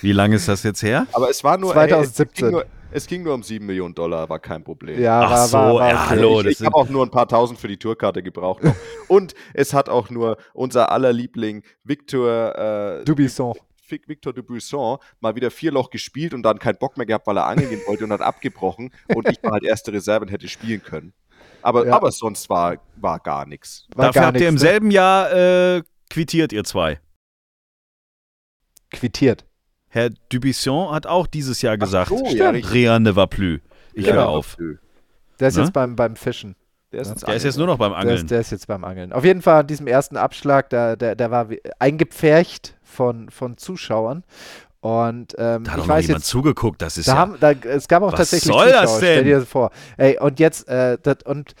Wie 0.00 0.12
lange 0.12 0.36
ist 0.36 0.48
das 0.48 0.62
jetzt 0.62 0.82
her? 0.82 1.06
Aber 1.12 1.28
es 1.28 1.44
war 1.44 1.58
nur. 1.58 1.72
2017. 1.72 2.24
Ey, 2.24 2.24
es, 2.24 2.34
ging 2.36 2.50
nur 2.50 2.64
es 2.90 3.06
ging 3.08 3.22
nur 3.24 3.34
um 3.34 3.42
7 3.42 3.66
Millionen 3.66 3.94
Dollar, 3.94 4.28
war 4.28 4.38
kein 4.38 4.62
Problem. 4.62 5.00
Ja, 5.00 5.22
Ach 5.22 5.30
war, 5.30 5.48
so, 5.48 5.58
war, 5.58 5.74
war 5.74 5.88
ja, 5.88 6.08
hallo. 6.08 6.40
ich 6.42 6.60
ich 6.60 6.64
habe 6.64 6.76
auch 6.76 6.88
nur 6.88 7.04
ein 7.04 7.10
paar 7.10 7.26
tausend 7.26 7.58
für 7.58 7.68
die 7.68 7.76
Tourkarte 7.76 8.22
gebraucht. 8.22 8.62
Und 9.08 9.34
es 9.52 9.74
hat 9.74 9.88
auch 9.88 10.10
nur 10.10 10.36
unser 10.52 10.92
aller 10.92 11.12
Liebling 11.12 11.64
Victor, 11.82 13.00
äh, 13.00 13.04
Dubisson. 13.04 13.54
Vic- 13.94 14.08
Victor 14.08 14.32
Dubuisson 14.32 14.98
mal 15.20 15.34
wieder 15.36 15.50
vier 15.50 15.72
Loch 15.72 15.90
gespielt 15.90 16.34
und 16.34 16.42
dann 16.42 16.58
keinen 16.58 16.78
Bock 16.78 16.96
mehr 16.96 17.06
gehabt, 17.06 17.26
weil 17.26 17.36
er 17.38 17.46
angeln 17.46 17.68
gehen 17.70 17.80
wollte 17.86 18.04
und 18.04 18.12
hat 18.12 18.20
abgebrochen. 18.20 18.92
Und 19.14 19.28
ich 19.30 19.42
war 19.42 19.52
halt 19.52 19.64
erste 19.64 19.92
Reserve 19.92 20.24
und 20.24 20.30
hätte 20.30 20.48
spielen 20.48 20.82
können. 20.82 21.12
Aber, 21.62 21.86
Ja. 21.86 21.94
aber 21.96 22.12
sonst 22.12 22.48
war, 22.50 22.76
war 22.96 23.18
gar 23.20 23.46
nichts. 23.46 23.86
Dafür 23.96 24.12
gar 24.12 24.26
habt 24.26 24.40
ihr 24.40 24.48
im 24.48 24.54
ne? 24.54 24.60
selben 24.60 24.90
Jahr 24.90 25.32
äh, 25.32 25.82
quittiert, 26.10 26.52
ihr 26.52 26.64
zwei. 26.64 27.00
Quittiert. 28.90 29.44
Herr 29.88 30.10
Dubisson 30.28 30.90
hat 30.92 31.06
auch 31.06 31.26
dieses 31.26 31.62
Jahr 31.62 31.78
gesagt, 31.78 32.08
so, 32.10 32.24
ja. 32.26 32.50
Rien 32.50 33.02
ne 33.02 33.14
va 33.16 33.26
plus. 33.26 33.60
Ich 33.92 34.06
höre 34.10 34.28
auf. 34.28 34.56
Der 35.40 35.48
ist 35.48 35.56
Ne? 35.56 35.62
jetzt 35.62 35.72
beim, 35.72 35.96
beim 35.96 36.16
Fischen. 36.16 36.56
Der 36.94 37.02
ist, 37.02 37.08
jetzt 37.10 37.26
Der 37.26 37.34
ist 37.34 37.42
jetzt 37.44 37.58
nur 37.58 37.66
noch 37.66 37.78
beim 37.78 37.90
Der 37.90 37.98
Angeln. 38.00 38.16
ist, 38.16 38.30
der 38.30 38.40
ist 38.40 38.50
jetzt 38.50 38.66
beim 38.66 38.84
Angeln. 38.84 39.12
Auf 39.12 39.24
jeden 39.24 39.42
Fall 39.42 39.60
an 39.60 39.66
diesem 39.66 39.86
ersten 39.86 40.16
Abschlag, 40.16 40.70
der, 40.70 40.96
der, 40.96 41.14
der 41.16 41.30
war 41.30 41.48
eingepfercht 41.78 42.74
von, 42.82 43.28
von 43.30 43.56
Zuschauern. 43.56 44.24
Und 44.80 45.34
ähm, 45.38 45.64
da 45.64 45.72
hat 45.72 45.78
ich 45.78 45.84
auch 45.84 45.88
weiß 45.88 46.06
jemand 46.08 46.22
jetzt, 46.24 46.28
zugeguckt. 46.28 46.82
Das 46.82 46.98
ist 46.98 47.08
da 47.08 47.12
ja. 47.14 47.18
haben, 47.18 47.36
da, 47.40 47.52
es 47.52 47.88
gab 47.88 48.02
auch 48.02 48.12
Was 48.12 48.18
tatsächlich 48.18 48.52
soll 48.52 48.66
Zuschauer. 48.66 48.82
das 48.82 48.96
Stell 48.98 49.16
denn? 49.16 49.24
dir 49.24 49.38
das 49.40 49.48
vor. 49.48 49.70
Ey, 49.96 50.18
und 50.20 50.38
jetzt, 50.38 50.68
äh, 50.68 50.98
das, 51.02 51.16
und 51.24 51.54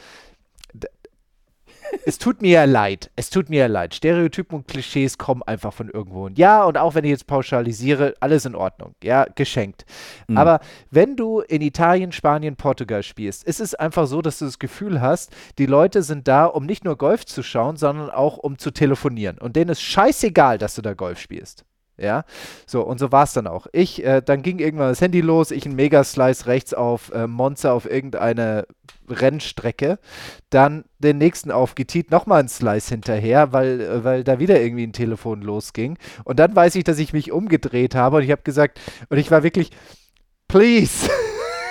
es 2.06 2.18
tut 2.18 2.42
mir 2.42 2.50
ja 2.50 2.64
leid. 2.64 3.10
Es 3.16 3.30
tut 3.30 3.50
mir 3.50 3.60
ja 3.60 3.66
leid. 3.66 3.94
Stereotypen 3.94 4.58
und 4.58 4.68
Klischees 4.68 5.18
kommen 5.18 5.42
einfach 5.42 5.72
von 5.72 5.88
irgendwo. 5.88 6.26
Und 6.26 6.38
ja, 6.38 6.64
und 6.64 6.78
auch 6.78 6.94
wenn 6.94 7.04
ich 7.04 7.10
jetzt 7.10 7.26
pauschalisiere, 7.26 8.14
alles 8.20 8.44
in 8.44 8.54
Ordnung. 8.54 8.94
Ja, 9.02 9.26
geschenkt. 9.34 9.84
Mhm. 10.28 10.36
Aber 10.36 10.60
wenn 10.90 11.16
du 11.16 11.40
in 11.40 11.62
Italien, 11.62 12.12
Spanien, 12.12 12.56
Portugal 12.56 13.02
spielst, 13.02 13.44
ist 13.44 13.60
es 13.60 13.74
einfach 13.74 14.06
so, 14.06 14.22
dass 14.22 14.38
du 14.38 14.44
das 14.44 14.58
Gefühl 14.58 15.00
hast, 15.00 15.32
die 15.58 15.66
Leute 15.66 16.02
sind 16.02 16.28
da, 16.28 16.46
um 16.46 16.66
nicht 16.66 16.84
nur 16.84 16.96
Golf 16.96 17.26
zu 17.26 17.42
schauen, 17.42 17.76
sondern 17.76 18.10
auch 18.10 18.38
um 18.38 18.58
zu 18.58 18.70
telefonieren. 18.70 19.38
Und 19.38 19.56
denen 19.56 19.70
ist 19.70 19.82
scheißegal, 19.82 20.58
dass 20.58 20.74
du 20.74 20.82
da 20.82 20.94
Golf 20.94 21.18
spielst. 21.18 21.64
Ja, 21.96 22.24
so 22.66 22.82
und 22.82 22.98
so 22.98 23.12
war 23.12 23.22
es 23.22 23.34
dann 23.34 23.46
auch. 23.46 23.68
Ich, 23.72 24.04
äh, 24.04 24.20
dann 24.20 24.42
ging 24.42 24.58
irgendwann 24.58 24.88
das 24.88 25.00
Handy 25.00 25.20
los, 25.20 25.52
ich 25.52 25.64
ein 25.64 25.76
Megaslice 25.76 26.46
rechts 26.46 26.74
auf 26.74 27.12
äh, 27.12 27.28
Monza 27.28 27.72
auf 27.72 27.88
irgendeine 27.88 28.66
Rennstrecke, 29.08 30.00
dann 30.50 30.84
den 30.98 31.18
nächsten 31.18 31.52
aufgetiet, 31.52 32.10
nochmal 32.10 32.40
ein 32.40 32.48
Slice 32.48 32.88
hinterher, 32.88 33.52
weil, 33.52 33.80
äh, 33.80 34.04
weil 34.04 34.24
da 34.24 34.40
wieder 34.40 34.60
irgendwie 34.60 34.86
ein 34.86 34.92
Telefon 34.92 35.42
losging. 35.42 35.96
Und 36.24 36.40
dann 36.40 36.56
weiß 36.56 36.74
ich, 36.74 36.82
dass 36.82 36.98
ich 36.98 37.12
mich 37.12 37.30
umgedreht 37.30 37.94
habe 37.94 38.16
und 38.16 38.22
ich 38.24 38.32
habe 38.32 38.42
gesagt, 38.42 38.80
und 39.08 39.18
ich 39.18 39.30
war 39.30 39.44
wirklich, 39.44 39.70
please, 40.48 41.08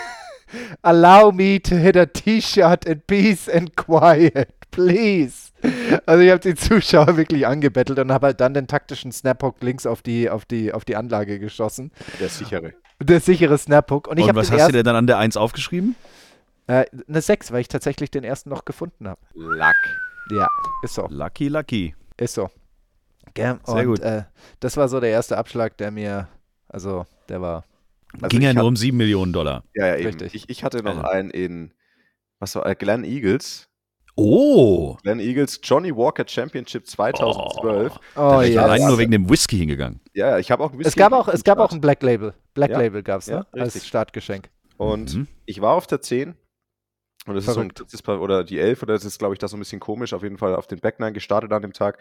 allow 0.83 1.33
me 1.33 1.62
to 1.62 1.75
hit 1.75 1.97
a 1.97 2.05
T-Shirt 2.05 2.86
in 2.86 3.01
peace 3.01 3.49
and 3.49 3.75
quiet, 3.75 4.53
please. 4.73 5.51
Also 6.05 6.23
ich 6.23 6.29
habe 6.31 6.39
die 6.41 6.55
Zuschauer 6.55 7.15
wirklich 7.17 7.47
angebettelt 7.47 7.99
und 7.99 8.12
habe 8.12 8.27
halt 8.27 8.41
dann 8.41 8.53
den 8.53 8.67
taktischen 8.67 9.12
Snaphook 9.12 9.62
links 9.62 9.86
auf 9.86 10.01
die, 10.01 10.29
auf 10.29 10.45
die, 10.45 10.73
auf 10.73 10.83
die 10.83 10.95
Anlage 10.95 11.39
geschossen. 11.39 11.91
Der 12.19 12.27
sichere. 12.29 12.73
Der 13.01 13.19
sichere 13.21 13.57
Snaphook. 13.57 14.07
Und 14.07 14.19
ich 14.19 14.25
Und 14.25 14.36
was 14.36 14.51
hast 14.51 14.67
du 14.67 14.71
dir 14.73 14.83
dann 14.83 14.95
an 14.95 15.07
der 15.07 15.17
1 15.19 15.38
aufgeschrieben? 15.38 15.95
äh, 16.67 16.86
eine 17.07 17.21
6, 17.21 17.51
weil 17.51 17.62
ich 17.62 17.67
tatsächlich 17.67 18.12
den 18.12 18.23
ersten 18.23 18.49
noch 18.49 18.65
gefunden 18.65 19.07
habe. 19.07 19.19
Lack. 19.33 19.75
Ja, 20.31 20.47
ist 20.81 20.93
so. 20.95 21.07
Lucky, 21.09 21.47
lucky. 21.49 21.95
Ist 22.17 22.33
so. 22.36 22.49
Gell? 23.33 23.59
Sehr 23.65 23.75
und 23.75 23.86
gut. 23.86 23.99
Äh, 24.01 24.23
das 24.59 24.77
war 24.77 24.88
so 24.88 24.99
der 24.99 25.09
erste 25.09 25.38
Abschlag, 25.38 25.77
der 25.77 25.91
mir, 25.91 26.27
also 26.69 27.05
der 27.29 27.41
war. 27.41 27.63
Also 28.21 28.27
Ging 28.27 28.41
ja 28.41 28.53
nur 28.53 28.63
hab- 28.63 28.67
um 28.67 28.75
7 28.75 28.95
Millionen 28.95 29.33
Dollar. 29.33 29.63
Ja, 29.73 29.88
ja, 29.88 29.95
eben. 29.97 30.07
Richtig. 30.07 30.36
Ich, 30.36 30.49
ich 30.49 30.63
hatte 30.63 30.83
noch 30.83 30.97
Also. 30.97 31.07
einen 31.09 31.29
in, 31.31 31.73
was 32.39 32.55
war, 32.55 32.65
äh, 32.65 32.75
Glenn 32.75 33.03
Eagles. 33.03 33.67
Oh! 34.15 34.95
Glenn 35.02 35.19
Eagles 35.19 35.60
Johnny 35.63 35.95
Walker 35.95 36.23
Championship 36.28 36.86
2012. 36.86 37.99
Oh 38.15 38.41
ich 38.43 38.54
ja. 38.54 38.62
war 38.62 38.69
rein 38.69 38.82
ja. 38.82 38.88
nur 38.89 38.97
wegen 38.99 39.12
dem 39.12 39.30
Whisky 39.30 39.58
hingegangen. 39.58 39.99
Ja, 40.13 40.30
ja, 40.32 40.39
ich 40.39 40.52
habe 40.52 40.63
auch 40.63 40.71
ein 40.71 40.80
Es 40.82 40.95
gab 40.95 41.13
auch, 41.13 41.28
es 41.28 41.43
gab 41.43 41.58
auch 41.60 41.71
ein 41.71 41.82
Black 41.82 42.04
Label. 42.04 42.34
Black 42.54 42.71
Ja. 42.71 42.78
Label 42.80 43.02
gab 43.02 43.21
es, 43.21 43.28
Ja, 43.28 43.39
ne? 43.39 43.47
Als 43.54 43.76
richtig. 43.76 43.88
Startgeschenk. 43.89 44.49
Und 44.78 45.15
Mhm. 45.15 45.28
ich 45.45 45.62
war 45.62 45.73
auf 45.73 45.88
der 45.88 46.02
10. 46.02 46.36
Und 47.26 47.36
das 47.36 47.47
ist 47.47 47.54
so 47.54 47.62
ein, 47.62 47.71
Verrückt. 48.04 48.21
oder 48.21 48.43
die 48.43 48.60
11, 48.60 48.84
oder 48.84 48.93
das 48.93 49.06
ist, 49.06 49.17
glaube 49.17 49.34
ich, 49.34 49.39
das 49.39 49.52
so 49.52 49.58
ein 49.58 49.60
bisschen 49.62 49.80
komisch. 49.80 50.13
Auf 50.13 50.23
jeden 50.23 50.38
Fall 50.38 50.56
auf 50.56 50.67
den 50.67 50.80
Back 50.80 50.99
9 50.99 51.13
gestartet 51.13 51.52
an 51.54 51.62
dem 51.62 51.71
Tag. 51.73 51.97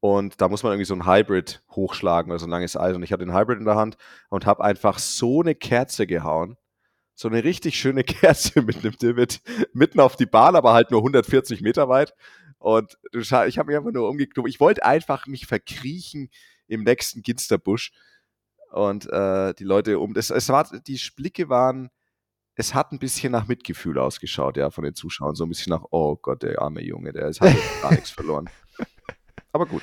Und 0.00 0.40
da 0.40 0.48
muss 0.48 0.62
man 0.62 0.72
irgendwie 0.72 0.86
so 0.86 0.94
ein 0.94 1.06
Hybrid 1.06 1.62
hochschlagen, 1.70 2.32
also 2.32 2.46
ein 2.46 2.50
langes 2.50 2.76
Eis. 2.76 2.96
Und 2.96 3.02
ich 3.02 3.12
hatte 3.12 3.24
den 3.24 3.34
Hybrid 3.34 3.58
in 3.58 3.64
der 3.66 3.76
Hand 3.76 3.96
und 4.30 4.46
habe 4.46 4.64
einfach 4.64 4.98
so 4.98 5.40
eine 5.42 5.54
Kerze 5.54 6.06
gehauen. 6.06 6.56
So 7.14 7.28
eine 7.28 7.44
richtig 7.44 7.78
schöne 7.78 8.04
Kerze 8.04 8.62
mit 8.62 8.84
einem 8.84 8.96
Divot 8.96 9.40
mitten 9.72 10.00
auf 10.00 10.16
die 10.16 10.26
Bahn, 10.26 10.56
aber 10.56 10.72
halt 10.72 10.90
nur 10.90 11.00
140 11.00 11.60
Meter 11.60 11.88
weit. 11.88 12.14
Und 12.58 12.98
ich 13.12 13.30
habe 13.32 13.66
mich 13.66 13.76
einfach 13.76 13.92
nur 13.92 14.08
umgeknüpft. 14.08 14.48
Ich 14.48 14.60
wollte 14.60 14.84
einfach 14.84 15.26
mich 15.26 15.46
verkriechen 15.46 16.30
im 16.66 16.82
nächsten 16.82 17.22
Ginsterbusch. 17.22 17.92
Und 18.72 19.06
äh, 19.12 19.54
die 19.54 19.64
Leute 19.64 19.98
um. 19.98 20.16
Es, 20.16 20.30
es 20.30 20.48
war, 20.48 20.68
die 20.80 21.00
Blicke 21.14 21.48
waren, 21.48 21.90
es 22.56 22.74
hat 22.74 22.92
ein 22.92 22.98
bisschen 22.98 23.32
nach 23.32 23.46
Mitgefühl 23.46 23.98
ausgeschaut, 23.98 24.56
ja, 24.56 24.70
von 24.70 24.84
den 24.84 24.94
Zuschauern. 24.94 25.34
So 25.34 25.44
ein 25.44 25.48
bisschen 25.48 25.70
nach, 25.70 25.84
oh 25.90 26.16
Gott, 26.16 26.42
der 26.42 26.60
arme 26.60 26.82
Junge, 26.82 27.12
der 27.12 27.26
hat 27.26 27.38
gar 27.82 27.90
nichts 27.92 28.10
verloren. 28.10 28.48
Aber 29.52 29.66
gut. 29.66 29.82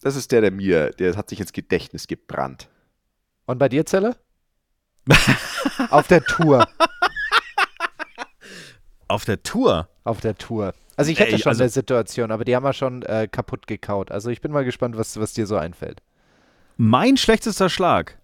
das 0.00 0.16
ist 0.16 0.32
der, 0.32 0.40
der 0.40 0.50
mir, 0.50 0.90
der 0.90 1.16
hat 1.16 1.28
sich 1.28 1.40
ins 1.40 1.52
Gedächtnis 1.52 2.06
gebrannt. 2.06 2.68
Und 3.46 3.58
bei 3.58 3.68
dir, 3.68 3.86
Zelle? 3.86 4.16
Auf 5.90 6.08
der 6.08 6.22
Tour. 6.24 6.66
Auf 9.08 9.24
der 9.24 9.42
Tour. 9.42 9.88
Auf 10.04 10.20
der 10.20 10.36
Tour. 10.36 10.72
Also 10.96 11.10
ich 11.10 11.18
hätte 11.18 11.32
Ey, 11.32 11.38
schon 11.38 11.50
also- 11.50 11.62
eine 11.64 11.70
Situation, 11.70 12.30
aber 12.30 12.44
die 12.44 12.54
haben 12.56 12.64
wir 12.64 12.72
schon 12.72 13.02
äh, 13.02 13.28
kaputt 13.30 13.66
gekaut. 13.66 14.10
Also 14.10 14.30
ich 14.30 14.40
bin 14.40 14.52
mal 14.52 14.64
gespannt, 14.64 14.96
was, 14.96 15.18
was 15.18 15.32
dir 15.32 15.46
so 15.46 15.56
einfällt. 15.56 16.00
Mein 16.76 17.16
schlechtester 17.16 17.68
Schlag. 17.68 18.18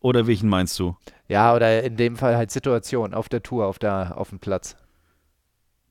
Oder 0.00 0.26
welchen 0.26 0.48
meinst 0.50 0.78
du? 0.78 0.96
Ja, 1.28 1.54
oder 1.54 1.82
in 1.82 1.96
dem 1.96 2.16
Fall 2.16 2.36
halt 2.36 2.50
Situation 2.50 3.14
auf 3.14 3.30
der 3.30 3.42
Tour, 3.42 3.66
auf, 3.66 3.78
der, 3.78 4.18
auf 4.18 4.28
dem 4.28 4.38
Platz. 4.38 4.76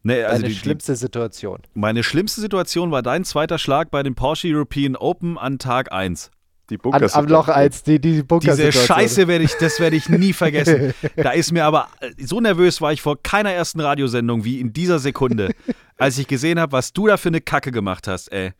Nee, 0.03 0.21
also 0.23 0.35
Deine 0.35 0.47
die, 0.49 0.53
die, 0.53 0.59
schlimmste 0.59 0.95
Situation. 0.95 1.59
meine 1.73 2.03
schlimmste 2.03 2.41
Situation 2.41 2.91
war 2.91 3.01
dein 3.01 3.23
zweiter 3.23 3.57
Schlag 3.57 3.89
bei 3.89 4.03
dem 4.03 4.13
Porsche 4.15 4.49
European 4.49 4.95
Open 4.95 5.37
an 5.39 5.57
Tag 5.57 5.91
1. 5.91 6.29
Die 6.69 6.79
An, 6.81 7.03
am 7.11 7.27
Loch 7.27 7.49
als 7.49 7.83
die, 7.83 7.99
die 7.99 8.23
bunker 8.23 8.55
Diese 8.55 8.71
Scheiße 8.71 9.27
werde 9.27 9.43
ich, 9.43 9.53
das 9.59 9.79
werde 9.81 9.97
ich 9.97 10.07
nie 10.07 10.31
vergessen. 10.31 10.93
Da 11.17 11.31
ist 11.31 11.51
mir 11.51 11.65
aber, 11.65 11.89
so 12.17 12.39
nervös 12.39 12.79
war 12.79 12.93
ich 12.93 13.01
vor 13.01 13.21
keiner 13.21 13.51
ersten 13.51 13.81
Radiosendung 13.81 14.45
wie 14.45 14.61
in 14.61 14.71
dieser 14.71 14.99
Sekunde, 14.99 15.51
als 15.97 16.17
ich 16.17 16.27
gesehen 16.27 16.59
habe, 16.59 16.71
was 16.71 16.93
du 16.93 17.07
da 17.07 17.17
für 17.17 17.27
eine 17.29 17.41
Kacke 17.41 17.71
gemacht 17.71 18.07
hast, 18.07 18.31
ey. 18.31 18.53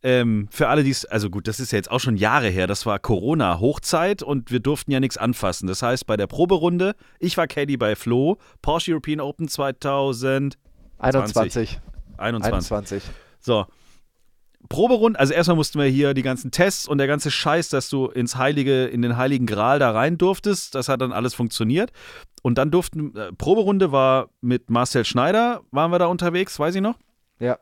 Ähm, 0.00 0.46
für 0.50 0.68
alle, 0.68 0.84
die 0.84 0.90
es, 0.90 1.04
also 1.04 1.28
gut, 1.28 1.48
das 1.48 1.58
ist 1.58 1.72
ja 1.72 1.76
jetzt 1.76 1.90
auch 1.90 1.98
schon 1.98 2.16
Jahre 2.16 2.48
her, 2.48 2.68
das 2.68 2.86
war 2.86 3.00
Corona-Hochzeit 3.00 4.22
und 4.22 4.52
wir 4.52 4.60
durften 4.60 4.92
ja 4.92 5.00
nichts 5.00 5.16
anfassen. 5.18 5.66
Das 5.66 5.82
heißt, 5.82 6.06
bei 6.06 6.16
der 6.16 6.28
Proberunde, 6.28 6.94
ich 7.18 7.36
war 7.36 7.48
Caddy 7.48 7.76
bei 7.76 7.96
Flo, 7.96 8.38
Porsche 8.62 8.92
European 8.92 9.20
Open 9.20 9.48
2021. 9.48 10.56
21. 10.98 11.80
21. 12.16 13.02
So. 13.40 13.66
Proberunde, 14.68 15.18
also 15.18 15.32
erstmal 15.32 15.56
mussten 15.56 15.78
wir 15.78 15.86
hier 15.86 16.14
die 16.14 16.22
ganzen 16.22 16.50
Tests 16.50 16.86
und 16.86 16.98
der 16.98 17.06
ganze 17.06 17.30
Scheiß, 17.30 17.68
dass 17.68 17.88
du 17.88 18.06
ins 18.06 18.36
Heilige, 18.36 18.86
in 18.86 19.02
den 19.02 19.16
Heiligen 19.16 19.46
Gral 19.46 19.78
da 19.78 19.90
rein 19.90 20.18
durftest, 20.18 20.74
das 20.74 20.88
hat 20.88 21.00
dann 21.00 21.12
alles 21.12 21.34
funktioniert. 21.34 21.90
Und 22.42 22.58
dann 22.58 22.70
durften, 22.70 23.16
äh, 23.16 23.32
Proberunde 23.32 23.92
war 23.92 24.28
mit 24.40 24.70
Marcel 24.70 25.04
Schneider, 25.04 25.62
waren 25.70 25.90
wir 25.90 25.98
da 25.98 26.06
unterwegs, 26.06 26.58
weiß 26.58 26.74
ich 26.74 26.82
noch. 26.82 26.96
Ja. 27.40 27.58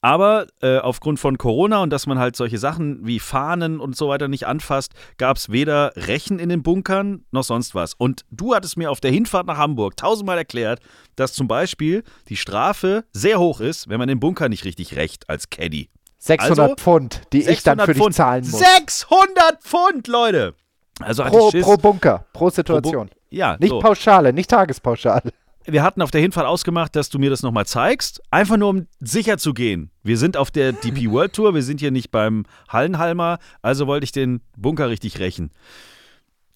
Aber 0.00 0.48
äh, 0.60 0.80
aufgrund 0.80 1.18
von 1.18 1.38
Corona 1.38 1.82
und 1.82 1.88
dass 1.88 2.06
man 2.06 2.18
halt 2.18 2.36
solche 2.36 2.58
Sachen 2.58 3.06
wie 3.06 3.18
Fahnen 3.18 3.80
und 3.80 3.96
so 3.96 4.08
weiter 4.08 4.28
nicht 4.28 4.46
anfasst, 4.46 4.92
gab 5.16 5.38
es 5.38 5.50
weder 5.50 5.92
Rechen 5.96 6.38
in 6.38 6.50
den 6.50 6.62
Bunkern 6.62 7.24
noch 7.30 7.44
sonst 7.44 7.74
was. 7.74 7.94
Und 7.94 8.26
du 8.30 8.54
hattest 8.54 8.76
mir 8.76 8.90
auf 8.90 9.00
der 9.00 9.12
Hinfahrt 9.12 9.46
nach 9.46 9.56
Hamburg 9.56 9.96
tausendmal 9.96 10.36
erklärt, 10.36 10.80
dass 11.16 11.32
zum 11.32 11.48
Beispiel 11.48 12.02
die 12.28 12.36
Strafe 12.36 13.04
sehr 13.14 13.38
hoch 13.38 13.60
ist, 13.60 13.88
wenn 13.88 13.98
man 13.98 14.08
den 14.08 14.20
Bunker 14.20 14.50
nicht 14.50 14.66
richtig 14.66 14.94
rächt 14.94 15.30
als 15.30 15.48
Caddy. 15.48 15.88
600 16.26 16.58
Also, 16.58 16.74
Pfund, 16.76 17.20
die 17.32 17.40
ich 17.40 17.62
dann 17.62 17.78
600 17.78 17.86
für 17.86 17.92
dich 17.94 18.02
Pfund. 18.02 18.14
zahlen 18.14 18.48
muss. 18.50 18.60
600 18.60 19.62
Pfund, 19.62 20.08
Leute! 20.08 20.54
Also 21.00 21.24
Pro, 21.24 21.50
pro 21.50 21.76
Bunker, 21.76 22.24
pro 22.32 22.48
Situation. 22.50 23.10
ja, 23.28 23.56
Nicht 23.58 23.70
so. 23.70 23.80
Pauschale, 23.80 24.32
nicht 24.32 24.48
Tagespauschale. 24.48 25.32
wir 25.66 25.82
hatten 25.82 26.00
auf 26.02 26.10
der 26.12 26.20
Hinfahrt 26.20 26.46
ausgemacht, 26.46 26.94
dass 26.96 27.08
du 27.10 27.18
mir 27.18 27.30
das 27.30 27.42
nochmal 27.42 27.66
zeigst. 27.66 28.22
Einfach 28.30 28.56
nur, 28.56 28.68
um 28.70 28.86
sicher 29.00 29.36
zu 29.38 29.52
gehen. 29.54 29.90
Wir 30.02 30.16
sind 30.18 30.36
auf 30.36 30.50
der 30.50 30.72
DP 30.72 31.10
World 31.10 31.32
Tour, 31.34 31.54
wir 31.54 31.62
sind 31.62 31.80
hier 31.80 31.90
nicht 31.90 32.10
beim 32.10 32.44
Hallenhalmer, 32.68 33.38
also 33.60 33.86
wollte 33.86 34.04
ich 34.04 34.12
den 34.12 34.40
Bunker 34.56 34.88
richtig 34.88 35.18
rächen. 35.18 35.50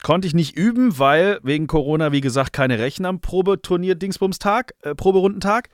Konnte 0.05 0.29
ich 0.29 0.35
nicht 0.35 0.57
üben, 0.57 0.99
weil 1.01 1.41
wegen 1.43 1.67
Corona, 1.67 2.13
wie 2.13 2.21
gesagt, 2.21 2.53
keine 2.53 2.79
Rechen 2.79 3.05
am 3.05 3.21
Probeturnier-Dingsbums-Tag, 3.21 4.75
äh, 4.83 4.95
Proberundentag. 4.95 5.69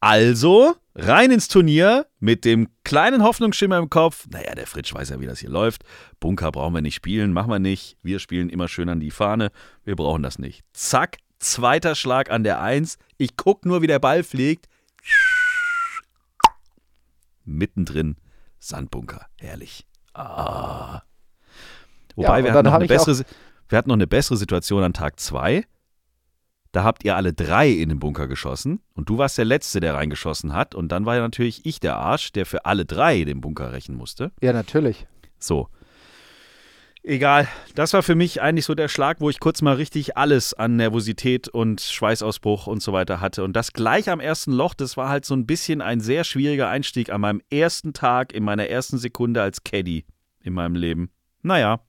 Also 0.00 0.76
rein 0.94 1.30
ins 1.30 1.48
Turnier 1.48 2.06
mit 2.20 2.44
dem 2.44 2.68
kleinen 2.84 3.22
Hoffnungsschimmer 3.22 3.78
im 3.78 3.90
Kopf. 3.90 4.26
Naja, 4.30 4.54
der 4.54 4.66
Fritsch 4.66 4.94
weiß 4.94 5.10
ja, 5.10 5.20
wie 5.20 5.26
das 5.26 5.40
hier 5.40 5.50
läuft. 5.50 5.82
Bunker 6.20 6.52
brauchen 6.52 6.74
wir 6.74 6.82
nicht 6.82 6.94
spielen, 6.94 7.32
machen 7.32 7.50
wir 7.50 7.58
nicht. 7.58 7.96
Wir 8.02 8.18
spielen 8.18 8.48
immer 8.48 8.68
schön 8.68 8.88
an 8.88 9.00
die 9.00 9.10
Fahne. 9.10 9.50
Wir 9.84 9.96
brauchen 9.96 10.22
das 10.22 10.38
nicht. 10.38 10.62
Zack, 10.72 11.18
zweiter 11.38 11.94
Schlag 11.94 12.30
an 12.30 12.44
der 12.44 12.60
Eins. 12.60 12.98
Ich 13.16 13.36
guck 13.36 13.64
nur, 13.64 13.82
wie 13.82 13.86
der 13.86 13.98
Ball 13.98 14.22
fliegt. 14.22 14.66
Mittendrin 17.44 18.16
Sandbunker. 18.58 19.26
Herrlich. 19.38 19.86
Ah. 20.14 21.02
Wobei, 22.14 22.38
und 22.38 22.44
wir, 22.44 22.52
hatten 22.52 22.66
noch 22.66 22.74
eine 22.74 22.86
bessere, 22.86 23.24
wir 23.68 23.78
hatten 23.78 23.88
noch 23.88 23.96
eine 23.96 24.06
bessere 24.06 24.36
Situation 24.36 24.82
an 24.82 24.92
Tag 24.92 25.20
zwei. 25.20 25.64
Da 26.72 26.84
habt 26.84 27.04
ihr 27.04 27.16
alle 27.16 27.32
drei 27.32 27.70
in 27.70 27.88
den 27.88 27.98
Bunker 27.98 28.28
geschossen 28.28 28.80
und 28.94 29.08
du 29.08 29.16
warst 29.18 29.38
der 29.38 29.44
Letzte, 29.44 29.80
der 29.80 29.94
reingeschossen 29.94 30.52
hat. 30.52 30.74
Und 30.74 30.92
dann 30.92 31.06
war 31.06 31.16
ja 31.16 31.22
natürlich 31.22 31.64
ich 31.64 31.80
der 31.80 31.96
Arsch, 31.96 32.32
der 32.32 32.46
für 32.46 32.66
alle 32.66 32.84
drei 32.84 33.24
den 33.24 33.40
Bunker 33.40 33.72
rächen 33.72 33.94
musste. 33.94 34.32
Ja, 34.42 34.52
natürlich. 34.52 35.06
So. 35.38 35.68
Egal. 37.02 37.48
Das 37.74 37.94
war 37.94 38.02
für 38.02 38.14
mich 38.14 38.42
eigentlich 38.42 38.66
so 38.66 38.74
der 38.74 38.88
Schlag, 38.88 39.20
wo 39.20 39.30
ich 39.30 39.40
kurz 39.40 39.62
mal 39.62 39.76
richtig 39.76 40.18
alles 40.18 40.52
an 40.52 40.76
Nervosität 40.76 41.48
und 41.48 41.80
Schweißausbruch 41.80 42.66
und 42.66 42.82
so 42.82 42.92
weiter 42.92 43.20
hatte. 43.20 43.44
Und 43.44 43.54
das 43.54 43.72
gleich 43.72 44.10
am 44.10 44.20
ersten 44.20 44.52
Loch, 44.52 44.74
das 44.74 44.98
war 44.98 45.08
halt 45.08 45.24
so 45.24 45.34
ein 45.34 45.46
bisschen 45.46 45.80
ein 45.80 46.00
sehr 46.00 46.24
schwieriger 46.24 46.68
Einstieg 46.68 47.10
an 47.10 47.22
meinem 47.22 47.40
ersten 47.50 47.94
Tag, 47.94 48.34
in 48.34 48.44
meiner 48.44 48.68
ersten 48.68 48.98
Sekunde 48.98 49.40
als 49.40 49.64
Caddy 49.64 50.04
in 50.42 50.52
meinem 50.52 50.74
Leben. 50.74 51.10
Naja, 51.42 51.80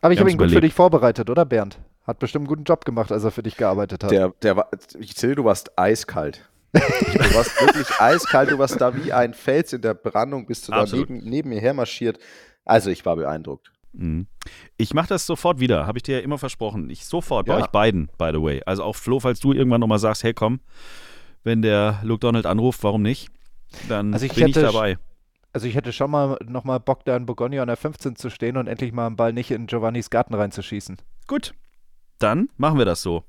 Aber 0.00 0.14
ich 0.14 0.20
habe 0.20 0.30
ihn 0.30 0.38
gut 0.38 0.50
für 0.50 0.60
dich 0.60 0.74
vorbereitet, 0.74 1.28
oder 1.28 1.44
Bernd? 1.44 1.80
Hat 2.06 2.18
bestimmt 2.18 2.42
einen 2.42 2.48
guten 2.48 2.64
Job 2.64 2.84
gemacht, 2.84 3.10
als 3.10 3.24
er 3.24 3.30
für 3.30 3.42
dich 3.42 3.56
gearbeitet 3.56 4.04
hat. 4.04 4.10
Der, 4.10 4.32
der 4.42 4.56
war, 4.56 4.68
ich 4.98 5.16
zähle, 5.16 5.34
du 5.34 5.44
warst 5.44 5.76
eiskalt. 5.78 6.48
du 6.72 6.80
warst 7.34 7.60
wirklich 7.60 7.88
eiskalt, 8.00 8.50
du 8.50 8.58
warst 8.58 8.80
da 8.80 8.94
wie 8.96 9.12
ein 9.12 9.34
Fels 9.34 9.72
in 9.72 9.82
der 9.82 9.94
Brandung, 9.94 10.46
bist 10.46 10.68
du 10.68 10.72
da 10.72 10.82
Absolut. 10.82 11.10
neben, 11.10 11.28
neben 11.28 11.48
mir 11.48 11.60
hermarschiert. 11.60 12.18
Also 12.64 12.90
ich 12.90 13.04
war 13.04 13.16
beeindruckt. 13.16 13.70
Mhm. 13.92 14.26
Ich 14.76 14.92
mache 14.94 15.08
das 15.08 15.26
sofort 15.26 15.58
wieder, 15.58 15.86
habe 15.86 15.98
ich 15.98 16.02
dir 16.02 16.18
ja 16.18 16.22
immer 16.22 16.38
versprochen. 16.38 16.90
Ich 16.90 17.06
sofort, 17.06 17.46
bei 17.46 17.56
Ja. 17.58 17.64
euch 17.64 17.68
beiden, 17.68 18.08
by 18.18 18.30
the 18.32 18.42
way. 18.42 18.62
Also 18.66 18.84
auch 18.84 18.94
Flo, 18.94 19.18
falls 19.20 19.40
du 19.40 19.52
irgendwann 19.52 19.80
nochmal 19.80 19.98
sagst, 19.98 20.22
hey 20.22 20.34
komm, 20.34 20.60
wenn 21.44 21.62
der 21.62 22.00
Luke 22.02 22.20
Donald 22.20 22.46
anruft, 22.46 22.82
warum 22.84 23.02
nicht? 23.02 23.30
Dann 23.88 24.12
Also 24.12 24.26
ich 24.26 24.34
bin 24.34 24.46
ich 24.48 24.54
hätte- 24.56 24.66
dabei. 24.66 24.98
Also 25.52 25.66
ich 25.66 25.74
hätte 25.74 25.90
schon 25.94 26.10
mal 26.10 26.36
nochmal 26.46 26.78
Bock, 26.80 27.06
da 27.06 27.16
in 27.16 27.24
Bourgogne 27.24 27.62
an 27.62 27.68
der 27.68 27.78
15 27.78 28.14
zu 28.16 28.28
stehen 28.28 28.58
und 28.58 28.66
endlich 28.66 28.92
mal 28.92 29.06
einen 29.06 29.16
Ball 29.16 29.32
nicht 29.32 29.50
in 29.50 29.66
Giovannis 29.66 30.10
Garten 30.10 30.34
reinzuschießen. 30.34 30.98
Gut, 31.26 31.54
dann 32.18 32.48
machen 32.56 32.78
wir 32.78 32.84
das 32.84 33.02
so. 33.02 33.24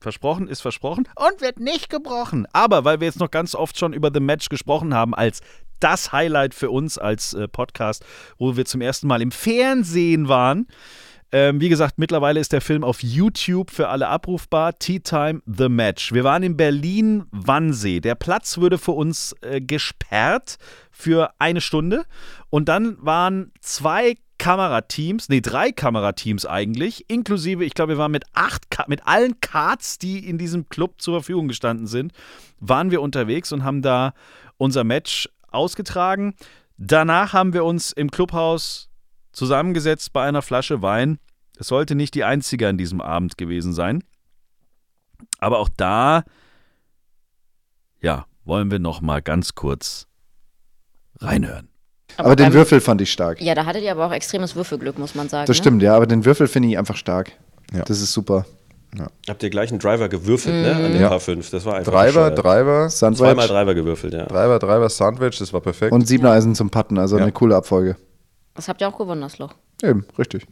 Versprochen 0.00 0.46
ist 0.46 0.60
versprochen 0.60 1.08
und 1.16 1.40
wird 1.40 1.58
nicht 1.58 1.88
gebrochen. 1.88 2.46
Aber 2.52 2.84
weil 2.84 3.00
wir 3.00 3.06
jetzt 3.06 3.18
noch 3.18 3.30
ganz 3.30 3.54
oft 3.54 3.78
schon 3.78 3.92
über 3.92 4.10
The 4.12 4.20
Match 4.20 4.48
gesprochen 4.48 4.94
haben, 4.94 5.14
als 5.14 5.40
das 5.80 6.12
Highlight 6.12 6.54
für 6.54 6.70
uns 6.70 6.98
als 6.98 7.34
äh, 7.34 7.48
Podcast, 7.48 8.04
wo 8.38 8.56
wir 8.56 8.64
zum 8.64 8.80
ersten 8.80 9.06
Mal 9.06 9.22
im 9.22 9.30
Fernsehen 9.30 10.28
waren. 10.28 10.66
Ähm, 11.32 11.60
wie 11.60 11.68
gesagt, 11.68 11.98
mittlerweile 11.98 12.38
ist 12.38 12.52
der 12.52 12.60
Film 12.60 12.84
auf 12.84 13.02
YouTube 13.02 13.70
für 13.70 13.88
alle 13.88 14.06
abrufbar. 14.08 14.78
Tea 14.78 15.00
Time 15.00 15.42
The 15.44 15.68
Match. 15.68 16.12
Wir 16.12 16.22
waren 16.22 16.42
in 16.44 16.56
Berlin-Wannsee. 16.56 18.00
Der 18.00 18.14
Platz 18.14 18.58
würde 18.58 18.78
für 18.78 18.92
uns 18.92 19.34
äh, 19.40 19.60
gesperrt 19.60 20.56
für 20.92 21.32
eine 21.38 21.60
Stunde. 21.60 22.04
Und 22.48 22.68
dann 22.68 22.96
waren 23.00 23.52
zwei 23.60 24.14
Kamerateams, 24.38 25.28
nee, 25.28 25.40
drei 25.40 25.72
Kamerateams 25.72 26.46
eigentlich, 26.46 27.08
inklusive, 27.08 27.64
ich 27.64 27.74
glaube, 27.74 27.94
wir 27.94 27.98
waren 27.98 28.12
mit 28.12 28.24
acht, 28.32 28.70
Ka 28.70 28.84
mit 28.88 29.06
allen 29.06 29.40
Cards, 29.40 29.98
die 29.98 30.26
in 30.26 30.38
diesem 30.38 30.68
Club 30.68 31.00
zur 31.00 31.14
Verfügung 31.14 31.48
gestanden 31.48 31.86
sind, 31.86 32.12
waren 32.60 32.90
wir 32.90 33.02
unterwegs 33.02 33.52
und 33.52 33.64
haben 33.64 33.82
da 33.82 34.14
unser 34.56 34.84
Match 34.84 35.28
ausgetragen. 35.48 36.34
Danach 36.76 37.32
haben 37.32 37.52
wir 37.52 37.64
uns 37.64 37.92
im 37.92 38.10
Clubhaus 38.10 38.90
zusammengesetzt 39.32 40.12
bei 40.12 40.26
einer 40.26 40.42
Flasche 40.42 40.82
Wein. 40.82 41.18
Es 41.58 41.68
sollte 41.68 41.94
nicht 41.94 42.14
die 42.14 42.24
einzige 42.24 42.68
an 42.68 42.78
diesem 42.78 43.00
Abend 43.00 43.38
gewesen 43.38 43.72
sein. 43.72 44.04
Aber 45.38 45.58
auch 45.58 45.70
da, 45.74 46.24
ja, 48.00 48.26
wollen 48.44 48.70
wir 48.70 48.78
noch 48.78 49.00
mal 49.00 49.22
ganz 49.22 49.54
kurz 49.54 50.06
reinhören. 51.20 51.68
Aber 52.18 52.36
den 52.36 52.46
beim- 52.46 52.54
Würfel 52.54 52.80
fand 52.80 53.00
ich 53.00 53.12
stark. 53.12 53.40
Ja, 53.40 53.54
da 53.54 53.66
hattet 53.66 53.82
ihr 53.82 53.92
aber 53.92 54.06
auch 54.06 54.12
extremes 54.12 54.54
Würfelglück, 54.56 54.98
muss 54.98 55.14
man 55.14 55.28
sagen. 55.28 55.46
Das 55.46 55.56
ne? 55.56 55.62
stimmt, 55.62 55.82
ja, 55.82 55.94
aber 55.96 56.06
den 56.06 56.24
Würfel 56.24 56.48
finde 56.48 56.68
ich 56.68 56.78
einfach 56.78 56.96
stark. 56.96 57.32
Ja. 57.72 57.82
Das 57.84 58.00
ist 58.00 58.12
super. 58.12 58.46
Habt 59.28 59.42
ihr 59.42 59.50
gleich 59.50 59.70
einen 59.70 59.78
Driver 59.78 60.08
gewürfelt, 60.08 60.54
ne? 60.54 60.74
An 60.74 60.92
den 60.92 61.00
Ja. 61.02 61.08
Paar 61.08 61.20
5. 61.20 61.50
Das 61.50 61.66
war 61.66 61.74
einfach 61.74 61.92
Driver, 61.92 62.30
bescheuert. 62.30 62.38
Driver, 62.38 62.88
Sandwich 62.88 63.18
Zweimal 63.18 63.46
Driver 63.46 63.74
gewürfelt, 63.74 64.14
ja. 64.14 64.24
Driver, 64.24 64.58
Driver, 64.58 64.88
Sandwich, 64.88 65.38
das 65.38 65.52
war 65.52 65.60
perfekt. 65.60 65.92
und 65.92 66.06
Siebener 66.08 66.30
Eisen 66.30 66.54
zum 66.54 66.70
Patten, 66.70 66.96
also 66.96 67.16
Ja. 67.18 67.24
eine 67.24 67.32
coole 67.32 67.54
Abfolge. 67.56 67.96
Das 68.54 68.68
habt 68.68 68.80
ihr 68.80 68.88
auch 68.88 68.96
gewonnen, 68.96 69.20
das 69.20 69.36
Loch. 69.36 69.52
Eben, 69.82 70.06
richtig. 70.18 70.46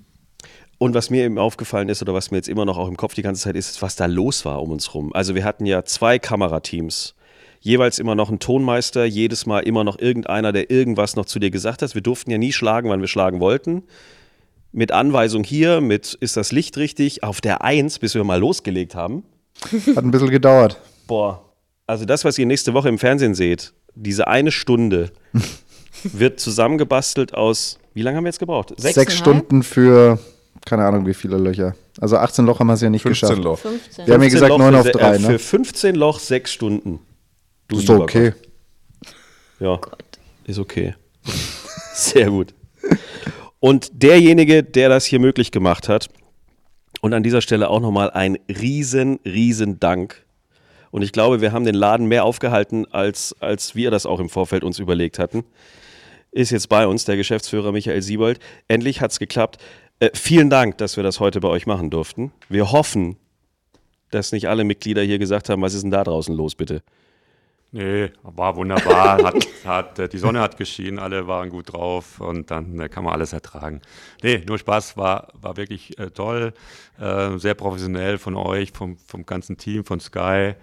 Und 0.77 0.92
was 0.94 1.09
mir 1.09 1.24
eben 1.24 1.38
aufgefallen 1.38 1.88
ist 1.88 2.03
oder 2.03 2.12
was 2.12 2.33
mir 2.33 2.37
jetzt 2.37 2.48
immer 2.48 2.66
noch 2.66 2.77
auch 2.77 2.88
im 2.88 2.98
Kopf 2.98 3.14
die 3.14 3.22
ganze 3.22 3.40
Zeit 3.42 3.57
ist, 3.57 3.70
ist, 3.70 3.81
was 3.83 3.96
da 3.96 4.05
los 4.05 4.44
war 4.44 4.61
um 4.61 4.72
uns 4.72 4.92
rum. 4.92 5.14
Also 5.14 5.35
wir 5.35 5.44
hatten 5.44 5.64
ja 5.64 5.85
zwei 5.85 6.18
Kamerateams, 6.18 7.14
jeweils 7.64 7.98
immer 7.98 8.14
noch 8.14 8.31
ein 8.31 8.38
Tonmeister, 8.38 9.05
jedes 9.07 9.46
Mal 9.46 9.61
immer 9.61 9.85
noch 9.85 9.98
irgendeiner, 9.98 10.53
der 10.53 10.70
irgendwas 10.70 11.16
noch 11.16 11.24
zu 11.24 11.38
dir 11.38 11.50
gesagt 11.50 11.81
hat. 11.83 11.94
Wir 11.94 12.03
durften 12.03 12.31
ja 12.31 12.38
nie 12.38 12.53
schlagen, 12.53 12.90
wann 12.90 13.00
wir 13.00 13.09
schlagen 13.09 13.40
wollten. 13.40 13.83
Mit 14.70 14.92
Anweisung 14.92 15.44
hier, 15.44 15.81
mit 15.81 16.14
ist 16.20 16.37
das 16.37 16.53
Licht 16.53 16.77
richtig, 16.77 17.22
auf 17.22 17.40
der 17.40 17.62
Eins, 17.62 17.98
bis 17.98 18.14
wir 18.14 18.22
mal 18.22 18.38
losgelegt 18.38 18.94
haben. 18.94 19.24
Hat 19.96 20.05
ein 20.05 20.11
bisschen 20.11 20.31
gedauert. 20.31 20.79
Boah, 21.07 21.42
also 21.87 22.05
das, 22.05 22.24
was 22.24 22.38
ihr 22.38 22.46
nächste 22.46 22.74
Woche 22.74 22.88
im 22.90 22.98
Fernsehen 22.98 23.35
seht, 23.35 23.72
diese 23.94 24.27
eine 24.29 24.50
Stunde, 24.50 25.11
wird 26.03 26.40
zusammengebastelt 26.40 27.35
aus, 27.35 27.79
wie 27.94 28.03
lange 28.03 28.18
haben 28.18 28.24
wir 28.24 28.29
jetzt 28.29 28.40
gebraucht? 28.40 28.74
Sechs, 28.77 28.94
Sechseinhalb? 28.96 29.37
Stunden 29.38 29.62
für, 29.62 30.18
keine 30.66 30.85
Ahnung, 30.85 31.07
wie 31.07 31.14
viele 31.14 31.38
Löcher. 31.38 31.74
Also 32.00 32.16
18 32.18 32.44
Loch 32.44 32.59
haben 32.59 32.66
wir 32.66 32.74
es 32.74 32.81
ja 32.83 32.90
nicht 32.90 33.03
15 33.03 33.29
geschafft. 33.29 33.44
Loch. 33.44 33.59
15. 33.61 34.07
Wir 34.07 34.14
haben 34.14 34.22
ja 34.22 34.29
15 34.29 34.33
gesagt 34.35 34.48
Loch 34.50 34.59
9 34.59 34.72
für 34.72 34.79
auf 34.81 34.85
se- 34.87 34.92
3, 34.92 35.14
äh, 35.14 35.18
Für 35.20 35.33
ne? 35.33 35.38
15 35.38 35.94
Loch 35.94 36.18
sechs 36.18 36.53
Stunden. 36.53 36.98
Du 37.68 37.79
ist 37.79 37.90
okay. 37.90 38.33
Gott. 38.33 39.12
Ja, 39.61 39.81
ist 40.44 40.59
okay. 40.59 40.94
Sehr 41.94 42.31
gut. 42.31 42.55
Und 43.61 43.90
derjenige, 44.03 44.62
der 44.62 44.88
das 44.88 45.07
hier 45.07 45.20
möglich 45.20 45.50
gemacht 45.50 45.88
hat, 45.88 46.09
und 47.05 47.12
an 47.12 47.22
dieser 47.22 47.42
Stelle 47.42 47.68
auch 47.68 47.81
nochmal 47.81 48.11
ein 48.12 48.38
riesen, 48.48 49.20
riesen 49.27 49.79
Dank. 49.79 50.24
Und 50.90 51.03
ich 51.03 51.12
glaube, 51.12 51.42
wir 51.42 51.53
haben 51.53 51.66
den 51.66 51.74
Laden 51.74 52.07
mehr 52.07 52.24
aufgehalten, 52.24 52.87
als, 52.90 53.37
als 53.40 53.74
wir 53.74 53.90
das 53.90 54.07
auch 54.07 54.20
im 54.20 54.31
Vorfeld 54.31 54.64
uns 54.64 54.79
überlegt 54.79 55.18
hatten. 55.18 55.44
Ist 56.31 56.50
jetzt 56.50 56.70
bei 56.70 56.87
uns 56.87 57.05
der 57.05 57.18
Geschäftsführer 57.18 57.72
Michael 57.72 58.00
Siebold. 58.00 58.38
Endlich 58.68 59.03
hat 59.03 59.11
es 59.11 59.18
geklappt. 59.18 59.59
Äh, 60.00 60.12
vielen 60.14 60.48
Dank, 60.48 60.79
dass 60.79 60.96
wir 60.96 61.05
das 61.05 61.20
heute 61.20 61.40
bei 61.40 61.48
euch 61.48 61.66
machen 61.66 61.90
durften. 61.90 62.33
Wir 62.48 62.72
hoffen, 62.72 63.16
dass 64.11 64.33
nicht 64.33 64.48
alle 64.48 64.64
Mitglieder 64.64 65.03
hier 65.03 65.18
gesagt 65.18 65.50
haben, 65.50 65.61
was 65.61 65.74
ist 65.74 65.83
denn 65.83 65.90
da 65.90 66.05
draußen 66.05 66.35
los, 66.35 66.55
bitte? 66.55 66.83
Nee, 67.75 68.13
war 68.23 68.55
wunderbar. 68.55 69.21
hat, 69.25 69.49
hat, 69.65 69.99
äh, 69.99 70.09
die 70.09 70.19
Sonne 70.19 70.41
hat 70.41 70.57
geschienen, 70.57 71.01
alle 71.01 71.27
waren 71.27 71.51
gut 71.51 71.73
drauf 71.73 72.21
und 72.21 72.53
dann 72.53 72.79
äh, 72.79 72.89
kann 72.89 73.03
man 73.03 73.13
alles 73.13 73.33
ertragen. 73.33 73.81
Nee, 74.23 74.45
nur 74.47 74.59
Spaß, 74.59 74.97
war, 74.97 75.33
war 75.35 75.57
wirklich 75.57 75.99
äh, 75.99 76.11
toll, 76.11 76.55
äh, 77.01 77.37
sehr 77.37 77.55
professionell 77.55 78.19
von 78.19 78.37
euch, 78.37 78.71
vom, 78.71 78.97
vom 78.97 79.27
ganzen 79.27 79.57
Team, 79.57 79.85
von 79.85 79.99
Sky 79.99 80.55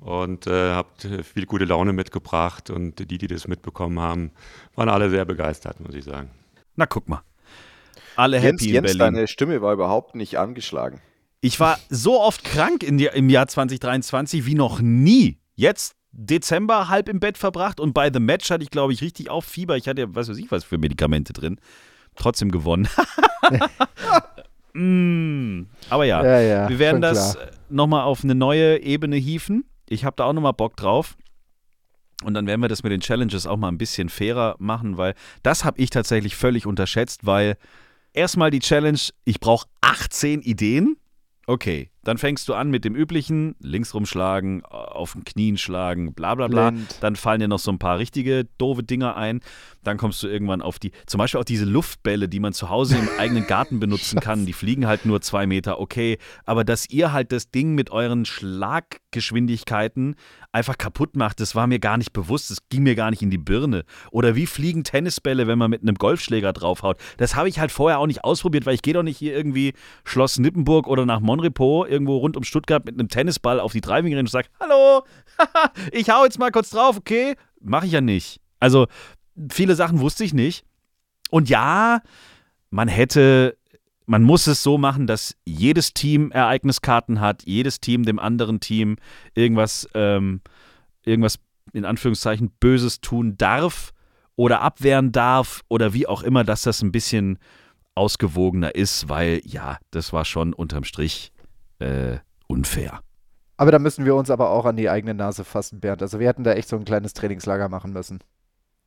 und 0.00 0.46
äh, 0.46 0.74
habt 0.74 1.06
äh, 1.06 1.22
viel 1.22 1.46
gute 1.46 1.64
Laune 1.64 1.94
mitgebracht 1.94 2.68
und 2.68 2.98
die, 2.98 3.16
die 3.16 3.28
das 3.28 3.48
mitbekommen 3.48 3.98
haben, 3.98 4.30
waren 4.74 4.90
alle 4.90 5.08
sehr 5.08 5.24
begeistert, 5.24 5.80
muss 5.80 5.94
ich 5.94 6.04
sagen. 6.04 6.28
Na, 6.76 6.84
guck 6.84 7.08
mal. 7.08 7.22
Alle 8.14 8.36
happy 8.36 8.46
Jens, 8.48 8.62
in 8.62 8.74
Jens 8.74 8.86
Berlin. 8.98 9.14
deine 9.14 9.26
Stimme 9.26 9.62
war 9.62 9.72
überhaupt 9.72 10.14
nicht 10.14 10.38
angeschlagen. 10.38 11.00
Ich 11.40 11.60
war 11.60 11.78
so 11.88 12.20
oft 12.20 12.44
krank 12.44 12.82
in 12.82 12.98
die, 12.98 13.06
im 13.06 13.30
Jahr 13.30 13.48
2023 13.48 14.44
wie 14.44 14.54
noch 14.54 14.80
nie. 14.82 15.38
Jetzt 15.54 15.97
Dezember 16.12 16.88
halb 16.88 17.08
im 17.08 17.20
Bett 17.20 17.38
verbracht 17.38 17.80
und 17.80 17.92
bei 17.92 18.10
The 18.12 18.20
Match 18.20 18.50
hatte 18.50 18.62
ich, 18.64 18.70
glaube 18.70 18.92
ich, 18.92 19.02
richtig 19.02 19.30
auf 19.30 19.44
Fieber. 19.44 19.76
Ich 19.76 19.86
hatte, 19.88 20.14
was 20.14 20.28
weiß 20.28 20.38
ich, 20.38 20.50
was 20.50 20.64
für 20.64 20.78
Medikamente 20.78 21.32
drin. 21.32 21.60
Trotzdem 22.16 22.50
gewonnen. 22.50 22.88
mm, 24.74 25.62
aber 25.90 26.04
ja, 26.04 26.24
Ja, 26.24 26.40
ja, 26.40 26.68
wir 26.68 26.78
werden 26.78 27.00
das 27.00 27.34
klar. 27.34 27.48
nochmal 27.68 28.02
auf 28.02 28.24
eine 28.24 28.34
neue 28.34 28.80
Ebene 28.82 29.16
hieven. 29.16 29.64
Ich 29.88 30.04
habe 30.04 30.16
da 30.16 30.24
auch 30.24 30.32
nochmal 30.32 30.52
Bock 30.52 30.76
drauf. 30.76 31.16
Und 32.24 32.34
dann 32.34 32.46
werden 32.48 32.60
wir 32.60 32.68
das 32.68 32.82
mit 32.82 32.90
den 32.90 33.00
Challenges 33.00 33.46
auch 33.46 33.56
mal 33.56 33.68
ein 33.68 33.78
bisschen 33.78 34.08
fairer 34.08 34.56
machen, 34.58 34.96
weil 34.96 35.14
das 35.44 35.64
habe 35.64 35.80
ich 35.80 35.90
tatsächlich 35.90 36.34
völlig 36.34 36.66
unterschätzt, 36.66 37.26
weil 37.26 37.56
erstmal 38.12 38.50
die 38.50 38.58
Challenge, 38.58 38.98
ich 39.24 39.38
brauche 39.38 39.68
18 39.82 40.42
Ideen. 40.42 40.96
Okay, 41.46 41.90
dann 42.08 42.16
fängst 42.16 42.48
du 42.48 42.54
an 42.54 42.70
mit 42.70 42.86
dem 42.86 42.94
üblichen, 42.94 43.54
links 43.60 43.92
rumschlagen, 43.92 44.64
auf 44.64 45.12
den 45.12 45.24
Knien 45.24 45.58
schlagen, 45.58 46.14
bla 46.14 46.34
bla 46.34 46.48
bla. 46.48 46.70
Blind. 46.70 46.96
Dann 47.02 47.16
fallen 47.16 47.40
dir 47.40 47.48
noch 47.48 47.58
so 47.58 47.70
ein 47.70 47.78
paar 47.78 47.98
richtige 47.98 48.46
doofe 48.56 48.82
Dinger 48.82 49.14
ein. 49.14 49.40
Dann 49.84 49.98
kommst 49.98 50.22
du 50.22 50.26
irgendwann 50.26 50.62
auf 50.62 50.78
die, 50.78 50.92
zum 51.06 51.18
Beispiel 51.18 51.38
auch 51.38 51.44
diese 51.44 51.66
Luftbälle, 51.66 52.30
die 52.30 52.40
man 52.40 52.54
zu 52.54 52.70
Hause 52.70 52.96
im 52.96 53.08
eigenen 53.18 53.46
Garten 53.46 53.78
benutzen 53.78 54.20
kann. 54.20 54.46
Die 54.46 54.54
fliegen 54.54 54.86
halt 54.86 55.04
nur 55.04 55.20
zwei 55.20 55.46
Meter, 55.46 55.80
okay. 55.80 56.16
Aber 56.46 56.64
dass 56.64 56.88
ihr 56.88 57.12
halt 57.12 57.30
das 57.30 57.50
Ding 57.50 57.74
mit 57.74 57.90
euren 57.90 58.24
Schlaggeschwindigkeiten 58.24 60.14
einfach 60.50 60.78
kaputt 60.78 61.14
macht, 61.14 61.40
das 61.40 61.54
war 61.54 61.66
mir 61.66 61.78
gar 61.78 61.98
nicht 61.98 62.14
bewusst. 62.14 62.50
Das 62.50 62.58
ging 62.70 62.84
mir 62.84 62.94
gar 62.94 63.10
nicht 63.10 63.20
in 63.20 63.28
die 63.28 63.36
Birne. 63.36 63.84
Oder 64.10 64.34
wie 64.34 64.46
fliegen 64.46 64.82
Tennisbälle, 64.82 65.46
wenn 65.46 65.58
man 65.58 65.70
mit 65.70 65.82
einem 65.82 65.96
Golfschläger 65.96 66.54
draufhaut. 66.54 66.96
Das 67.18 67.36
habe 67.36 67.50
ich 67.50 67.60
halt 67.60 67.70
vorher 67.70 67.98
auch 67.98 68.06
nicht 68.06 68.24
ausprobiert, 68.24 68.64
weil 68.64 68.74
ich 68.74 68.82
gehe 68.82 68.94
doch 68.94 69.02
nicht 69.02 69.18
hier 69.18 69.36
irgendwie 69.36 69.74
Schloss 70.04 70.38
Nippenburg 70.38 70.86
oder 70.86 71.04
nach 71.04 71.20
Monrepo 71.20 71.84
irgendwo 71.98 72.18
rund 72.18 72.36
um 72.36 72.44
Stuttgart 72.44 72.84
mit 72.84 72.94
einem 72.94 73.08
Tennisball 73.08 73.58
auf 73.58 73.72
die 73.72 73.80
Driving 73.80 74.12
Range 74.12 74.20
und 74.20 74.30
sage, 74.30 74.48
hallo, 74.60 75.04
ich 75.92 76.08
hau 76.10 76.24
jetzt 76.24 76.38
mal 76.38 76.52
kurz 76.52 76.70
drauf, 76.70 76.96
okay? 76.96 77.34
Mache 77.60 77.86
ich 77.86 77.92
ja 77.92 78.00
nicht. 78.00 78.40
Also 78.60 78.86
viele 79.50 79.74
Sachen 79.74 80.00
wusste 80.00 80.22
ich 80.22 80.32
nicht. 80.32 80.64
Und 81.30 81.48
ja, 81.48 82.00
man 82.70 82.86
hätte, 82.86 83.58
man 84.06 84.22
muss 84.22 84.46
es 84.46 84.62
so 84.62 84.78
machen, 84.78 85.08
dass 85.08 85.36
jedes 85.44 85.92
Team 85.92 86.30
Ereigniskarten 86.30 87.20
hat, 87.20 87.42
jedes 87.44 87.80
Team 87.80 88.04
dem 88.04 88.20
anderen 88.20 88.60
Team 88.60 88.96
irgendwas, 89.34 89.88
ähm, 89.94 90.40
irgendwas 91.04 91.40
in 91.72 91.84
Anführungszeichen 91.84 92.50
Böses 92.60 93.00
tun 93.00 93.36
darf 93.36 93.92
oder 94.36 94.60
abwehren 94.60 95.10
darf 95.10 95.62
oder 95.68 95.92
wie 95.94 96.06
auch 96.06 96.22
immer, 96.22 96.44
dass 96.44 96.62
das 96.62 96.80
ein 96.80 96.92
bisschen 96.92 97.38
ausgewogener 97.96 98.74
ist, 98.74 99.08
weil 99.08 99.42
ja, 99.44 99.78
das 99.90 100.12
war 100.12 100.24
schon 100.24 100.54
unterm 100.54 100.84
Strich 100.84 101.32
äh, 101.78 102.18
unfair. 102.46 103.00
Aber 103.56 103.72
da 103.72 103.78
müssen 103.78 104.04
wir 104.04 104.14
uns 104.14 104.30
aber 104.30 104.50
auch 104.50 104.64
an 104.66 104.76
die 104.76 104.88
eigene 104.88 105.14
Nase 105.14 105.44
fassen, 105.44 105.80
Bernd. 105.80 106.00
Also 106.02 106.20
wir 106.20 106.28
hätten 106.28 106.44
da 106.44 106.52
echt 106.52 106.68
so 106.68 106.76
ein 106.76 106.84
kleines 106.84 107.12
Trainingslager 107.14 107.68
machen 107.68 107.92
müssen. 107.92 108.20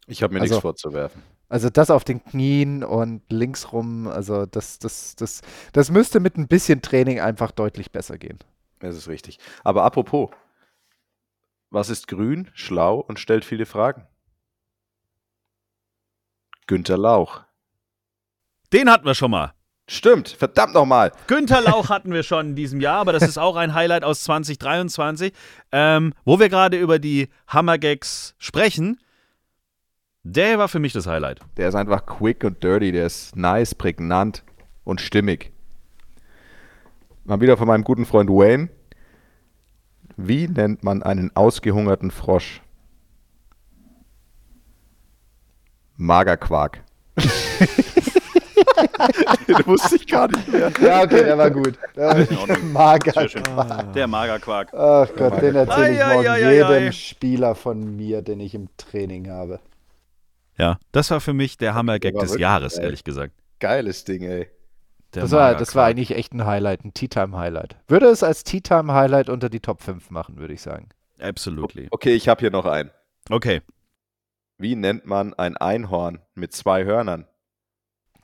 Ich 0.08 0.24
habe 0.24 0.34
mir 0.34 0.42
Also- 0.42 0.54
nichts 0.56 0.62
vorzuwerfen. 0.62 1.22
Also 1.50 1.70
das 1.70 1.90
auf 1.92 2.06
den 2.06 2.24
Knien 2.24 2.82
und 2.82 3.24
links 3.30 3.74
rum, 3.74 4.08
also 4.08 4.46
das, 4.46 4.80
das, 4.80 5.18
das, 5.18 5.42
das 5.74 5.92
müsste 5.92 6.22
mit 6.22 6.38
ein 6.38 6.48
bisschen 6.48 6.82
Training 6.82 7.20
einfach 7.20 7.52
deutlich 7.52 7.92
besser 7.92 8.18
gehen. 8.18 8.40
Das 8.80 8.96
ist 8.96 9.10
richtig. 9.10 9.38
Aber 9.66 9.84
apropos, 9.84 10.30
was 11.70 11.90
ist 11.90 12.08
grün, 12.08 12.50
schlau 12.54 13.00
und 13.02 13.20
stellt 13.20 13.44
viele 13.44 13.66
Fragen? 13.66 14.08
Günter 16.68 16.98
Lauch. 16.98 17.42
Den 18.72 18.90
hatten 18.90 19.06
wir 19.06 19.16
schon 19.16 19.32
mal. 19.32 19.54
Stimmt, 19.92 20.30
verdammt 20.30 20.74
nochmal. 20.74 21.12
Günter 21.28 21.60
Lauch 21.60 21.90
hatten 21.90 22.14
wir 22.14 22.24
schon 22.24 22.52
in 22.52 22.56
diesem 22.56 22.80
Jahr, 22.80 23.02
aber 23.02 23.12
das 23.12 23.24
ist 23.24 23.38
auch 23.38 23.58
ein 23.58 23.74
Highlight 23.74 24.06
aus 24.06 24.24
2023. 24.24 25.34
Ähm, 25.74 26.14
wo 26.24 26.40
wir 26.40 26.48
gerade 26.48 26.80
über 26.80 26.98
die 26.98 27.28
Hammergags 27.50 28.34
sprechen, 28.38 29.02
der 30.24 30.58
war 30.58 30.70
für 30.70 30.80
mich 30.80 30.94
das 30.94 31.08
Highlight. 31.08 31.42
Der 31.58 31.68
ist 31.68 31.76
einfach 31.76 32.06
quick 32.06 32.46
und 32.46 32.64
dirty, 32.64 32.94
der 32.94 33.06
ist 33.06 33.36
nice, 33.36 33.76
prägnant 33.76 34.46
und 34.86 35.02
stimmig. 35.02 35.52
Mal 37.26 37.42
wieder 37.42 37.58
von 37.58 37.68
meinem 37.68 37.84
guten 37.84 38.06
Freund 38.06 38.30
Wayne. 38.30 38.70
Wie 40.16 40.48
nennt 40.48 40.86
man 40.86 41.04
einen 41.04 41.36
ausgehungerten 41.36 42.12
Frosch? 42.12 42.62
Magerquark. 45.98 46.82
Den 49.48 49.66
wusste 49.66 49.96
ich 49.96 50.08
gar 50.08 50.28
nicht 50.28 50.48
mehr. 50.52 50.72
Ja, 50.82 51.02
okay, 51.04 51.24
der 51.24 51.38
war 51.38 51.52
gut. 51.52 51.78
Der 51.96 52.08
war 52.30 52.58
Mager. 52.60 53.12
Sehr 53.12 53.30
schön. 53.30 53.44
Der 53.96 54.08
Magerquark. 54.08 54.74
Ach 54.74 55.10
Gott, 55.16 55.42
den 55.42 55.56
erzähle 55.56 55.92
ich 55.94 56.00
morgen 56.00 56.28
ei, 56.28 56.32
ei, 56.46 56.54
jedem 56.54 56.68
ei. 56.88 56.92
Spieler 56.92 57.56
von 57.56 57.96
mir, 57.96 58.22
den 58.22 58.40
ich 58.40 58.54
im 58.56 58.68
Training 58.78 59.30
habe. 59.30 59.60
Ja, 60.58 60.78
das 60.92 61.10
war 61.12 61.22
für 61.22 61.34
mich 61.34 61.58
der 61.58 61.74
Hammergag 61.74 62.14
des 62.14 62.32
wirklich 62.32 62.42
Jahres, 62.42 62.76
geil. 62.76 62.86
ehrlich 62.86 63.04
gesagt. 63.04 63.34
Geiles 63.60 64.04
Ding, 64.04 64.24
ey. 64.24 64.48
Der 65.14 65.24
Das 65.24 65.32
war, 65.32 65.40
das 65.54 65.60
Magerquark. 65.60 65.76
war 65.76 65.86
eigentlich 65.86 66.12
echt 66.16 66.34
ein 66.34 66.46
Highlight, 66.46 66.86
ein 66.86 66.94
Tea-Time-Highlight. 66.94 67.76
Würde 67.88 68.08
es 68.08 68.24
als 68.24 68.44
Tea-Time-Highlight 68.44 69.30
unter 69.30 69.50
die 69.50 69.60
Top 69.60 69.82
5 69.82 70.10
machen, 70.12 70.38
würde 70.38 70.54
ich 70.54 70.62
sagen. 70.62 70.90
Absolutely. 71.20 71.88
Okay, 71.92 72.14
ich 72.14 72.28
habe 72.28 72.40
hier 72.40 72.52
noch 72.52 72.66
einen. 72.66 72.92
Okay. 73.30 73.62
Wie 74.58 74.76
nennt 74.76 75.06
man 75.06 75.34
ein 75.34 75.58
Einhorn 75.58 76.20
mit 76.36 76.54
zwei 76.54 76.84
Hörnern? 76.86 77.26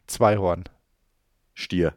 Zweihorn. 0.08 0.64
Stier. 1.54 1.94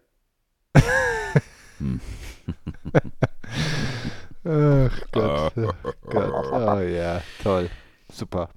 Ach 4.44 5.00
Gott. 5.12 5.54
Gott. 5.54 6.52
Oh 6.52 6.80
ja, 6.80 7.22
toll. 7.42 7.70
Super. 8.12 8.50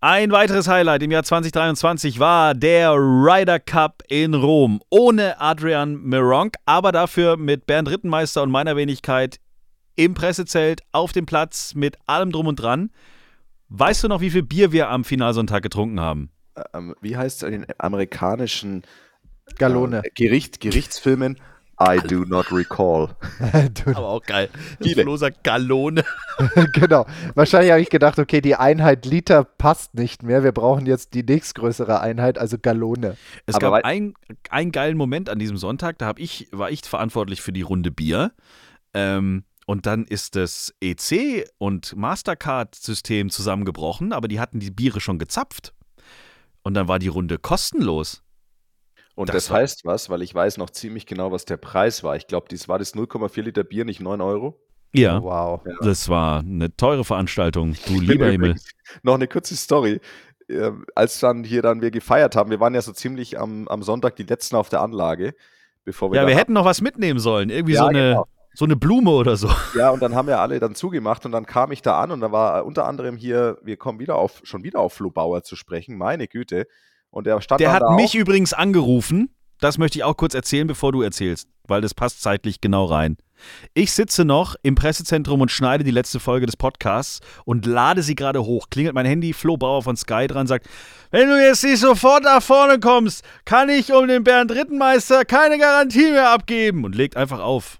Ein 0.00 0.30
weiteres 0.30 0.68
Highlight 0.68 1.02
im 1.02 1.10
Jahr 1.10 1.24
2023 1.24 2.20
war 2.20 2.54
der 2.54 2.92
Ryder 2.92 3.58
Cup 3.58 4.04
in 4.08 4.34
Rom. 4.34 4.80
Ohne 4.90 5.40
Adrian 5.40 6.00
Meronk, 6.02 6.54
aber 6.66 6.92
dafür 6.92 7.36
mit 7.36 7.66
Bernd 7.66 7.90
Rittenmeister 7.90 8.44
und 8.44 8.50
meiner 8.52 8.76
Wenigkeit 8.76 9.40
im 9.96 10.14
Pressezelt, 10.14 10.82
auf 10.92 11.10
dem 11.12 11.26
Platz, 11.26 11.74
mit 11.74 11.96
allem 12.06 12.30
drum 12.30 12.46
und 12.46 12.56
dran. 12.56 12.90
Weißt 13.70 14.04
du 14.04 14.08
noch, 14.08 14.20
wie 14.20 14.30
viel 14.30 14.44
Bier 14.44 14.70
wir 14.70 14.88
am 14.88 15.02
Finalsonntag 15.02 15.64
getrunken 15.64 15.98
haben? 15.98 16.30
Ähm, 16.74 16.94
wie 17.00 17.16
heißt 17.16 17.42
es 17.42 17.48
in 17.48 17.62
den 17.62 17.66
amerikanischen 17.78 18.82
Gallone. 19.56 20.02
äh, 20.04 20.10
Gericht, 20.14 20.60
Gerichtsfilmen? 20.60 21.38
I 21.80 21.98
do 22.00 22.24
not 22.24 22.50
recall. 22.50 23.10
Aber 23.86 24.08
auch 24.08 24.22
geil. 24.24 24.50
Sagt 25.14 25.44
Gallone. 25.44 26.04
genau. 26.72 27.06
Wahrscheinlich 27.34 27.70
habe 27.70 27.80
ich 27.80 27.90
gedacht, 27.90 28.18
okay, 28.18 28.40
die 28.40 28.56
Einheit 28.56 29.06
Liter 29.06 29.44
passt 29.44 29.94
nicht 29.94 30.24
mehr. 30.24 30.42
Wir 30.42 30.50
brauchen 30.50 30.86
jetzt 30.86 31.14
die 31.14 31.22
nächstgrößere 31.22 32.00
Einheit, 32.00 32.36
also 32.36 32.58
Gallone. 32.60 33.16
Es 33.46 33.54
Aber 33.54 33.76
gab 33.76 33.84
ein, 33.84 34.14
einen 34.50 34.72
geilen 34.72 34.96
Moment 34.96 35.28
an 35.28 35.38
diesem 35.38 35.56
Sonntag, 35.56 35.98
da 35.98 36.06
hab 36.06 36.18
ich, 36.18 36.48
war 36.50 36.70
ich 36.70 36.82
verantwortlich 36.82 37.42
für 37.42 37.52
die 37.52 37.62
Runde 37.62 37.92
Bier. 37.92 38.32
Ähm, 38.92 39.44
und 39.66 39.86
dann 39.86 40.04
ist 40.04 40.34
das 40.34 40.74
EC- 40.82 41.46
und 41.58 41.94
Mastercard-System 41.94 43.30
zusammengebrochen, 43.30 44.12
aber 44.12 44.26
die 44.26 44.40
hatten 44.40 44.58
die 44.58 44.70
Biere 44.70 45.00
schon 45.00 45.18
gezapft. 45.18 45.74
Und 46.68 46.74
dann 46.74 46.86
war 46.86 46.98
die 46.98 47.08
Runde 47.08 47.38
kostenlos. 47.38 48.22
Und 49.14 49.30
Das 49.30 49.46
das, 49.46 49.50
heißt 49.50 49.84
was, 49.86 50.10
weil 50.10 50.20
ich 50.20 50.34
weiß 50.34 50.58
noch 50.58 50.68
ziemlich 50.68 51.06
genau, 51.06 51.32
was 51.32 51.46
der 51.46 51.56
Preis 51.56 52.04
war. 52.04 52.14
Ich 52.14 52.26
glaube, 52.26 52.48
das 52.50 52.68
war 52.68 52.78
das 52.78 52.94
0,4 52.94 53.40
Liter 53.40 53.64
Bier, 53.64 53.86
nicht 53.86 54.00
9 54.00 54.20
Euro. 54.20 54.60
Ja, 54.92 55.22
Wow. 55.22 55.62
das 55.80 56.10
war 56.10 56.40
eine 56.40 56.76
teure 56.76 57.06
Veranstaltung. 57.06 57.74
Du 57.86 57.98
lieber 58.00 58.26
Himmel. 58.30 58.56
Noch 59.02 59.14
eine 59.14 59.28
kurze 59.28 59.56
Story. 59.56 59.98
Ähm, 60.50 60.84
als 60.94 61.20
dann 61.20 61.42
hier 61.42 61.62
dann 61.62 61.80
wir 61.80 61.90
gefeiert 61.90 62.36
haben, 62.36 62.50
wir 62.50 62.60
waren 62.60 62.74
ja 62.74 62.82
so 62.82 62.92
ziemlich 62.92 63.38
am, 63.40 63.66
am 63.68 63.82
Sonntag 63.82 64.16
die 64.16 64.24
letzten 64.24 64.54
auf 64.56 64.68
der 64.68 64.82
Anlage, 64.82 65.34
bevor 65.86 66.12
wir 66.12 66.20
Ja, 66.20 66.26
wir 66.26 66.36
hätten 66.36 66.52
noch 66.52 66.66
was 66.66 66.82
mitnehmen 66.82 67.18
sollen. 67.18 67.48
Irgendwie 67.48 67.72
Ja, 67.76 67.80
so, 67.80 67.86
eine, 67.86 67.98
genau. 68.10 68.26
So 68.58 68.64
eine 68.64 68.74
Blume 68.74 69.12
oder 69.12 69.36
so. 69.36 69.48
Ja, 69.76 69.90
und 69.90 70.02
dann 70.02 70.16
haben 70.16 70.26
wir 70.26 70.40
alle 70.40 70.58
dann 70.58 70.74
zugemacht 70.74 71.24
und 71.24 71.30
dann 71.30 71.46
kam 71.46 71.70
ich 71.70 71.80
da 71.80 72.00
an 72.00 72.10
und 72.10 72.20
da 72.20 72.32
war 72.32 72.66
unter 72.66 72.86
anderem 72.86 73.16
hier, 73.16 73.56
wir 73.62 73.76
kommen 73.76 74.00
wieder 74.00 74.16
auf, 74.16 74.40
schon 74.42 74.64
wieder 74.64 74.80
auf 74.80 74.94
Flo 74.94 75.10
Bauer 75.10 75.44
zu 75.44 75.54
sprechen, 75.54 75.96
meine 75.96 76.26
Güte. 76.26 76.66
Und 77.10 77.28
der 77.28 77.40
stand 77.40 77.60
Der 77.60 77.72
hat 77.72 77.82
da 77.82 77.94
mich 77.94 78.10
auch, 78.10 78.20
übrigens 78.20 78.52
angerufen. 78.52 79.32
Das 79.60 79.78
möchte 79.78 79.98
ich 79.98 80.04
auch 80.04 80.16
kurz 80.16 80.34
erzählen, 80.34 80.66
bevor 80.66 80.90
du 80.90 81.02
erzählst, 81.02 81.48
weil 81.68 81.80
das 81.80 81.94
passt 81.94 82.20
zeitlich 82.20 82.60
genau 82.60 82.86
rein. 82.86 83.16
Ich 83.74 83.92
sitze 83.92 84.24
noch 84.24 84.56
im 84.64 84.74
Pressezentrum 84.74 85.40
und 85.40 85.52
schneide 85.52 85.84
die 85.84 85.92
letzte 85.92 86.18
Folge 86.18 86.46
des 86.46 86.56
Podcasts 86.56 87.20
und 87.44 87.64
lade 87.64 88.02
sie 88.02 88.16
gerade 88.16 88.44
hoch. 88.44 88.70
Klingelt 88.70 88.96
mein 88.96 89.06
Handy, 89.06 89.34
Flo 89.34 89.56
Bauer 89.56 89.84
von 89.84 89.96
Sky 89.96 90.26
dran, 90.26 90.48
sagt, 90.48 90.68
wenn 91.12 91.28
du 91.28 91.40
jetzt 91.40 91.62
nicht 91.62 91.78
sofort 91.78 92.24
nach 92.24 92.42
vorne 92.42 92.80
kommst, 92.80 93.24
kann 93.44 93.68
ich 93.68 93.92
um 93.92 94.08
den 94.08 94.24
Bernd 94.24 94.50
Rittenmeister 94.50 95.24
keine 95.24 95.58
Garantie 95.58 96.10
mehr 96.10 96.30
abgeben 96.30 96.84
und 96.84 96.96
legt 96.96 97.16
einfach 97.16 97.38
auf. 97.38 97.78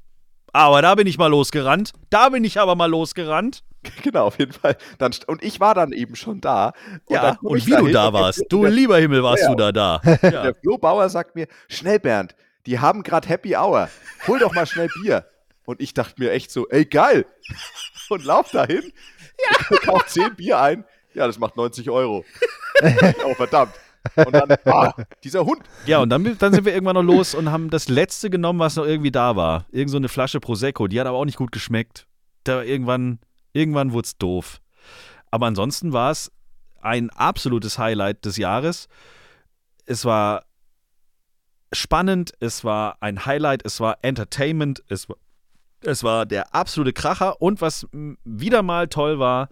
Aber 0.58 0.82
da 0.82 0.96
bin 0.96 1.06
ich 1.06 1.18
mal 1.18 1.28
losgerannt. 1.28 1.92
Da 2.10 2.30
bin 2.30 2.42
ich 2.42 2.58
aber 2.58 2.74
mal 2.74 2.90
losgerannt. 2.90 3.62
genau, 4.02 4.26
auf 4.26 4.40
jeden 4.40 4.52
Fall. 4.52 4.76
Dann, 4.98 5.14
und 5.28 5.44
ich 5.44 5.60
war 5.60 5.72
dann 5.72 5.92
eben 5.92 6.16
schon 6.16 6.40
da. 6.40 6.72
Und 7.04 7.14
Ja, 7.14 7.38
und 7.42 7.64
wie 7.64 7.70
du 7.70 7.86
da 7.92 8.12
warst. 8.12 8.44
Du 8.48 8.64
lieber 8.64 8.98
Himmel 8.98 9.22
warst 9.22 9.44
Ja, 9.44 9.50
du 9.50 9.54
da 9.54 9.70
da. 9.70 10.02
Ja. 10.22 10.42
Der 10.42 10.54
Flo 10.56 10.76
Bauer 10.76 11.08
sagt 11.10 11.36
mir, 11.36 11.46
schnell 11.68 12.00
Bernd, 12.00 12.34
die 12.66 12.80
haben 12.80 13.04
gerade 13.04 13.28
Happy 13.28 13.54
Hour. 13.54 13.88
Hol 14.26 14.40
doch 14.40 14.52
mal 14.52 14.66
schnell 14.66 14.88
Bier. 15.00 15.26
Und 15.64 15.80
ich 15.80 15.94
dachte 15.94 16.14
mir 16.18 16.32
echt 16.32 16.50
so, 16.50 16.68
ey 16.70 16.84
geil. 16.86 17.24
Und 18.08 18.24
lauf 18.24 18.50
dahin, 18.50 18.92
ja. 19.38 19.76
kauf 19.76 20.06
10 20.06 20.34
Bier 20.34 20.58
ein. 20.60 20.84
Ja, 21.14 21.28
das 21.28 21.38
macht 21.38 21.56
90 21.56 21.88
Euro. 21.88 22.24
oh, 23.24 23.34
verdammt. 23.34 23.74
Und 24.16 24.32
dann, 24.32 24.50
ah, 24.64 24.92
dieser 25.24 25.44
Hund. 25.44 25.62
Ja, 25.86 26.00
und 26.00 26.10
dann, 26.10 26.36
dann 26.38 26.52
sind 26.52 26.64
wir 26.64 26.72
irgendwann 26.72 26.94
noch 26.94 27.02
los 27.02 27.34
und 27.34 27.50
haben 27.50 27.70
das 27.70 27.88
letzte 27.88 28.30
genommen, 28.30 28.58
was 28.58 28.76
noch 28.76 28.84
irgendwie 28.84 29.10
da 29.10 29.36
war. 29.36 29.66
Irgend 29.70 29.90
so 29.90 29.96
eine 29.96 30.08
Flasche 30.08 30.40
Prosecco. 30.40 30.88
Die 30.88 31.00
hat 31.00 31.06
aber 31.06 31.18
auch 31.18 31.24
nicht 31.24 31.38
gut 31.38 31.52
geschmeckt. 31.52 32.06
Da 32.44 32.62
irgendwann, 32.62 33.18
irgendwann 33.52 33.92
wurde 33.92 34.06
es 34.06 34.18
doof. 34.18 34.60
Aber 35.30 35.46
ansonsten 35.46 35.92
war 35.92 36.10
es 36.10 36.32
ein 36.80 37.10
absolutes 37.10 37.78
Highlight 37.78 38.24
des 38.24 38.36
Jahres. 38.36 38.88
Es 39.84 40.04
war 40.04 40.44
spannend, 41.72 42.32
es 42.40 42.64
war 42.64 42.96
ein 43.00 43.26
Highlight, 43.26 43.64
es 43.64 43.80
war 43.80 43.98
Entertainment, 44.02 44.82
es 44.88 45.08
war, 45.08 45.16
es 45.82 46.02
war 46.02 46.26
der 46.26 46.54
absolute 46.54 46.92
Kracher. 46.92 47.40
Und 47.42 47.60
was 47.60 47.86
wieder 48.24 48.62
mal 48.62 48.88
toll 48.88 49.18
war, 49.18 49.48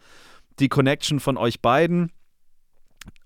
die 0.59 0.69
Connection 0.69 1.21
von 1.21 1.37
euch 1.37 1.61
beiden 1.61 2.11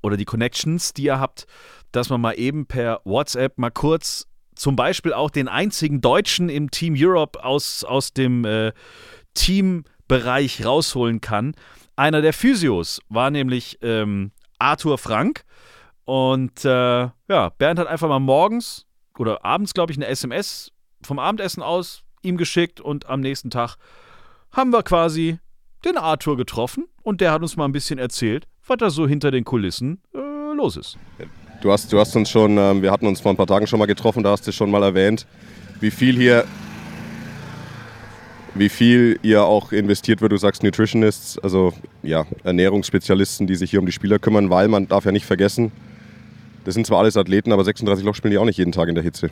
oder 0.02 0.16
die 0.16 0.24
Connections, 0.24 0.92
die 0.92 1.04
ihr 1.04 1.20
habt, 1.20 1.46
dass 1.92 2.08
man 2.08 2.20
mal 2.20 2.32
eben 2.32 2.66
per 2.66 3.00
WhatsApp 3.04 3.58
mal 3.58 3.70
kurz 3.70 4.26
zum 4.54 4.76
Beispiel 4.76 5.12
auch 5.12 5.30
den 5.30 5.48
einzigen 5.48 6.00
Deutschen 6.00 6.48
im 6.48 6.70
Team 6.70 6.94
Europe 6.96 7.42
aus, 7.42 7.82
aus 7.84 8.12
dem 8.12 8.44
äh, 8.44 8.72
Teambereich 9.34 10.64
rausholen 10.64 11.20
kann. 11.20 11.54
Einer 11.96 12.20
der 12.20 12.32
Physios 12.32 13.00
war 13.08 13.30
nämlich 13.30 13.78
ähm, 13.82 14.32
Arthur 14.58 14.98
Frank. 14.98 15.44
Und 16.04 16.64
äh, 16.64 16.68
ja, 17.28 17.48
Bernd 17.58 17.78
hat 17.78 17.86
einfach 17.86 18.08
mal 18.08 18.18
morgens 18.18 18.86
oder 19.18 19.44
abends, 19.44 19.74
glaube 19.74 19.92
ich, 19.92 19.98
eine 19.98 20.06
SMS 20.06 20.72
vom 21.02 21.18
Abendessen 21.18 21.62
aus 21.62 22.02
ihm 22.22 22.36
geschickt 22.36 22.80
und 22.80 23.06
am 23.06 23.20
nächsten 23.20 23.50
Tag 23.50 23.76
haben 24.52 24.72
wir 24.72 24.82
quasi 24.82 25.38
den 25.84 25.96
Arthur 25.96 26.36
getroffen 26.36 26.86
und 27.02 27.20
der 27.20 27.32
hat 27.32 27.42
uns 27.42 27.56
mal 27.56 27.64
ein 27.64 27.72
bisschen 27.72 27.98
erzählt, 27.98 28.46
was 28.66 28.76
da 28.78 28.90
so 28.90 29.06
hinter 29.06 29.30
den 29.30 29.44
Kulissen 29.44 30.00
äh, 30.14 30.18
los 30.54 30.76
ist. 30.76 30.96
Du 31.62 31.70
hast, 31.70 31.92
du 31.92 31.98
hast 31.98 32.16
uns 32.16 32.30
schon, 32.30 32.56
ähm, 32.56 32.82
wir 32.82 32.90
hatten 32.90 33.06
uns 33.06 33.20
vor 33.20 33.32
ein 33.32 33.36
paar 33.36 33.46
Tagen 33.46 33.66
schon 33.66 33.78
mal 33.78 33.86
getroffen, 33.86 34.22
da 34.22 34.30
hast 34.30 34.46
du 34.46 34.52
schon 34.52 34.70
mal 34.70 34.82
erwähnt, 34.82 35.26
wie 35.80 35.90
viel 35.90 36.16
hier, 36.16 36.44
wie 38.54 38.68
viel 38.68 39.18
ihr 39.22 39.44
auch 39.44 39.72
investiert 39.72 40.22
wird. 40.22 40.32
Du 40.32 40.38
sagst 40.38 40.62
Nutritionists, 40.62 41.38
also 41.38 41.74
ja, 42.02 42.24
Ernährungsspezialisten, 42.44 43.46
die 43.46 43.56
sich 43.56 43.70
hier 43.70 43.80
um 43.80 43.86
die 43.86 43.92
Spieler 43.92 44.18
kümmern, 44.18 44.48
weil 44.48 44.68
man 44.68 44.88
darf 44.88 45.04
ja 45.04 45.12
nicht 45.12 45.26
vergessen, 45.26 45.70
das 46.64 46.74
sind 46.74 46.86
zwar 46.86 46.98
alles 46.98 47.16
Athleten, 47.16 47.52
aber 47.52 47.64
36 47.64 48.04
Loch 48.04 48.14
spielen 48.14 48.32
die 48.32 48.38
auch 48.38 48.44
nicht 48.44 48.58
jeden 48.58 48.72
Tag 48.72 48.88
in 48.88 48.94
der 48.94 49.04
Hitze. 49.04 49.30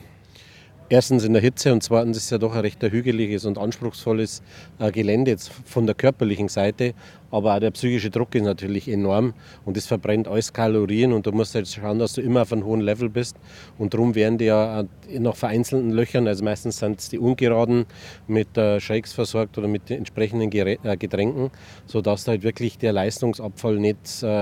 Erstens 0.90 1.22
in 1.24 1.34
der 1.34 1.42
Hitze 1.42 1.70
und 1.74 1.82
zweitens 1.82 2.16
ist 2.16 2.24
es 2.24 2.30
ja 2.30 2.38
doch 2.38 2.54
ein 2.54 2.60
recht 2.60 2.82
hügeliges 2.82 3.44
und 3.44 3.58
anspruchsvolles 3.58 4.42
äh, 4.78 4.90
Gelände 4.90 5.30
jetzt 5.32 5.52
von 5.66 5.84
der 5.84 5.94
körperlichen 5.94 6.48
Seite, 6.48 6.94
aber 7.30 7.54
auch 7.54 7.60
der 7.60 7.72
psychische 7.72 8.08
Druck 8.08 8.34
ist 8.34 8.44
natürlich 8.44 8.88
enorm 8.88 9.34
und 9.66 9.76
es 9.76 9.86
verbrennt 9.86 10.28
alles 10.28 10.50
Kalorien 10.50 11.12
und 11.12 11.26
du 11.26 11.32
musst 11.32 11.54
jetzt 11.54 11.74
schauen, 11.74 11.98
dass 11.98 12.14
du 12.14 12.22
immer 12.22 12.40
auf 12.40 12.54
einem 12.54 12.64
hohen 12.64 12.80
Level 12.80 13.10
bist. 13.10 13.36
Und 13.76 13.92
darum 13.92 14.14
werden 14.14 14.38
die 14.38 14.46
ja 14.46 14.80
äh, 14.80 15.18
nach 15.18 15.36
vereinzelten 15.36 15.90
Löchern, 15.90 16.26
also 16.26 16.42
meistens 16.42 16.78
sind 16.78 16.98
es 16.98 17.10
die 17.10 17.18
ungeraden, 17.18 17.84
mit 18.26 18.56
äh, 18.56 18.80
Shakes 18.80 19.12
versorgt 19.12 19.58
oder 19.58 19.68
mit 19.68 19.90
den 19.90 19.98
entsprechenden 19.98 20.48
Getränken, 20.48 21.50
sodass 21.84 22.24
da 22.24 22.32
halt 22.32 22.44
wirklich 22.44 22.78
der 22.78 22.94
Leistungsabfall 22.94 23.76
nicht 23.76 23.98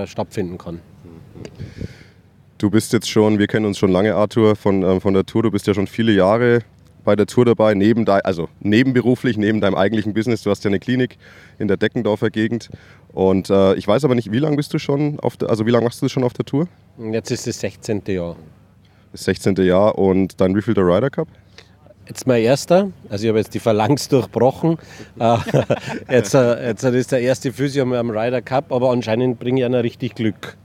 stattfinden 0.06 0.58
kann. 0.58 0.80
Du 2.58 2.70
bist 2.70 2.94
jetzt 2.94 3.10
schon, 3.10 3.38
wir 3.38 3.48
kennen 3.48 3.66
uns 3.66 3.76
schon 3.76 3.92
lange, 3.92 4.14
Arthur, 4.14 4.56
von, 4.56 4.82
ähm, 4.82 5.02
von 5.02 5.12
der 5.12 5.26
Tour. 5.26 5.42
Du 5.42 5.50
bist 5.50 5.66
ja 5.66 5.74
schon 5.74 5.86
viele 5.86 6.12
Jahre 6.12 6.60
bei 7.04 7.14
der 7.14 7.26
Tour 7.26 7.44
dabei, 7.44 7.74
neben 7.74 8.06
dein, 8.06 8.22
also 8.22 8.48
nebenberuflich, 8.60 9.36
neben 9.36 9.60
deinem 9.60 9.74
eigentlichen 9.74 10.14
Business. 10.14 10.42
Du 10.42 10.50
hast 10.50 10.64
ja 10.64 10.70
eine 10.70 10.78
Klinik 10.78 11.18
in 11.58 11.68
der 11.68 11.76
Deckendorfer 11.76 12.30
Gegend. 12.30 12.70
Und 13.12 13.50
äh, 13.50 13.74
ich 13.74 13.86
weiß 13.86 14.04
aber 14.04 14.14
nicht, 14.14 14.32
wie 14.32 14.38
lange 14.38 14.56
bist 14.56 14.72
du 14.72 14.78
schon 14.78 15.20
auf 15.20 15.36
der, 15.36 15.50
also 15.50 15.66
wie 15.66 15.70
lange 15.70 15.84
machst 15.84 16.00
du 16.00 16.08
schon 16.08 16.24
auf 16.24 16.32
der 16.32 16.46
Tour? 16.46 16.66
Jetzt 16.98 17.30
ist 17.30 17.46
das 17.46 17.60
16. 17.60 18.02
Jahr. 18.06 18.36
Das 19.12 19.24
16. 19.24 19.56
Jahr 19.56 19.98
und 19.98 20.40
dein 20.40 20.56
wievielter 20.56 20.82
Ryder 20.82 21.10
Cup? 21.10 21.28
Jetzt 22.08 22.26
mein 22.26 22.42
erster, 22.42 22.90
also 23.10 23.24
ich 23.24 23.28
habe 23.28 23.38
jetzt 23.38 23.52
die 23.52 23.60
Phalanx 23.60 24.08
durchbrochen. 24.08 24.78
Äh, 25.18 25.36
jetzt, 26.10 26.34
äh, 26.34 26.68
jetzt 26.68 26.84
ist 26.84 27.12
der 27.12 27.20
erste 27.20 27.52
Physio 27.52 27.82
am 27.82 28.10
Ryder 28.10 28.40
Cup, 28.40 28.72
aber 28.72 28.90
anscheinend 28.90 29.38
bringe 29.38 29.60
ich 29.60 29.64
einer 29.66 29.82
richtig 29.82 30.14
Glück. 30.14 30.56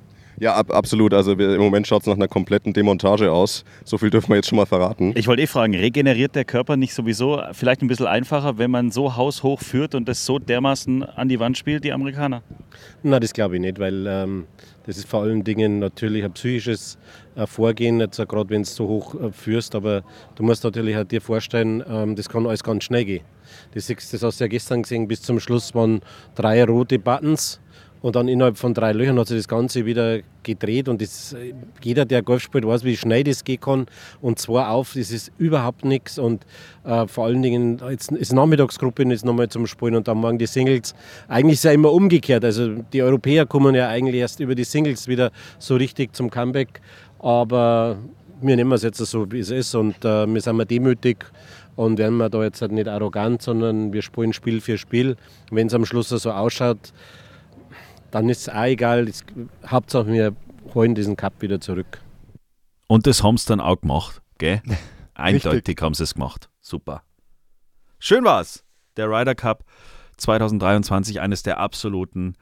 Ja, 0.42 0.56
ab, 0.56 0.74
absolut. 0.74 1.14
Also 1.14 1.38
wir, 1.38 1.54
im 1.54 1.62
Moment 1.62 1.86
schaut 1.86 2.02
es 2.02 2.08
nach 2.08 2.16
einer 2.16 2.28
kompletten 2.28 2.74
Demontage 2.74 3.32
aus. 3.32 3.64
So 3.86 4.00
viel 4.00 4.10
dürfen 4.10 4.30
wir 4.30 4.38
jetzt 4.38 4.48
schon 4.50 4.56
mal 4.56 4.66
verraten. 4.66 5.14
Ich 5.16 5.28
wollte 5.28 5.44
eh 5.44 5.46
fragen, 5.46 5.76
regeneriert 5.76 6.34
der 6.34 6.46
Körper 6.46 6.78
nicht 6.78 6.96
sowieso 6.96 7.40
vielleicht 7.52 7.84
ein 7.84 7.88
bisschen 7.88 8.08
einfacher, 8.08 8.58
wenn 8.58 8.72
man 8.72 8.90
so 8.90 9.16
haushoch 9.16 9.62
führt 9.62 9.94
und 9.94 10.10
das 10.10 10.26
so 10.26 10.40
dermaßen 10.40 11.04
an 11.04 11.30
die 11.30 11.40
Wand 11.40 11.60
spielt, 11.60 11.84
die 11.84 11.92
Amerikaner? 11.92 12.42
Na, 13.04 13.20
das 13.20 13.34
glaube 13.34 13.58
ich 13.58 13.62
nicht, 13.62 13.78
weil 13.78 14.08
ähm, 14.08 14.48
das 14.88 14.98
ist 14.98 15.08
vor 15.08 15.22
allen 15.22 15.44
Dingen 15.44 15.78
natürlich 15.78 16.24
ein 16.24 16.32
psychisches 16.32 16.98
äh, 17.36 17.46
Vorgehen, 17.46 18.00
jetzt 18.00 18.18
gerade 18.18 18.50
wenn 18.50 18.64
du 18.64 18.68
so 18.68 18.88
hoch 18.88 19.14
äh, 19.14 19.32
führst, 19.32 19.76
aber 19.76 20.02
du 20.34 20.42
musst 20.42 20.64
natürlich 20.64 20.98
auch 20.98 21.04
dir 21.04 21.22
vorstellen, 21.22 21.84
ähm, 21.88 22.16
das 22.16 22.28
kann 22.28 22.48
alles 22.48 22.64
ganz 22.64 22.86
schnell 22.86 23.06
gehen. 23.06 23.24
Das, 23.76 23.86
das 23.86 24.24
hast 24.24 24.40
du 24.40 24.46
ja 24.46 24.48
gestern 24.48 24.82
gesehen, 24.82 25.08
bis 25.08 25.22
zum 25.22 25.40
Schluss 25.40 25.76
waren 25.76 26.02
drei 26.34 26.64
rote 26.64 26.98
Buttons 26.98 27.60
und 28.02 28.16
dann 28.16 28.28
innerhalb 28.28 28.58
von 28.58 28.74
drei 28.74 28.94
Löchern 28.94 29.20
hat 29.20 29.28
sich 29.28 29.38
das 29.38 29.48
Ganze 29.48 29.86
wieder 29.86 30.20
gedreht 30.44 30.90
und 30.90 31.02
das, 31.02 31.36
jeder, 31.84 32.06
der 32.06 32.24
Golf 32.24 32.42
spielt, 32.42 32.66
weiß, 32.66 32.84
wie 32.84 32.98
schnell 32.98 33.24
das 33.24 33.44
gehen 33.44 33.62
kann. 33.62 33.86
Und 34.22 34.40
zwar 34.40 34.72
auf, 34.72 34.94
das 34.96 35.12
ist 35.12 35.32
überhaupt 35.38 35.86
nichts. 35.86 36.18
Und 36.18 36.46
äh, 36.84 37.06
vor 37.08 37.26
allen 37.26 37.44
Dingen, 37.44 37.80
jetzt 37.90 38.12
ist 38.12 38.34
Nachmittagsgruppe 38.34 39.04
jetzt 39.04 39.24
nochmal 39.24 39.50
zum 39.50 39.68
Spielen 39.68 39.96
und 39.96 40.08
dann 40.08 40.18
morgen 40.18 40.40
die 40.40 40.48
Singles. 40.48 40.96
Eigentlich 41.28 41.54
ist 41.54 41.60
es 41.60 41.64
ja 41.66 41.72
immer 41.72 41.92
umgekehrt, 41.92 42.44
also 42.44 42.70
die 42.92 43.04
Europäer 43.04 43.46
kommen 43.46 43.76
ja 43.76 43.88
eigentlich 43.90 44.16
erst 44.16 44.40
über 44.40 44.56
die 44.56 44.64
Singles 44.64 45.08
wieder 45.08 45.32
so 45.60 45.76
richtig 45.76 46.16
zum 46.16 46.32
Comeback, 46.32 46.82
aber 47.20 47.98
wir 48.42 48.56
nehmen 48.56 48.72
es 48.72 48.82
jetzt 48.82 48.98
so, 48.98 49.32
wie 49.32 49.40
es 49.40 49.52
ist. 49.52 49.76
Und 49.76 50.04
äh, 50.04 50.26
wir 50.26 50.42
sind 50.42 50.56
mal 50.56 50.66
demütig 50.66 51.26
und 51.76 52.00
werden 52.00 52.18
wir 52.18 52.30
da 52.30 52.44
jetzt 52.44 52.62
halt 52.62 52.72
nicht 52.72 52.88
arrogant, 52.88 53.42
sondern 53.42 53.94
wir 53.94 54.02
spielen 54.02 54.34
Spiel 54.34 54.60
für 54.60 54.78
Spiel. 54.78 55.16
Wenn 55.52 55.68
es 55.68 55.74
am 55.74 55.86
Schluss 55.86 56.10
so 56.10 56.32
ausschaut, 56.32 56.94
dann 58.12 58.30
ist 58.30 58.42
es 58.42 58.50
auch 58.50 58.64
egal. 58.64 59.06
Das, 59.06 59.24
Hauptsache, 59.66 60.08
wir 60.08 60.36
holen 60.74 60.96
diesen 60.96 61.16
Cup 61.16 61.42
wieder 61.42 61.60
zurück. 61.60 62.02
Und 62.88 63.08
das 63.08 63.24
haben 63.24 63.38
sie 63.38 63.48
dann 63.48 63.62
auch 63.62 63.80
gemacht, 63.80 64.22
gell? 64.38 64.62
Eindeutig 65.14 65.82
haben 65.82 65.94
sie 65.94 66.04
es 66.04 66.14
gemacht. 66.14 66.50
Super. 66.60 67.04
Schön 68.00 68.24
war's. 68.24 68.64
Der 68.98 69.10
Ryder 69.10 69.36
Cup 69.36 69.64
2023, 70.18 71.22
eines 71.22 71.44
der 71.44 71.58
absoluten 71.58 72.36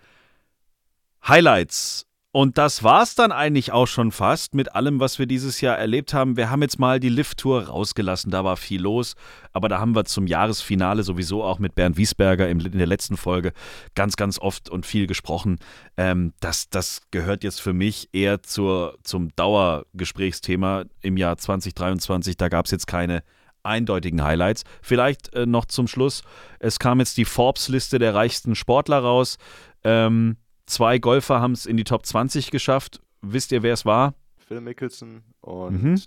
Highlights 1.28 2.07
Und 2.32 2.59
das 2.59 2.84
war's 2.84 3.15
dann 3.15 3.32
eigentlich 3.32 3.71
auch 3.71 3.88
schon 3.88 4.11
fast 4.11 4.53
mit 4.53 4.75
allem, 4.75 4.99
was 4.99 5.17
wir 5.17 5.25
dieses 5.25 5.61
Jahr 5.61 5.80
erlebt 5.80 6.13
haben. 6.13 6.38
Wir 6.38 6.51
haben 6.51 6.61
jetzt 6.61 6.77
mal 6.77 6.99
die 6.99 7.09
Lift-Tour 7.09 7.69
rausgelassen, 7.69 8.30
da 8.30 8.43
war 8.43 8.55
viel 8.55 8.82
los, 8.82 9.15
aber 9.51 9.67
da 9.67 9.80
haben 9.80 9.95
wir 9.95 10.05
zum 10.05 10.27
Jahresfinale 10.27 11.01
sowieso 11.01 11.43
auch 11.43 11.57
mit 11.57 11.73
Bernd 11.73 11.97
Wiesberger 11.97 12.47
in 12.47 12.59
der 12.59 12.86
letzten 12.86 13.17
Folge 13.17 13.51
ganz, 13.95 14.15
ganz 14.15 14.38
oft 14.38 14.69
und 14.69 14.86
viel 14.86 15.07
gesprochen. 15.07 15.57
Ähm, 15.97 16.34
das, 16.39 16.69
das 16.69 17.01
gehört 17.09 17.43
jetzt 17.43 17.61
für 17.61 17.73
mich 17.73 18.09
eher 18.13 18.43
zur, 18.43 18.99
zum 19.03 19.36
Dauergesprächsthema 19.36 20.86
im 21.01 21.17
Jahr 21.17 21.36
2023. 21.38 22.38
Da 22.38 22.49
gab 22.49 22.65
es 22.65 22.71
jetzt 22.71 22.86
keine 22.86 23.23
eindeutigen 23.63 24.23
Highlights. 24.23 24.65
Vielleicht 24.84 25.34
äh, 25.34 25.47
noch 25.47 25.65
zum 25.65 25.88
Schluss, 25.88 26.21
es 26.59 26.77
kam 26.77 26.99
jetzt 26.99 27.17
die 27.17 27.25
Forbes-Liste 27.25 27.97
der 27.97 28.13
reichsten 28.13 28.53
Sportler 28.53 28.99
raus. 28.99 29.38
Ähm, 29.84 30.38
Zwei 30.70 30.99
Golfer 30.99 31.41
haben 31.41 31.53
es 31.53 31.65
in 31.65 31.78
die 31.78 31.84
Top 31.84 32.05
20 32.05 32.51
geschafft. 32.51 33.01
Wisst 33.22 33.51
ihr, 33.51 33.63
wer 33.63 33.74
es 33.74 33.86
war? 33.86 34.13
Phil 34.38 34.61
Mickelson 34.61 35.24
und. 35.41 35.84
Mhm. 35.84 36.01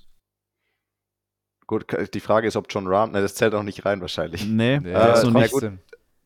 Gut, 1.66 1.86
die 2.14 2.20
Frage 2.20 2.46
ist, 2.46 2.54
ob 2.56 2.66
John 2.70 2.86
Rahm. 2.86 3.10
Ne, 3.12 3.20
das 3.22 3.34
zählt 3.34 3.54
auch 3.54 3.62
nicht 3.64 3.84
rein 3.84 4.00
wahrscheinlich. 4.00 4.44
Nee, 4.46 4.76
äh, 4.76 4.94
also 4.94 5.30
na 5.30 5.40
nicht. 5.40 5.52
gut, 5.52 5.68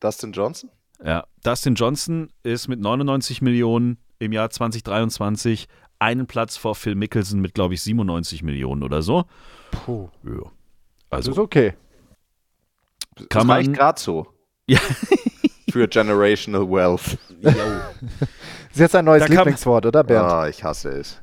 Dustin 0.01 0.33
Johnson? 0.33 0.71
Ja, 1.03 1.27
Dustin 1.43 1.75
Johnson 1.77 2.31
ist 2.43 2.69
mit 2.69 2.79
99 2.81 3.41
Millionen 3.43 3.99
im 4.19 4.33
Jahr 4.33 4.51
2023 4.51 5.67
einen 5.99 6.27
Platz 6.27 6.57
vor 6.59 6.75
Phil 6.75 6.95
Mickelson 6.95 7.41
mit, 7.41 7.55
glaube 7.55 7.73
ich, 7.75 7.83
97 7.83 8.43
Millionen 8.43 8.83
oder 8.83 9.01
so. 9.03 9.25
Puh. 9.71 10.09
Ja. 10.25 10.51
Also, 11.11 11.31
das 11.31 11.39
ist 11.39 11.39
okay. 11.39 11.75
Kann 13.31 13.49
das 13.49 13.57
reicht 13.57 13.69
man- 13.71 13.77
gerade 13.77 14.01
so. 14.01 14.27
Ja. 14.69 14.81
Für 15.77 15.87
Generational 15.89 16.67
Wealth. 16.71 17.19
Das 18.77 18.81
ist 18.81 18.93
jetzt 18.93 18.97
ein 18.97 19.05
neues 19.07 19.25
Da 19.25 19.33
Lieblingswort, 19.33 19.87
oder 19.87 20.05
Bernd? 20.05 20.31
Ah, 20.31 20.49
ich 20.49 20.63
hasse 20.63 20.91
es. 20.91 21.19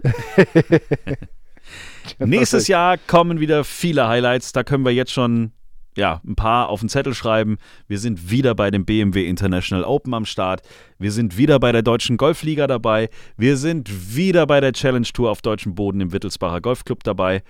Nächstes 2.20 2.68
Jahr 2.68 2.98
kommen 2.98 3.40
wieder 3.40 3.64
viele 3.64 4.08
Highlights. 4.08 4.54
Da 4.54 4.64
können 4.64 4.84
wir 4.84 4.92
jetzt 4.92 5.12
schon 5.12 5.52
ja, 5.96 6.20
ein 6.26 6.36
paar 6.36 6.70
auf 6.70 6.80
den 6.80 6.90
Zettel 6.90 7.14
schreiben. 7.14 7.58
Wir 7.88 8.00
sind 8.00 8.32
wieder 8.32 8.56
bei 8.56 8.72
dem 8.72 8.86
BMW 8.86 9.28
International 9.28 9.86
Open 9.86 10.16
am 10.16 10.26
Start. 10.26 10.62
Wir 10.98 11.12
sind 11.12 11.38
wieder 11.38 11.60
bei 11.60 11.72
der 11.72 11.84
Deutschen 11.84 12.18
Golfliga 12.18 12.66
dabei. 12.66 13.10
Wir 13.38 13.58
sind 13.58 14.16
wieder 14.16 14.48
bei 14.48 14.62
der 14.62 14.74
Challenge 14.74 15.08
Tour 15.14 15.30
auf 15.30 15.44
deutschem 15.44 15.76
Boden 15.76 16.02
im 16.02 16.12
Wittelsbacher 16.12 16.62
Golfclub 16.62 17.04
dabei. 17.04 17.44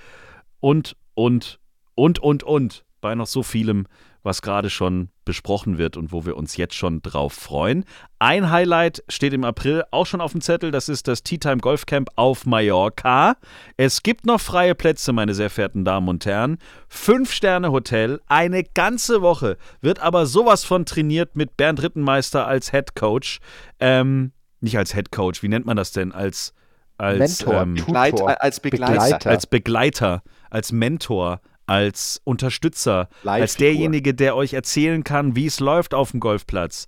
Und, 0.60 0.98
und, 1.14 1.60
und, 1.96 2.20
und, 2.20 2.44
und. 2.44 2.86
Bei 3.00 3.16
noch 3.16 3.28
so 3.28 3.44
vielem, 3.44 3.88
was 4.24 4.42
gerade 4.42 4.70
schon 4.70 5.10
besprochen 5.26 5.78
wird 5.78 5.98
und 5.98 6.12
wo 6.12 6.26
wir 6.26 6.38
uns 6.38 6.58
jetzt 6.58 6.76
schon 6.76 7.02
drauf 7.02 7.34
freuen. 7.34 7.86
Ein 8.20 8.50
Highlight 8.50 9.04
steht 9.10 9.34
im 9.34 9.44
April 9.44 9.84
auch 9.92 10.06
schon 10.06 10.22
auf 10.22 10.32
dem 10.32 10.42
Zettel. 10.42 10.72
Das 10.72 10.90
ist 10.90 11.08
das 11.08 11.24
Tea 11.24 11.38
Time 11.38 11.58
Golf 11.58 11.86
Camp 11.86 12.10
auf 12.16 12.46
Mallorca. 12.46 13.36
Es 13.78 14.02
gibt 14.02 14.26
noch 14.26 14.40
freie 14.40 14.76
Plätze, 14.76 15.14
meine 15.14 15.34
sehr 15.34 15.50
verehrten 15.50 15.86
Damen 15.86 16.08
und 16.08 16.26
Herren. 16.26 16.58
Fünf-Sterne-Hotel, 16.88 18.22
eine 18.28 18.64
ganze 18.64 19.22
Woche. 19.22 19.58
Wird 19.82 20.00
aber 20.00 20.26
sowas 20.26 20.64
von 20.64 20.86
trainiert 20.86 21.36
mit 21.36 21.58
Bernd 21.58 21.84
Rittenmeister 21.84 22.48
als 22.48 22.72
Head 22.72 22.96
Coach. 22.96 23.40
Ähm, 23.80 24.32
nicht 24.62 24.78
als 24.78 24.94
Head 24.94 25.12
Coach, 25.12 25.44
wie 25.44 25.50
nennt 25.50 25.66
man 25.66 25.76
das 25.76 25.92
denn? 25.92 26.14
Als, 26.14 26.54
als 26.98 27.44
Mentor, 27.44 27.62
ähm, 27.62 27.76
Tutor, 27.76 27.94
Begleit- 27.94 28.42
als 28.42 28.60
Begleiter. 28.62 29.30
als 29.30 29.48
Begleiter, 29.48 30.24
als 30.50 30.72
Mentor, 30.72 31.42
als 31.66 32.22
Unterstützer, 32.24 33.10
als 33.24 33.56
derjenige, 33.56 34.14
der 34.14 34.36
euch 34.36 34.54
erzählen 34.54 35.04
kann, 35.04 35.36
wie 35.36 35.46
es 35.46 35.60
läuft 35.60 35.94
auf 35.94 36.12
dem 36.12 36.20
Golfplatz. 36.20 36.88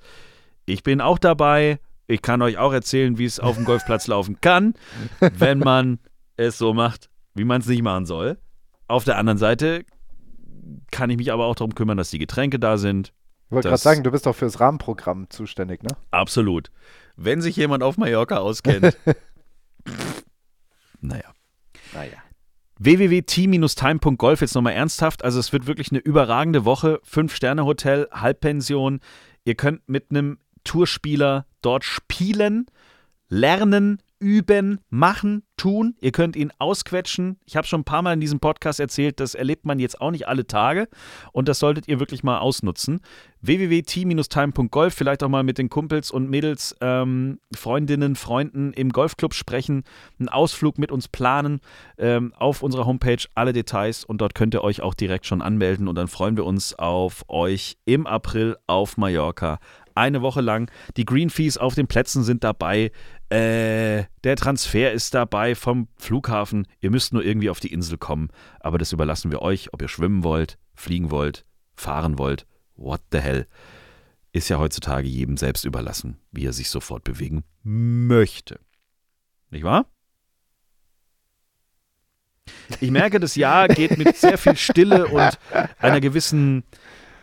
Ich 0.65 0.83
bin 0.83 1.01
auch 1.01 1.19
dabei. 1.19 1.79
Ich 2.07 2.21
kann 2.21 2.41
euch 2.41 2.57
auch 2.57 2.73
erzählen, 2.73 3.17
wie 3.17 3.25
es 3.25 3.39
auf 3.39 3.55
dem 3.55 3.65
Golfplatz 3.65 4.07
laufen 4.07 4.39
kann, 4.41 4.75
wenn 5.19 5.59
man 5.59 5.99
es 6.37 6.57
so 6.57 6.73
macht, 6.73 7.09
wie 7.33 7.45
man 7.45 7.61
es 7.61 7.67
nicht 7.67 7.81
machen 7.81 8.05
soll. 8.05 8.37
Auf 8.87 9.03
der 9.05 9.17
anderen 9.17 9.39
Seite 9.39 9.85
kann 10.91 11.09
ich 11.09 11.17
mich 11.17 11.31
aber 11.31 11.45
auch 11.45 11.55
darum 11.55 11.73
kümmern, 11.73 11.97
dass 11.97 12.11
die 12.11 12.19
Getränke 12.19 12.59
da 12.59 12.77
sind. 12.77 13.13
Ich 13.47 13.51
wollte 13.51 13.69
gerade 13.69 13.81
sagen, 13.81 14.03
du 14.03 14.11
bist 14.11 14.25
doch 14.25 14.35
fürs 14.35 14.59
Rahmenprogramm 14.59 15.29
zuständig, 15.29 15.83
ne? 15.83 15.95
Absolut. 16.11 16.71
Wenn 17.15 17.41
sich 17.41 17.55
jemand 17.55 17.83
auf 17.83 17.97
Mallorca 17.97 18.37
auskennt. 18.37 18.97
naja. 21.01 21.31
Naja. 21.93 22.17
www.t-time.golf 22.79 24.41
jetzt 24.41 24.55
nochmal 24.55 24.73
ernsthaft. 24.73 25.23
Also 25.23 25.39
es 25.39 25.53
wird 25.53 25.67
wirklich 25.67 25.91
eine 25.91 25.99
überragende 25.99 26.65
Woche. 26.65 26.99
Fünf-Sterne-Hotel, 27.03 28.07
Halbpension. 28.11 28.99
Ihr 29.43 29.55
könnt 29.55 29.87
mit 29.87 30.09
einem 30.09 30.39
Tourspieler 30.63 31.45
dort 31.61 31.83
spielen, 31.83 32.65
lernen, 33.29 33.99
üben, 34.19 34.79
machen, 34.89 35.43
tun. 35.57 35.95
Ihr 35.99 36.11
könnt 36.11 36.35
ihn 36.35 36.51
ausquetschen. 36.59 37.37
Ich 37.45 37.55
habe 37.55 37.67
schon 37.67 37.81
ein 37.81 37.85
paar 37.85 38.01
Mal 38.01 38.13
in 38.13 38.19
diesem 38.19 38.39
Podcast 38.39 38.79
erzählt, 38.79 39.19
das 39.19 39.35
erlebt 39.35 39.65
man 39.65 39.79
jetzt 39.79 39.99
auch 40.01 40.11
nicht 40.11 40.27
alle 40.27 40.47
Tage. 40.47 40.87
Und 41.31 41.47
das 41.47 41.59
solltet 41.59 41.87
ihr 41.87 41.99
wirklich 41.99 42.23
mal 42.23 42.39
ausnutzen. 42.39 43.01
www.t-time.golf, 43.41 44.93
vielleicht 44.93 45.23
auch 45.23 45.29
mal 45.29 45.43
mit 45.43 45.57
den 45.57 45.69
Kumpels 45.69 46.11
und 46.11 46.29
Mädels, 46.29 46.75
ähm, 46.81 47.39
Freundinnen, 47.55 48.15
Freunden 48.15 48.73
im 48.73 48.89
Golfclub 48.89 49.33
sprechen, 49.33 49.83
einen 50.19 50.29
Ausflug 50.29 50.77
mit 50.77 50.91
uns 50.91 51.07
planen. 51.07 51.59
Ähm, 51.97 52.33
auf 52.35 52.63
unserer 52.63 52.85
Homepage 52.85 53.23
alle 53.35 53.53
Details 53.53 54.03
und 54.03 54.19
dort 54.19 54.35
könnt 54.35 54.53
ihr 54.53 54.63
euch 54.63 54.81
auch 54.81 54.93
direkt 54.93 55.25
schon 55.25 55.41
anmelden 55.41 55.87
und 55.87 55.95
dann 55.95 56.07
freuen 56.07 56.37
wir 56.37 56.45
uns 56.45 56.73
auf 56.73 57.23
euch 57.27 57.77
im 57.85 58.07
April 58.07 58.57
auf 58.67 58.97
Mallorca. 58.97 59.59
Eine 59.95 60.21
Woche 60.21 60.41
lang. 60.41 60.69
Die 60.97 61.05
Green 61.05 61.29
Fees 61.29 61.57
auf 61.57 61.73
den 61.73 61.87
Plätzen 61.87 62.23
sind 62.23 62.43
dabei. 62.43 62.91
Äh, 63.29 64.03
der 64.23 64.35
Transfer 64.35 64.91
ist 64.91 65.13
dabei 65.13 65.55
vom 65.55 65.87
Flughafen. 65.95 66.67
Ihr 66.81 66.91
müsst 66.91 67.13
nur 67.13 67.23
irgendwie 67.23 67.49
auf 67.49 67.61
die 67.61 67.71
Insel 67.71 67.97
kommen. 67.97 68.29
Aber 68.59 68.77
das 68.77 68.91
überlassen 68.91 69.31
wir 69.31 69.41
euch, 69.41 69.73
ob 69.73 69.81
ihr 69.81 69.87
schwimmen 69.87 70.23
wollt, 70.23 70.59
fliegen 70.75 71.11
wollt, 71.11 71.45
fahren 71.75 72.19
wollt. 72.19 72.45
What 72.75 73.01
the 73.11 73.19
hell? 73.19 73.47
Ist 74.33 74.49
ja 74.49 74.59
heutzutage 74.59 75.07
jedem 75.07 75.37
selbst 75.37 75.63
überlassen, 75.63 76.17
wie 76.31 76.45
er 76.45 76.53
sich 76.53 76.69
sofort 76.69 77.05
bewegen 77.05 77.45
möchte. 77.63 78.59
Nicht 79.49 79.63
wahr? 79.63 79.85
Ich 82.79 82.91
merke, 82.91 83.19
das 83.19 83.35
Jahr 83.35 83.67
geht 83.67 83.97
mit 83.97 84.15
sehr 84.17 84.37
viel 84.37 84.57
Stille 84.57 85.07
und 85.07 85.39
einer 85.79 86.01
gewissen, 86.01 86.63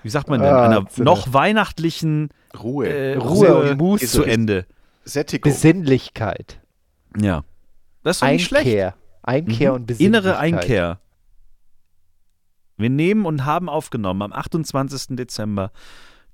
wie 0.03 0.09
sagt 0.11 0.29
man 0.29 0.41
denn, 0.41 0.53
Ah, 0.53 0.65
einer 0.67 0.87
noch 0.99 1.33
weihnachtlichen 1.33 2.31
Ruhe. 2.59 2.89
äh, 2.89 3.17
Ruhe 3.17 3.49
Ruhe, 3.53 3.71
und 3.71 3.79
Muße. 3.79 4.07
zu 4.07 4.23
Ende. 4.25 4.67
Sättigung. 5.05 5.51
Besinnlichkeit. 5.53 6.61
Ja. 7.19 7.45
Das 8.03 8.17
ist 8.17 8.23
doch 8.23 8.29
nicht 8.29 8.47
schlecht. 8.47 8.67
Einkehr. 8.67 8.95
Einkehr 9.23 9.71
Mhm. 9.71 9.77
und 9.77 9.87
Besinnlichkeit. 9.87 10.25
Innere 10.25 10.39
Einkehr. 10.39 11.01
Wir 12.77 12.91
nehmen 12.91 13.27
und 13.27 13.45
haben 13.45 13.69
aufgenommen 13.69 14.23
am 14.23 14.33
28. 14.33 15.17
Dezember 15.17 15.71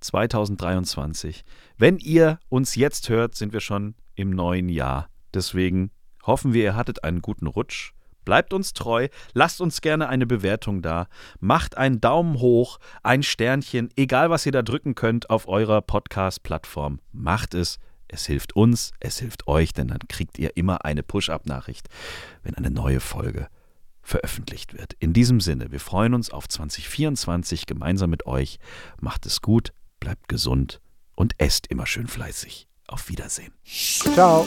2023. 0.01 1.45
Wenn 1.77 1.99
ihr 1.99 2.39
uns 2.49 2.75
jetzt 2.75 3.09
hört, 3.09 3.35
sind 3.35 3.53
wir 3.53 3.61
schon 3.61 3.95
im 4.15 4.31
neuen 4.31 4.69
Jahr. 4.69 5.09
Deswegen 5.35 5.91
hoffen 6.25 6.53
wir, 6.53 6.63
ihr 6.65 6.77
hattet 6.77 7.05
einen 7.05 7.21
guten 7.23 7.47
Rutsch. 7.47 7.93
Bleibt 8.29 8.53
uns 8.53 8.75
treu, 8.75 9.09
lasst 9.33 9.63
uns 9.63 9.81
gerne 9.81 10.11
eine 10.11 10.27
Bewertung 10.27 10.83
da, 10.83 11.07
macht 11.41 11.79
einen 11.79 11.99
Daumen 11.99 12.41
hoch, 12.41 12.79
ein 13.03 13.23
Sternchen, 13.23 13.89
egal 13.97 14.29
was 14.29 14.45
ihr 14.45 14.53
da 14.53 14.61
drücken 14.61 14.95
könnt 14.95 15.31
auf 15.31 15.49
eurer 15.49 15.81
Podcast-Plattform. 15.81 17.01
Macht 17.11 17.55
es, 17.55 17.79
es 18.07 18.27
hilft 18.27 18.55
uns, 18.55 18.93
es 19.01 19.19
hilft 19.19 19.49
euch, 19.49 19.73
denn 19.73 19.89
dann 19.89 20.01
kriegt 20.11 20.39
ihr 20.39 20.59
immer 20.59 20.85
eine 20.85 21.03
Push-Up-Nachricht, 21.03 21.89
wenn 22.43 22.55
eine 22.55 22.71
neue 22.71 23.01
Folge 23.01 23.49
veröffentlicht 24.03 24.77
wird. 24.77 24.93
In 25.01 25.15
diesem 25.15 25.41
Sinne, 25.41 25.73
wir 25.73 25.81
freuen 25.81 26.13
uns 26.13 26.29
auf 26.29 26.47
2024 26.49 27.65
gemeinsam 27.65 28.11
mit 28.11 28.27
euch. 28.27 28.59
Macht 29.01 29.25
es 29.25 29.41
gut, 29.41 29.73
bleibt 30.01 30.29
gesund 30.29 30.83
und 31.15 31.33
esst 31.39 31.69
immer 31.69 31.87
schön 31.87 32.09
fleißig. 32.09 32.69
Auf 32.89 33.09
Wiedersehen. 33.09 33.55
Ciao. 33.65 34.47